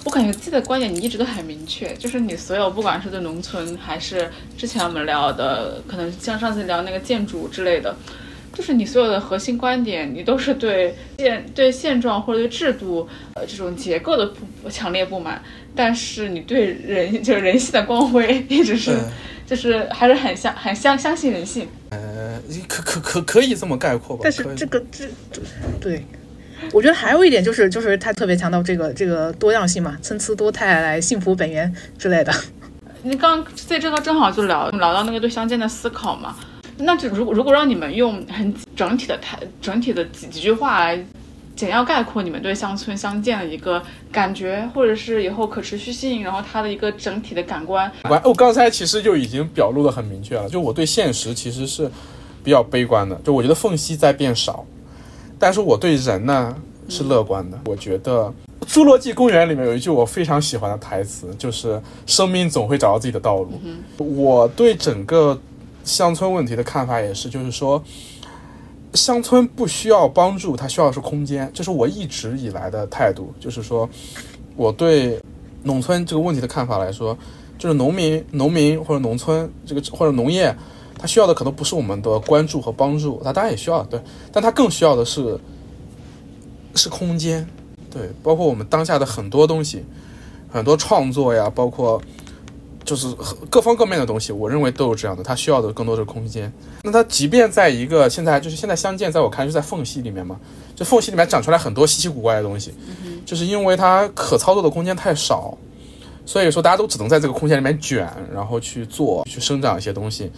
[0.05, 7.97] 我感觉自己的观点你一直都很明确，就是你所有不管是对农村，还是之前我们聊的，可能像上次聊那个建筑之类的，
[8.52, 14.26] 就是你所有的核心观点，你都是对现对现状或者对制度呃这种结构的
[14.62, 15.43] 不强烈不满，
[15.74, 18.94] 但是你对人就是人性的光辉一直是
[19.47, 21.66] 就是还是很相很相相信人性。
[21.89, 24.20] 呃，可可可可以这么概括吧？
[24.24, 25.06] 但是这个这
[25.81, 26.05] 对。
[26.72, 32.32] 我觉得还有一点就是，就是他特别强调这个这个多样性嘛，参差多态来幸福本源之类的。
[33.02, 36.36] 你刚在这个正好就聊聊到那个对相见的思考嘛，
[36.78, 41.04] 那就如果如果让你们用很整体的态整体的几几句话来
[41.54, 43.80] 简要概括你们对乡村乡建的一个
[44.10, 47.90] 感觉，或者是以后可持续性，然后它的一个整体的感官。
[48.04, 51.88] 我，我刚才其实就已经表露的很明确了，就我对现实其实是
[52.42, 54.66] 比较悲观的，就我觉得缝隙在变少，
[55.44, 56.56] 但是我对人呢
[56.88, 57.60] 是乐观的。
[57.66, 58.32] 我觉得
[58.66, 63.60] 《侏罗纪公园》里面有一句我非常喜欢的台词，就是“生命总会找到自己的道路”。
[64.02, 65.38] 我对整个
[65.84, 67.84] 乡村问题的看法也是，就是说。
[68.94, 73.34] 乡村不需要帮助，它需要的是空间，这是我一直以来的态度。
[73.38, 73.86] 就是说，
[74.56, 75.20] 我对
[75.64, 77.18] 农村这个问题的看法来说，
[77.58, 80.56] 就是农民、农民或者农村这个或者农业，
[81.05, 84.01] 它需要的可能不是我们的关注和帮助，它当然也需要，对，
[84.32, 85.39] 但它更需要的是
[86.74, 87.47] 是空间，
[87.90, 89.85] 对，包括我们当下的很多东西，
[90.51, 92.01] 很多创作呀，包括。
[92.86, 93.09] 就是
[93.48, 95.22] 各方各面的东西，我认为都是这样的。
[95.22, 96.52] 它需要的更多的空间。
[96.82, 100.39] 那它即便在一个现在就是现在相见，在我看是在缝隙里面嘛，
[100.76, 102.74] 就缝隙里面长出来很多稀奇古怪的东西，
[103.24, 105.56] 就是因为它可操作的空间太少，
[106.26, 110.31] 所以说大家都只能在这个空间里面卷，然后去做去生长一些东西。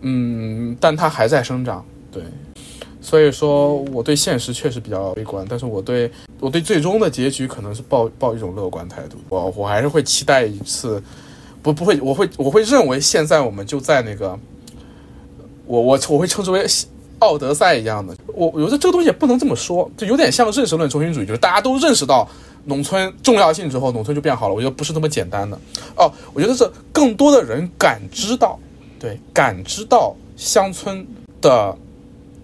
[0.00, 2.22] 嗯，但它还在生长，对。
[3.00, 6.10] 所以说我对现实确实比较悲观，但是我对
[6.40, 9.16] 我对最终的结局可能是抱抱一种乐观态度。
[9.28, 11.02] 我我还是会期待一次。
[11.60, 14.38] 不不会，我会我会认为现在我们就在那个，
[15.66, 16.64] 我我我会称之为
[17.18, 18.14] 奥德赛一样的。
[18.28, 22.26] 我我觉得这个东西也不能这么说，就有点像认识论中心主义，就是大家都认识到
[22.66, 24.54] 农村重要性之后，农村就变好了。
[24.54, 25.58] 我觉得不是那么简单的。
[25.96, 28.58] 哦，我觉得是更多的人感知到，
[28.98, 31.06] 对，感知到乡村
[31.40, 31.76] 的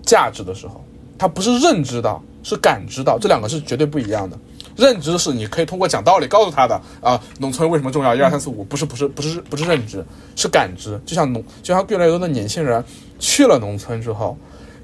[0.02, 0.82] 价值的时候，
[1.18, 4.38] 他不是认知到，是感知到，这两个是绝对不一样的。
[4.76, 8.12] 认知是你可以通过讲道理告诉他的啊，农村为什么重要？
[8.14, 10.04] 一二三四五，不是不是不是不是认知，
[10.34, 11.00] 是感知。
[11.06, 12.84] 就像农，就像越来越多的年轻人
[13.20, 14.36] 去了农村之后，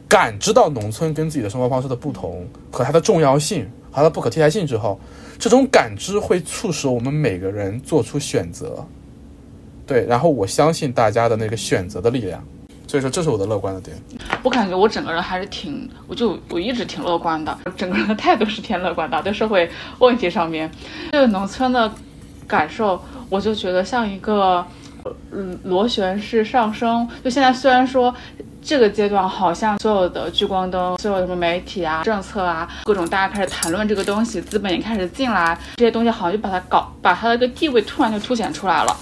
[0.08, 4.98] 感知到农村跟自己的生活方式的不同和它的重要性和它的不可替代性之后，
[5.40, 8.86] 这种感知会促使我们每个人做出选择。
[9.90, 12.40] 对，然后我相信大家的那个选择的力量。
[12.86, 13.96] 所以说，这是我的乐观的点。
[14.44, 19.20] 我感觉我整个人还是挺，我就我一直挺乐观的，整个人的态度是偏乐观的。
[19.20, 19.68] 对社会
[19.98, 20.70] 问题上面，
[21.10, 21.92] 对农村的
[22.46, 24.64] 感受，我就觉得像一个
[25.32, 27.08] 嗯螺旋式上升。
[27.24, 28.14] 就现在虽然说
[28.62, 38.96] 这个阶段好像所有的聚光灯、所有什么媒体啊、政策啊，各种大家开始谈论这个东西，资本也开始进来，这些东西好像就把它搞，把它的一个地位突然就凸显出来了。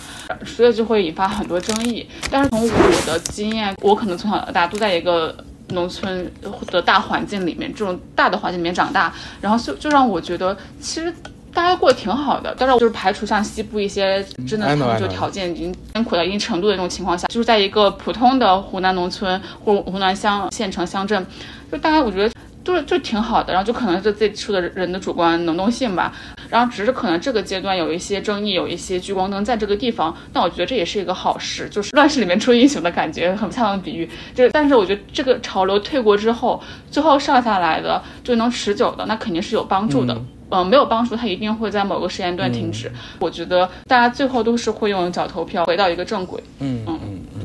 [0.44, 2.06] 所以就会引发很多争议。
[2.30, 5.34] 但是从我的经验，我可能从小到大都在一个
[5.70, 6.30] 农村
[6.66, 9.10] 的大环境里面，这种大的环境里面长大，
[9.40, 11.12] 然后就就让我觉得，其实
[11.58, 12.54] 大家过得挺好的。
[12.54, 21.26] 当然，就是排除像西部一些真的他们就条件已经艰苦到一定程度的这种情况下，就是在一个普通的湖南农村或湖南乡县城乡镇，
[21.72, 22.32] 就大家我觉得。
[22.64, 26.12] 就是就挺好的，然后就可能是自己说的人的主观能动性吧，
[26.50, 34.06] 然后只是可能这个阶段有一些争议，有一些聚光灯在这个地方，但我觉得这也是一个好事，就是乱世里面出英雄的感觉，很恰当的比喻。
[34.34, 40.12] 就但是我觉得这个潮流退过之后，最后上下来的就能持久的，那肯定是有帮助的。
[40.12, 40.26] 嗯，
[40.64, 42.90] 没有帮助，它一定会在某个时间段停止。
[43.18, 46.42] 我觉得大家最后都是会用脚投票回到一个正轨。
[46.60, 47.40] 嗯嗯嗯嗯。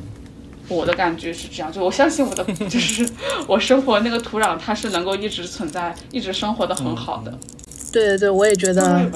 [0.70, 3.08] 我的感觉是这样，就我相信我的， 就是
[3.48, 7.38] 我生活那个土壤，它是能够一直存在，一直生活的很好的。
[7.92, 9.08] 对对对，我也觉得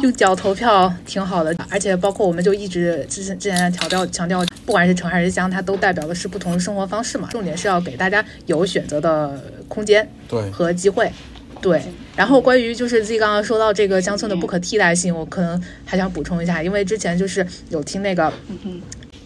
[0.00, 7.28] 用脚投票挺好的，而且包括我们就一直之前之前强调强调，不管是城还是乡，它都代表的是不同的生活方式嘛。
[7.32, 9.38] 重点是要给大家有选择的
[9.68, 11.12] 空间，对和机会，对。
[12.16, 18.32] 然后关于就是自己刚刚说到这个乡村的不可替代性，我可能还想补充一下，因为之前就是有听那个。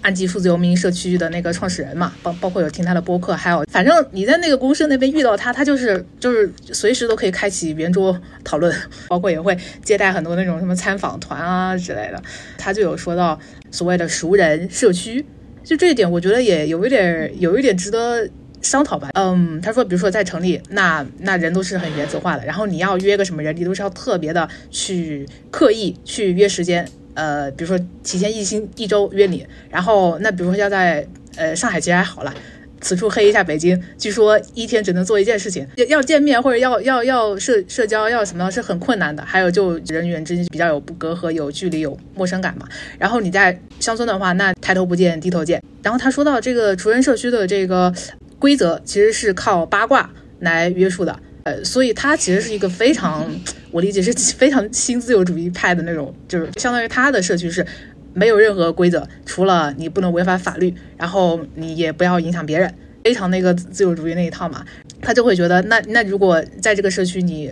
[0.00, 8.72] 安吉数字游民社区的那个创始人嘛，包包括有听他的播客，还有反正你在那个公社那边遇到他，他就是就是随时都可以开启圆桌讨论，
[9.08, 12.22] 包括也会接待很多那种什么参访团啊之类的。
[12.56, 13.38] 他就有说到
[13.72, 15.26] 所谓的熟人社区，
[15.64, 18.26] 就这一点我觉得也有一点有一点值得
[18.68, 19.08] 商讨吧。
[19.14, 26.86] 嗯，他说比如说在城里，那那人都是很原则化的，然后你要约个什么人，你都是要特别的去刻意去约时间。
[27.14, 31.04] 呃，比如说提前一星一周约你，然后那比如说要在
[31.36, 32.32] 呃上海其实还好了，
[32.80, 42.68] 此处黑一下北京，据说一天只能做一件事情，要要见面或者要要要社社交要什么是很困难的，还有就人与人之间比较有不隔阂、有距离、有陌生感嘛。
[43.00, 45.60] 然后你在乡村的话，那抬头不见低头见。
[45.82, 47.92] 然后他说到这个熟人社区的这个
[48.38, 50.10] 规则，其实是靠八卦
[50.40, 51.18] 来约束的。
[51.44, 53.26] 呃，所以他其实是一个非常，
[53.70, 57.64] 我理解是 非常新自由主义派的那种，就是相当于他的社区是
[58.12, 64.64] 没有任何规则，除了你不能违反法律，然后你也不要影响别人，非常那个自由主义那一套嘛。
[65.00, 67.50] 他就会觉得，那 那如果在这个社区你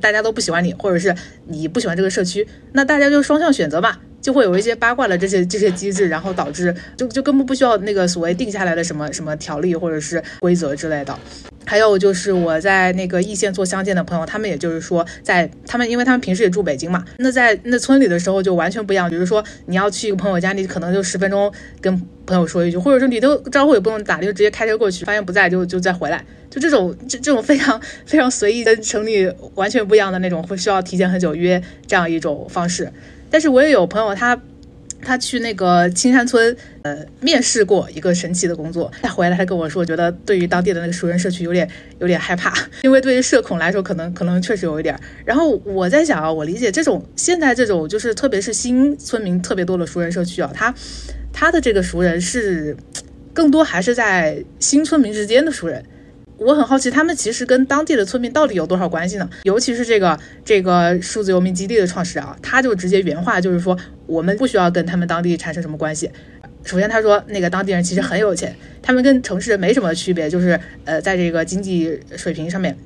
[0.00, 1.14] 大家都不喜欢你，或者是
[1.46, 11.18] 你不喜欢这个社区，那大家就双向选择嘛，就会有一些八卦的这些这些机制，然后导致就就根本不需要那个所谓定下来的什么什么条例或者是规则之类的。
[11.64, 19.10] 还有就是我在那个易县做乡建的朋友，他们也就是说，在他们因为他们平时也住北京嘛，那在那村里的时候就完全不一样。
[19.10, 26.24] 比如说你要去一个朋友家，你可能就十分钟跟朋友说一句，或者说你都招呼也不用打，就直接开车过去，发现不在就就再回来。
[26.48, 32.90] 就这种这这种非常非常随意，跟城里完全不一样的那种，会需要提前很久约这样一种方式。
[33.30, 34.40] 但是我也有朋友他。
[35.00, 38.90] 他去那个青山村，呃，面试过一个神奇的工作。
[39.00, 41.66] 他回来，他跟我说，觉得对于当地的那个熟人社区有点
[42.00, 42.52] 有点害怕，
[42.82, 44.98] 因为对于社恐来说，可能可能确实有一点。
[45.24, 50.74] 然后我在想啊，我理解这种现在这种就是特别是新村民特别多的熟人社区啊，他
[51.32, 52.76] 他的这个熟人是
[53.32, 55.84] 更多还是在新村民之间的熟人。
[56.38, 59.28] 我很好奇，他们其实跟当地的村民到底有多少关系呢？
[59.42, 66.08] 尤其是这个这个数字游民基地的创始人啊，他就直接原话就是说，我们不需要跟他们当地产生什么关系。
[66.64, 72.76] 首先，他说那个当地人其实很有钱，他们跟城市没什么区别，就是呃，在这个经济水平上面，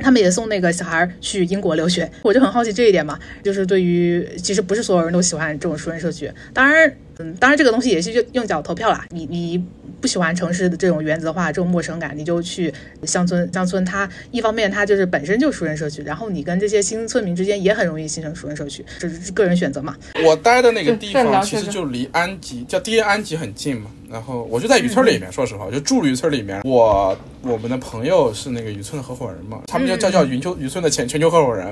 [0.00, 2.10] 他们也送那个小孩去英国留学。
[2.22, 6.92] 我就很好奇这一点嘛，就是对于其实不是所有人都喜欢这种熟人社区，当然。
[7.18, 9.06] 嗯，当然这个东西也是用用脚投票啦。
[9.08, 9.64] 你你
[10.06, 12.72] 不喜欢城市的这种原则化、这种陌生感，你就去
[13.02, 13.52] 乡村。
[13.52, 19.96] 乡村它一方面它就是本身就熟人社区，然后你跟这些新村民之间也很容易形成熟人社区，这是个人选择嘛。
[20.24, 25.26] 我待的那个地方其实就离安吉叫第一安吉很近嘛，然后我就在渔村里面。
[25.32, 26.62] 说实话，我就住渔村里面。
[26.62, 31.66] 我我们的朋友是那个渔村的合伙人嘛，他们就叫叫云丘渔村的全全球合伙人。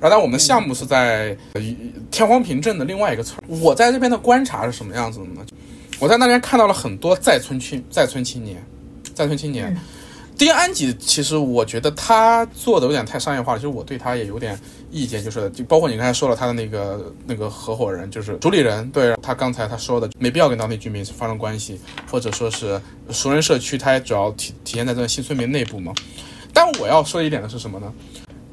[0.00, 1.36] 然后但我们的项目是在
[2.10, 3.38] 天荒坪镇的另外一个村。
[3.46, 4.72] 我在这边的观察是？
[4.72, 5.44] 什么样子的呢？
[6.00, 8.62] 我在那边看到了很多在村青在村青年，
[9.14, 9.76] 在村青年。
[10.36, 14.58] 第一安吉其实我觉得他做的有点太商业化了，其实我对他也有点
[14.90, 21.80] 意见，就是就包括你刚才说了他的那个那个合伙人，就是主理人，对他刚才他说的没必要跟当地居民发生关系，
[22.10, 22.80] 或者说是
[23.10, 25.94] 熟人社区，他也主要体体现在这新村民内部嘛。
[26.52, 27.92] 但我要说一点的是什么呢？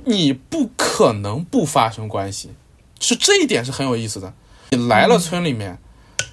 [0.05, 2.51] 你不可能不发生关系，
[2.99, 4.31] 是这一点是很有意思的。
[4.69, 5.79] 你来了村里面。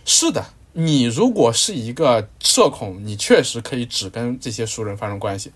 [0.04, 5.52] 是的，你如果是一个社恐，你确实可以只跟这些熟人发生关系。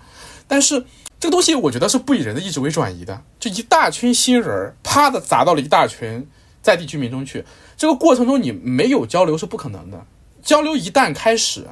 [0.49, 0.85] 但是
[1.21, 3.23] 这个东西，我觉得是不以人的意志为转移的。
[3.39, 6.27] 就一大群新人，啪的砸到了一大群
[6.61, 7.45] 在地居民中去，
[7.77, 10.05] 这个过程中你没有交流是不可能的。
[10.43, 11.67] 交流一旦开始，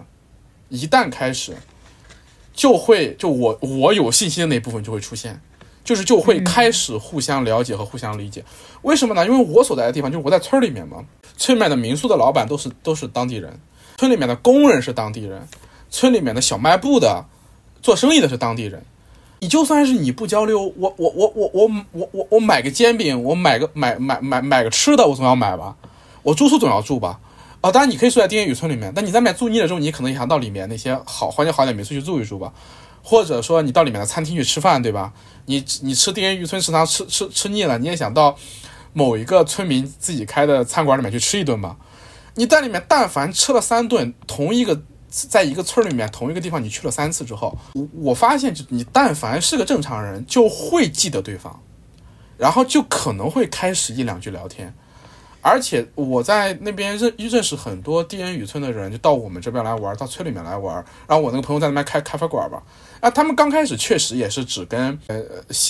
[0.69, 1.57] 一旦开始，
[2.55, 5.41] 就会就我我有信心的那部分就会出现，
[5.85, 8.45] 就是就会开始互相了解和互相理解。
[8.83, 9.27] 为什么呢？
[9.27, 11.05] 因为我所在的地方就是我在村里面嘛。
[11.37, 13.59] 村里面的民宿的老板都是都是当地人，
[13.97, 15.49] 村里面的工人是当地人，
[15.91, 17.25] 村里面的小卖部的
[17.81, 18.85] 做生意的是当地人。
[19.39, 25.75] 你就算是你不交流，我我我我我我我我买个煎饼，我买个买买买买个吃的，我总要买吧。
[26.23, 27.19] 我住宿总要住吧。
[27.63, 32.53] 啊，当然你可以住在丁元雨村里面，但你在买住腻了之后，你可能也想到里面那些好环境好点民宿去住一住吧。
[33.03, 35.13] 或者说你到里面的餐厅去吃饭，对吧？
[35.47, 38.37] 你你吃丁元雨村食堂吃吃吃腻了，你也想到。
[38.93, 41.77] 某一个村民自己开的餐馆里面去吃一顿吧，
[42.35, 51.63] 你在里面但凡吃了三顿，同一个在一个村里面同一个地方你去了三次之后，我我发现就你但凡是个正常人就会记得对方，
[52.37, 54.75] 然后就可能会开始一两句聊天。
[55.41, 60.75] 而且我在那边认认识很多地人渔村的人，就到我们这边来玩，到村里面来玩。
[61.07, 62.61] 然后我那个朋友在那边开咖啡馆吧，
[63.01, 65.21] 啊，他们刚开始确实也是只跟呃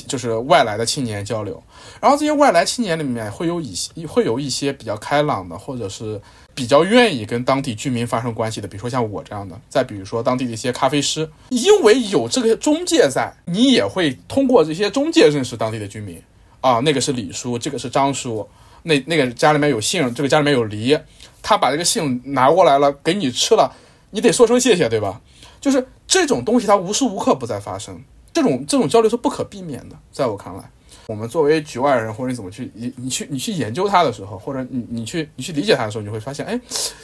[0.06, 1.62] 就是外来的青年交流。
[2.00, 6.20] 然后这些外来青年里面会有一些会有一些比较开朗的，或者是
[6.54, 9.58] 比较愿意跟当地居民发生关系的，比如说像我这样的。
[9.68, 16.20] 再比如说当地的一些咖啡师，因为有这个中介在，你也会通过这些中介认识当地的居民。
[16.60, 18.46] 啊，那个是李叔，这个是张叔。
[18.82, 20.98] 那那个家里面有杏，这个家里面有梨，
[21.42, 23.70] 他把这个杏拿过来了，给你吃了，
[24.10, 25.20] 你得说声谢谢，对吧？
[25.60, 29.96] 就是这种东西，它无时无刻不在发生，这种这种交流是不可避免的。
[30.10, 30.70] 在我看来，
[31.06, 36.60] 我们作为局外人，或者你怎么去你你去你去研究它的时候，或者你你去你去理解它的时候，你会发现，哎，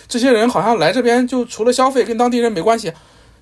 [0.08, 2.92] 这些人好像来这边就除了消费，跟当地人没关系，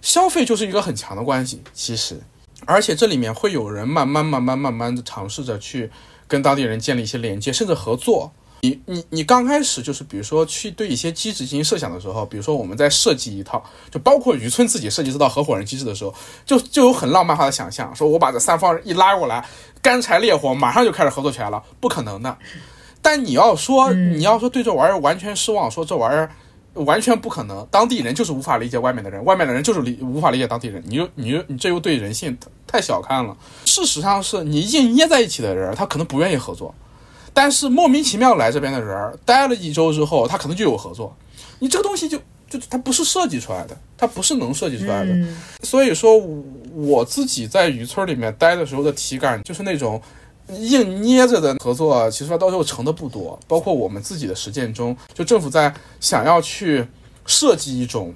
[0.02, 1.62] 消费就是一个很强的关系。
[1.72, 2.20] 其实，
[2.66, 5.90] 而且这里面会有人慢慢慢慢慢慢的尝试着去。
[6.26, 8.32] 跟当地人建立一些连接，甚至合作。
[8.64, 16.14] 你你你刚开始就是，比如说去对一些机制进行设想的时候，比如说我们在设计一套，就包括渔村自己设计这套合伙人机制的时候，
[16.46, 19.46] 就就有很浪漫化的想象，说我把这三方一拉过来，
[19.82, 22.38] 干柴烈火，马上就开始合作起来了，不可能的。
[23.02, 26.30] 但你要说你要说对这玩意儿完全失望，说这玩意儿
[26.72, 32.34] 完全不可能，当地人就是无法理解外面的人，外面的人就是理无法理解当地人，你就你就你这又对人性
[32.66, 33.36] 太小看了。
[33.66, 36.74] 事实上是你硬捏在一起的人，他可能不愿意合作，
[37.34, 41.14] 但是莫名其妙来这边的人，待了一周之后，他可能就有合作。
[41.58, 42.16] 你这个东西就
[42.48, 45.14] 就它不是设计出来的，它不是能设计出来的。
[45.62, 46.16] 所以说，
[46.72, 50.00] 我自己在渔村里面待的时候的体感就是那种。
[50.60, 53.40] 硬捏着的合作，其实到最后成的不多。
[53.48, 56.86] 包括我们自己的实践中，就政府在想要去
[57.24, 58.12] 设计一种，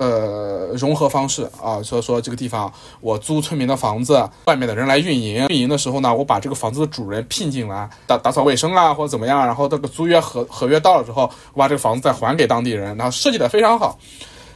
[0.00, 2.72] 呃，融合方式啊，所以说这个地方
[3.02, 5.46] 我租村民的房子，外面的人来运营。
[5.48, 9.44] 运营的时候呢，我把这个房子的主人聘进来，打打扫卫生啊，或者怎么样。
[9.44, 13.98] 然后这个租约合合约到了之后，我把这个房子再还给当地人，然后设计的非常好。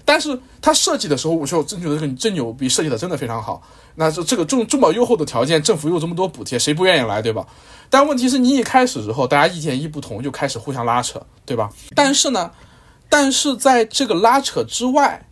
[0.06, 3.62] 但是他设计的时候，我就真觉得这个真牛逼，设计的真的非常好。
[3.96, 7.46] 那这这个这么这么优厚的条件，政府又这么多补贴，谁不愿意来，对吧？
[7.90, 11.68] 但问题是你一开始之后，大家意见一不同，就开始互相拉扯，对吧？
[11.94, 12.50] 但是呢，
[13.10, 15.26] 但是在这个拉扯之外，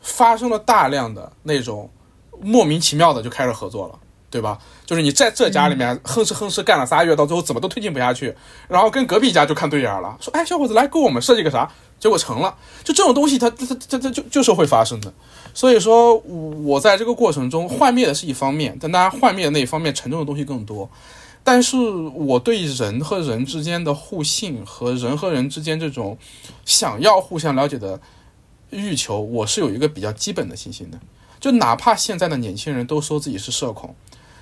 [0.00, 1.90] 发生了大量的那种
[2.40, 3.98] 莫名其妙的就开始合作了，
[4.30, 4.58] 对吧？
[4.86, 8.34] 就是你在这家里面哼哧哼哧干了仨月，到最后怎么都推进不下去，
[8.66, 11.70] 然后跟隔壁家就看对眼了，说：“哎，小伙子，来给我们设计个啥？”
[12.00, 15.12] 结果成了，就这种东西，它它它它就就是会发生的。
[15.52, 20.88] 所以说，我在这个过程中幻灭的是一方面，但当然幻灭的那一方面沉重的东西更多。
[21.44, 26.16] 但是我对人和人之间的互信和人和人之间这种
[26.64, 28.00] 想要互相了解的
[28.70, 30.98] 欲求，我是有一个比较基本的信心的。
[31.38, 33.94] 就哪怕现在的年轻人都说自己是社恐，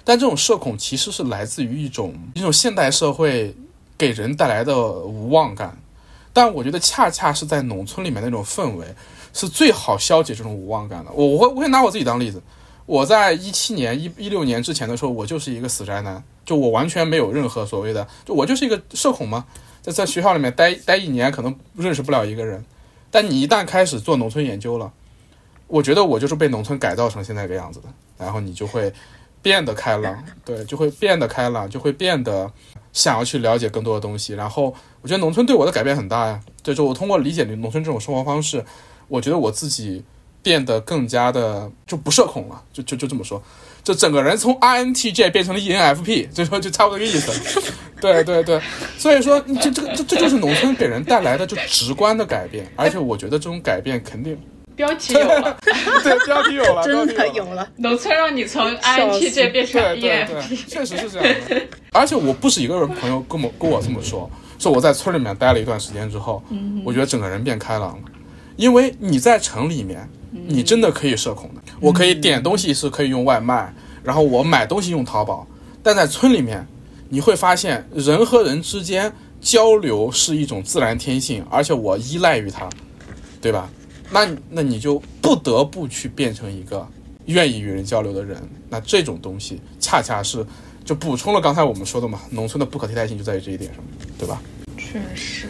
[0.05, 3.55] 但这种社恐其实是来自于一种一种现代社会
[3.97, 5.79] 给人带来的无望感。
[6.33, 8.87] 但我觉得，恰恰是在农村里面那种氛围，
[9.33, 11.11] 是最好消解这种无望感的。
[11.13, 12.41] 我我会我会拿我自己当例子，
[12.87, 19.47] 我在一七年、一一六年之前的时候，我就是一个死宅男，就我完全没有任何所谓的，就我就是一个社恐嘛，
[19.83, 22.65] 在在学校里面待待一年，可能认识不了一个人。
[23.11, 24.93] 但你一旦开始做农村研究了，
[25.67, 28.93] 我觉得我就是被农村改造成现在这个样子的，然后你就会
[29.43, 32.53] 变得开朗，对，就会变得开朗，就会变得。
[32.91, 36.41] 想要去了解更多的东西，然后我觉得农村对我的改变很大呀。
[36.65, 38.65] 对，就我通过理解农村这种生活方式，
[39.07, 40.03] 我觉得我自己
[40.49, 42.63] 变得更加的就不社恐了。
[42.73, 43.43] 就就就这么说，
[43.85, 47.73] 就整个人从 INTJ 变成了 ENFP，就说就差不多这个意思。
[48.01, 48.59] 对对对，
[48.97, 54.39] 所以说这这个这这就是农村给人带来的就直观的改变，而且我觉得这种改变肯定。
[54.75, 57.69] 标题有了， 对，标题有了，真的有了。
[57.77, 61.61] 农村让你从 INTJ 变成 ENFP，确实是这样的。
[61.93, 66.41] 而且我不是一个人，朋友跟我跟我这么说，说我在村里面待了一段时间之后，
[66.85, 68.03] 我觉得整个人变开朗了。
[68.59, 71.63] 因为你在城里面，你真的可以社恐的。
[71.81, 73.73] 我可以点东西是可以用外卖，
[74.03, 75.47] 然后我买东西用淘宝。
[75.81, 76.67] 但在村里面，
[77.09, 82.69] 你会发现人和人之间交流是一种自然天性，而且我依赖于它，
[83.41, 83.71] 对吧？
[84.11, 86.85] 那那你就不得不去变成一个
[87.27, 88.43] 愿意与人交流的人。
[88.69, 90.45] 那这种东西恰恰是
[90.85, 93.85] 就补充了刚才我们说的嘛，农村的不可替代性就在于这一点上，
[94.19, 94.43] 对吧？
[94.77, 95.47] 确实。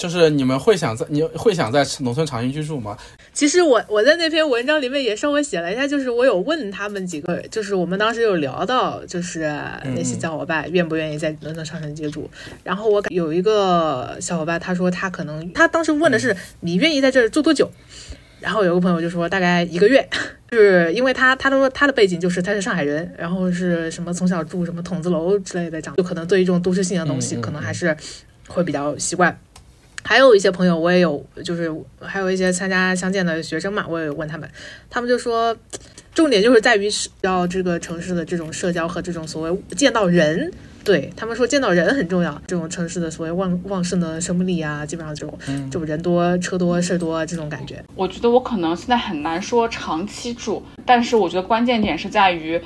[0.00, 2.96] 就是你们会想在你会想在农村长期居住吗？
[3.34, 9.40] 其实我我在那篇文章里面也稍微写了一下，就是我有问他们几个，就是我们当时有聊到，就是
[9.94, 12.30] 那些小伙伴愿不愿意在农村长期居住。
[12.64, 17.70] 然后我有一个小伙伴，他说他可能他当时问的是你愿意在这儿住多久？
[18.40, 20.08] 然后有个朋友就说大概一个月，
[20.50, 27.94] 就是因为他他说他的背景就是他是上海人，然后是什么从小住什么筒子楼之类的长，就可能对于这种都市性的东西，可能还是
[28.48, 29.38] 会比较习惯。
[30.02, 34.48] 还有一些朋友，我也有，就是还有一些参加相见的学生嘛，我也问他们，
[34.88, 35.56] 他们就说，
[36.14, 36.88] 重点就是在于
[37.20, 40.52] 要这个城市的这种社交和这种所谓见到人，
[40.82, 45.38] 对他们说见到人很重要，这种城市的所谓旺旺盛的生命力啊，基本上这种
[45.70, 47.84] 这种人多车多事多这种感觉。
[47.94, 52.60] 我觉得我可能现在很难说长期住，但是我觉得关键点是在于。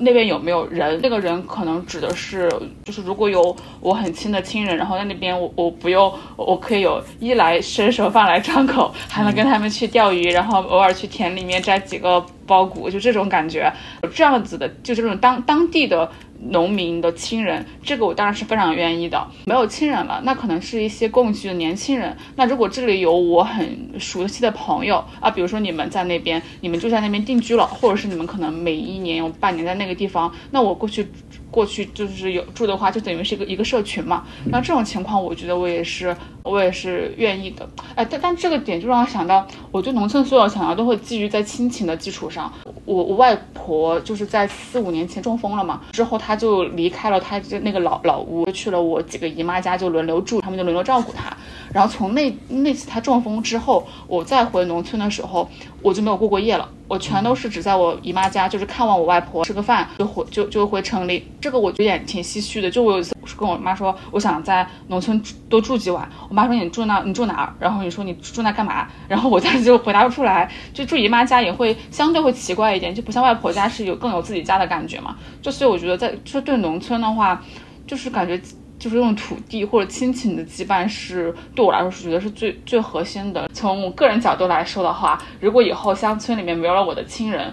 [0.00, 0.98] 那边有没有人？
[1.02, 2.48] 那个人可能指的是，
[2.84, 13.72] 就是如果有我很亲的亲人，然后在那边我我不用，我可以有衣来伸手饭来张口，还能跟他们去钓鱼，然后偶尔去田里面摘几个苞谷，就这种感觉，
[14.14, 16.10] 这样子的，就这种当当地的。
[16.50, 19.26] 农民的亲人，这个我当然是非常愿意的。
[19.44, 22.16] 没有亲人了，那可能是一些共居的年轻人。
[22.36, 31.08] 那如果这里有我很熟悉的朋友啊，比如说你们在那边，你们就在那边定居了，或者是你们可能每一年有半年在那个地方，那我过去。
[31.50, 34.24] 过去就是有住的话，就等于是一个一个社群嘛。
[34.46, 37.68] 那这种情况，我觉得我也是，我也是愿意的。
[37.94, 42.52] 哎，但但这个点就让我想到，我对农村所有想要都会基于在亲情的基础上。
[42.84, 51.36] 我我外婆就是在四五年前中风了嘛，之后她就离开了她那个老老屋，去了我几个姨妈家，就轮流住，他们就轮流照顾她。
[51.72, 55.48] 然后从那那次他中风之后，我再回农村的时候，
[55.82, 56.68] 我就没有过过夜了。
[56.88, 61.30] 我全都是只在我姨妈家，就是看望我外婆，吃个饭就回就就回城里。
[61.38, 62.70] 这个我有点挺唏嘘的。
[62.70, 66.08] 就我有一次跟我妈说，我想在农村多住几晚。
[66.30, 67.54] 我妈说你住那，你住哪儿？
[67.60, 68.88] 然后你说你住那干嘛？
[69.06, 70.50] 然后我当时就回答不出来。
[70.72, 75.14] 就住姨妈家也会相对会奇怪一点，就不像外婆家是有更有自己家的感觉嘛。
[75.42, 77.42] 就所以我觉得在就对农村的话，
[77.86, 78.40] 就是感觉。
[78.78, 83.48] 就是用土地或者亲情的羁绊是对我来说是觉得是最最核心的。
[83.52, 87.52] 从我个人角度来说的话，如果以后乡村里面没有了我的亲人，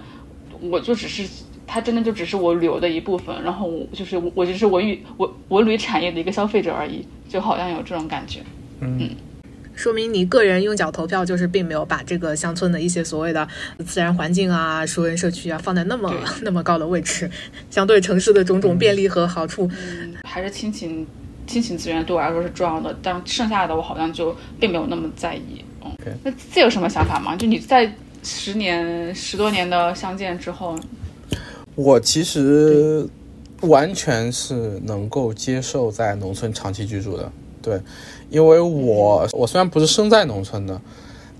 [0.62, 1.28] 我就只是
[1.66, 8.42] 他真的就只是我旅游的一部分，然后我就是我就是文旅文文旅产业的一个消费者而已，就好像有这种感觉。
[8.80, 9.10] 嗯。
[9.76, 13.48] 说明你个人用脚投票，就是并没有把这个乡村的一些所谓的
[13.86, 16.12] 自然环境啊、熟人社区啊放在那么
[16.42, 17.30] 那么高的位置，
[17.70, 19.70] 相对城市的种种便利和好处，
[20.24, 21.06] 还是亲情
[21.46, 25.64] 亲情资源对我来说是重要的，但剩下的我好像就并没有那么在意。
[25.84, 25.92] 嗯，
[26.24, 27.36] 那这有什么想法吗？
[27.36, 27.94] 就你在
[28.24, 30.80] 十年十多年的相见之后，
[31.76, 33.08] 我其实
[33.62, 37.32] 完全是能够接受在农村长期居住的，
[37.62, 37.80] 对。
[38.36, 40.82] 因为我我虽然不是生在农村的，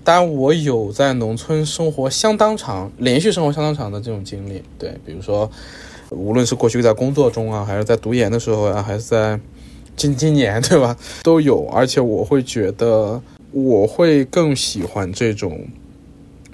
[0.02, 4.62] 但我有在农村生活相当长、连续生活相当长的这种经历。
[4.78, 5.50] 对，比如说，
[6.08, 9.38] 无论是过去在工作中啊，还是在读研的时候啊，还是在
[9.94, 11.66] 今今年，对吧，都有。
[11.66, 13.20] 而且我会觉得，
[13.52, 15.66] 我会更喜欢这种。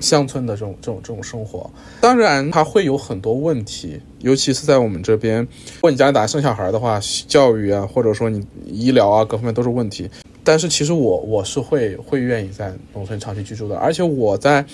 [0.01, 1.71] 乡村的这种这种这种生活，
[2.01, 10.11] 当然它会有很多问题，尤其是在我们这边，如果你家里打生小孩的话，教育啊，或者说你医疗啊，各方面都是问题。
[10.45, 14.65] 但是其实我我是会会愿意在农村长期居住的，而且我在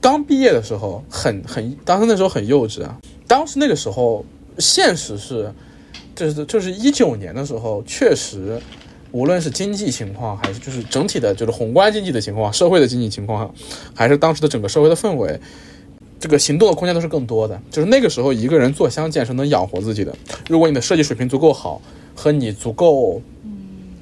[0.00, 4.24] 刚毕业的时候很很，当时那时候很幼稚啊，当时那个时候
[4.58, 5.52] 现实是，
[6.14, 8.60] 就是就是一九年的时候，确实。
[9.10, 13.50] 无论是经济情况，还是就是整体的，就是宏观经济的情况，社会的经济情况，
[13.94, 15.40] 还是当时的整个社会的氛围，
[16.20, 17.58] 这个行动的空间都是更多的。
[17.70, 20.14] 就是那个时候，一个人做乡建是能养活自己的。
[20.50, 21.80] 如果你的设计水平足够好，
[22.14, 23.22] 和你足够，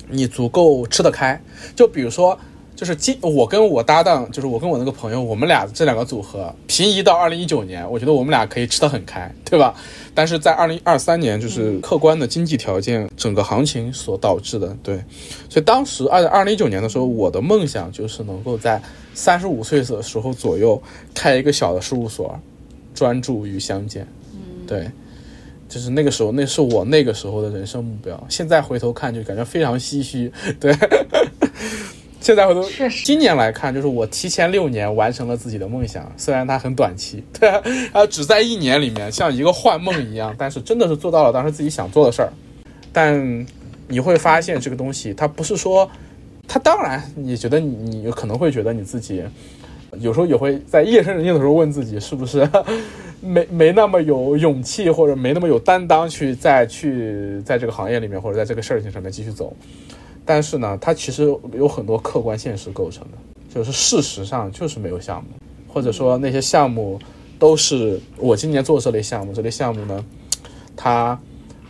[0.09, 1.41] 你足够吃得开。
[1.74, 2.39] 就比如说。
[2.77, 9.74] 就是今我跟我搭档，就是我跟我那个朋友，我们俩这两个组合，平移到二零一九年，我觉得我们俩可以吃得很开，对吧？
[10.15, 15.03] 但是在二零二三年，就是客观的经济条件、整个行情所导致的，对。
[15.49, 18.78] 所以当时二二零一九年的时候，我的梦想就是能够在
[19.15, 20.78] 三十五岁的时候左右
[21.15, 22.39] 开一个小的事务所，
[22.95, 24.07] 专注于相见。
[24.66, 24.87] 对，
[25.68, 28.26] 就是那个时候，那是我那个时候的人生目标。
[28.28, 30.74] 现在回头看，就感觉非常唏嘘，对。
[32.18, 32.64] 现在回头，
[33.05, 37.48] 今年来看，就是我提前六年完成了自己的梦想，虽然它很短期，对，
[37.93, 42.32] 啊，只在一年里面，像一个幻梦一样，但是真的是做到了当时自己想做的事儿。
[42.93, 43.47] 但
[43.86, 45.88] 你会发现，这个东西它不是说，
[46.48, 49.22] 它当然，你觉得你你可能会觉得你自己
[50.01, 52.48] 有时候也会在夜深人静的时候问自己，是不是
[53.20, 59.55] 没没那么有勇气，或者没那么有担当去再去在这个行业里面，或者在这个事情上面继续走。
[60.24, 61.24] 但是呢，它其实
[61.55, 63.18] 有很多客观现实构成的，
[63.55, 65.31] 就是事实上就是没有项目，
[65.66, 66.98] 或者说那些项目
[67.39, 70.05] 都是我今年做这类项目，这类项目呢，
[70.77, 71.18] 它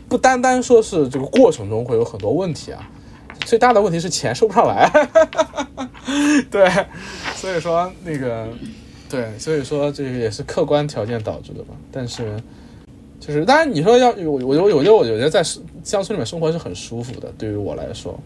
[0.08, 2.90] 不单单说是这个过程中会有很多问题啊，
[3.46, 4.90] 最大的问题是钱收不上来，
[6.50, 6.70] 对，
[7.34, 8.48] 所以说那个，
[9.08, 12.36] 对，所以说这个也是客观条件导致的吧，但是。
[13.18, 17.32] 就是，当然你说要我，我我我觉得我觉得在乡村里面生活是很舒服的。
[17.36, 18.16] 对于我来说，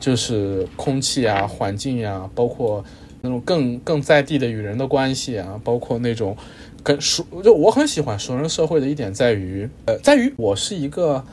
[0.00, 2.82] 就是空气啊、环境呀，包括
[3.20, 6.36] 那种更更在地的与人的关系啊，包括那种
[6.82, 11.24] 跟熟，就我很喜欢熟人社会的一点在于，呃，在于我是一个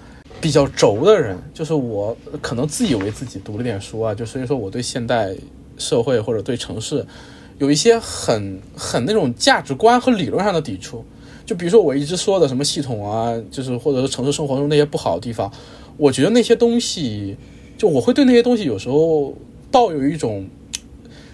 [0.42, 5.36] 比较轴的人，就是我可能自以为自己读了点书啊，就所以说我对现代
[5.78, 7.06] 社会或者对城市
[7.58, 11.04] 有一些很很那种价值观和理论上的抵触。
[11.46, 15.52] 就比如说我一直说的什么系统啊，就是或者是城市生活中那些不好的地方，
[15.98, 17.36] 我觉得那些东西，
[17.76, 19.36] 就我会对那些东西有时候
[19.72, 20.48] 抱有一种，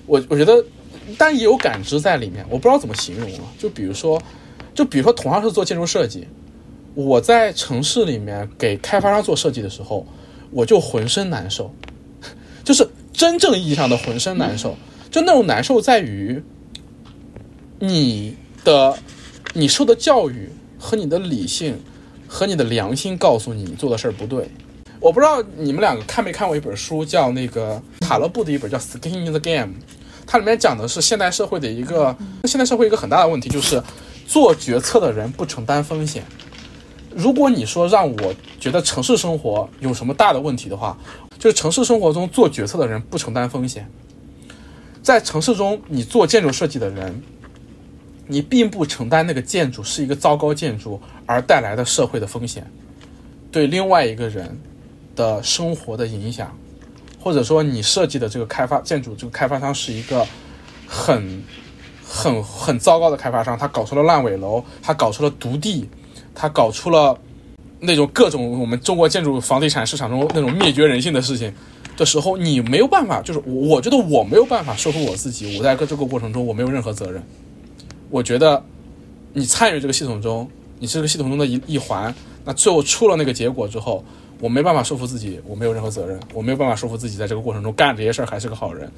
[0.06, 0.64] 我我觉得，
[1.18, 3.44] 但也有感知在里面，我不知道怎么形容啊。
[3.60, 4.22] 就比如说，
[4.74, 6.26] 就比如说同样是做建筑设计，
[6.96, 10.08] 我在城市里面给开发商做设计的时候，
[10.50, 11.72] 我就浑身难受，
[12.66, 14.76] 就是真正意义上的浑身难受，
[15.12, 16.42] 就那种难受在于
[17.80, 18.98] 你的。
[19.58, 21.80] 你受的教育和你的理性
[22.28, 24.50] 和你的良心告诉你，你做的事儿不对。
[25.00, 29.68] 我不知道你们两个看没看过一本书，叫那个塔勒布的一本叫《Skin in the Game》，
[30.28, 32.14] 它里面讲的是现代社会的一个
[32.44, 33.82] 现代社会一个很大的问题，就是
[34.28, 36.26] 做决策的人不承担风险。
[37.16, 40.98] 如果你说让我觉得城市生活有什么大的问题的话，
[41.40, 43.90] 就是城市生活中做决策的人不承担风险，
[45.02, 47.24] 在城市中你做建筑设计的人，
[48.28, 52.70] 你并不承担那个建筑是一个糟糕建筑而带来的社会的风险，
[53.50, 54.60] 对另外一个人
[55.16, 56.54] 的生活的影响，
[57.18, 60.28] 或者说你设计的这个开发建筑这个开发商是一个
[60.86, 61.42] 很
[62.04, 65.90] 很很糟糕的开发商，他搞出了烂尾楼，他搞出了独地，
[66.36, 67.18] 他搞出了
[67.80, 71.52] 那种各种我们中国建筑房地产市场中那种灭绝人性的事情
[71.98, 77.24] 的时候，你没有办法，就是我我觉得我没有办法说服我自己，我在这个过程中我没有任何责任。
[78.10, 78.64] 我觉得
[79.34, 82.14] 你参与这个系统中，你是这个系统中的一一环，
[82.44, 84.04] 那最后出了那个结果之后，
[84.40, 88.92] 我没办法说服自己，我没有任何责任，我没有办法说服自己在这个过程中干这些事儿还是个好人。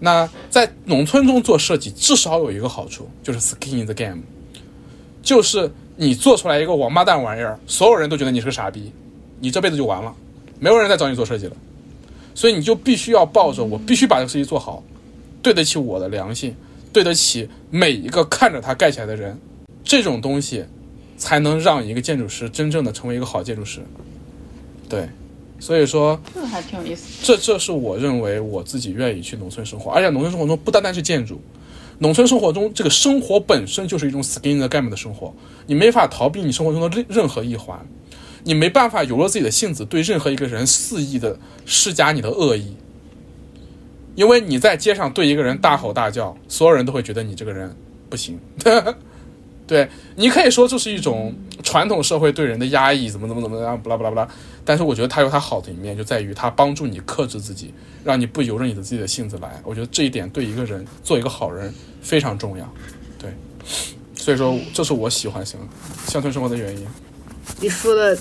[0.00, 4.22] 那在农村中做设计，至少有一个好处，就是 skin in the game，
[5.22, 8.92] 就是你做出来一个王八蛋玩意儿，所有人都觉得你是个傻逼，
[9.40, 10.14] 你这辈子就完了，
[10.60, 11.56] 没有人再找你做设计了。
[12.36, 14.80] 所以你就必须要抱着我必须把这个设计做好，
[15.42, 16.54] 对得起我的良心，
[16.92, 19.36] 对得起每一个看着它盖起来的人，
[19.82, 20.64] 这种东西
[21.16, 23.80] 才能让一个建筑师真正的成为一个好建筑师。
[24.88, 25.08] 对，
[25.58, 27.24] 所以说这个还挺有意思。
[27.24, 31.40] 这这是我认为我自己愿意去农村生活，而且农村生活中不单单是建筑，
[32.00, 35.34] 农村生活中这个生活本身就是一种 skin the game 的生活，
[35.66, 37.86] 你没法逃避你生活中的任任何一环，
[38.44, 42.76] 你没办法有了自己的性子对任何一个人肆意的施加你的恶意，
[44.14, 47.74] 因为你在街上对一个人大吼大叫，所有人都会觉得你这个人
[48.08, 48.38] 不行。
[49.68, 49.86] 对
[50.16, 51.32] 你可以说这是一种
[51.62, 54.26] 传统社会对人的压抑，怎么怎么怎么样，不啦不啦不啦。
[54.64, 57.72] 但是我觉得它有它好的一面，就在于它帮助你克制自己，
[58.02, 59.60] 让你不由着你的自己的性子来。
[59.64, 62.66] 我觉得这一点对一个人做一个好人非常重要。
[63.18, 63.30] 对，
[64.14, 65.60] 所以说这是我喜欢乡
[66.06, 66.86] 乡村生活的原因。
[67.60, 68.18] 你说的，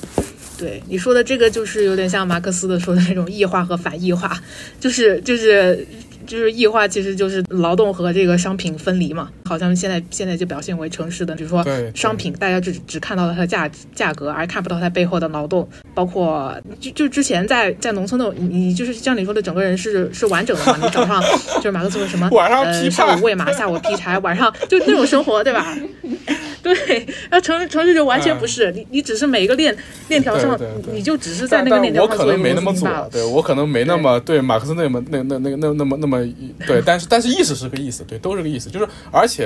[0.57, 4.37] 对你说的这个就是有点像马克思的说的那种异化和反异化，
[4.79, 5.87] 就是就是
[6.25, 9.29] 就是异化，其实就是劳动和这个商品分离嘛。
[9.47, 11.65] 好像现在现在就表现为城市的，比如说
[11.95, 15.67] 商品，大家只只看到了它的价价格，而看不到它背后的劳动。
[15.95, 20.77] 包括就就之前在在农村的你，你就是像你说的，整个人是是完整的嘛。
[20.83, 21.23] 你早上
[21.57, 25.75] 就是马克思说什么，晚上呃上午喂马，下午劈柴，晚上 就那种生活，对吧？
[26.61, 29.73] 对，那城城市就完全不是，你你只是每一个链
[30.09, 33.09] 链条上对对，对你就只是在那个链条上我可上做一个能没那么做螺丝钉罢了，。
[33.09, 36.19] 对我可能没那么对马克思那么那那那那那么那么
[36.65, 39.36] 对，但是但是意思是个意思，对，都是个意思，就是而且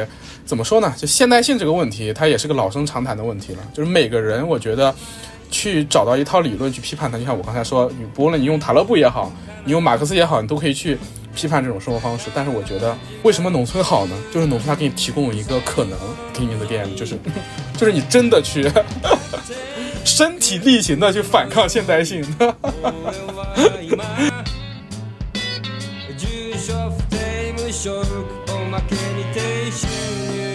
[0.45, 0.93] 怎么说呢？
[0.97, 3.59] 就现代性这个问题，它也是个老生常谈的问题了。
[3.73, 4.93] 就是每个人，我觉得
[5.49, 9.31] 去找到一套理论去批判它，就像我刚才说，你不论你用塔勒布也好，
[9.63, 10.97] 你用马克思也好，你都可以去
[11.35, 12.25] 批判这种生活方式。
[12.33, 14.15] 但是我觉得，为什么农村好呢？
[14.33, 15.97] 就是农村它给你提供一个可能，
[16.33, 17.17] 给你的 game，就是
[17.77, 18.69] 就是你真的去
[20.03, 22.25] 身体力行的去反抗现代性。
[27.71, 28.01] 食
[28.53, 29.87] おまけに低収
[30.33, 30.50] 入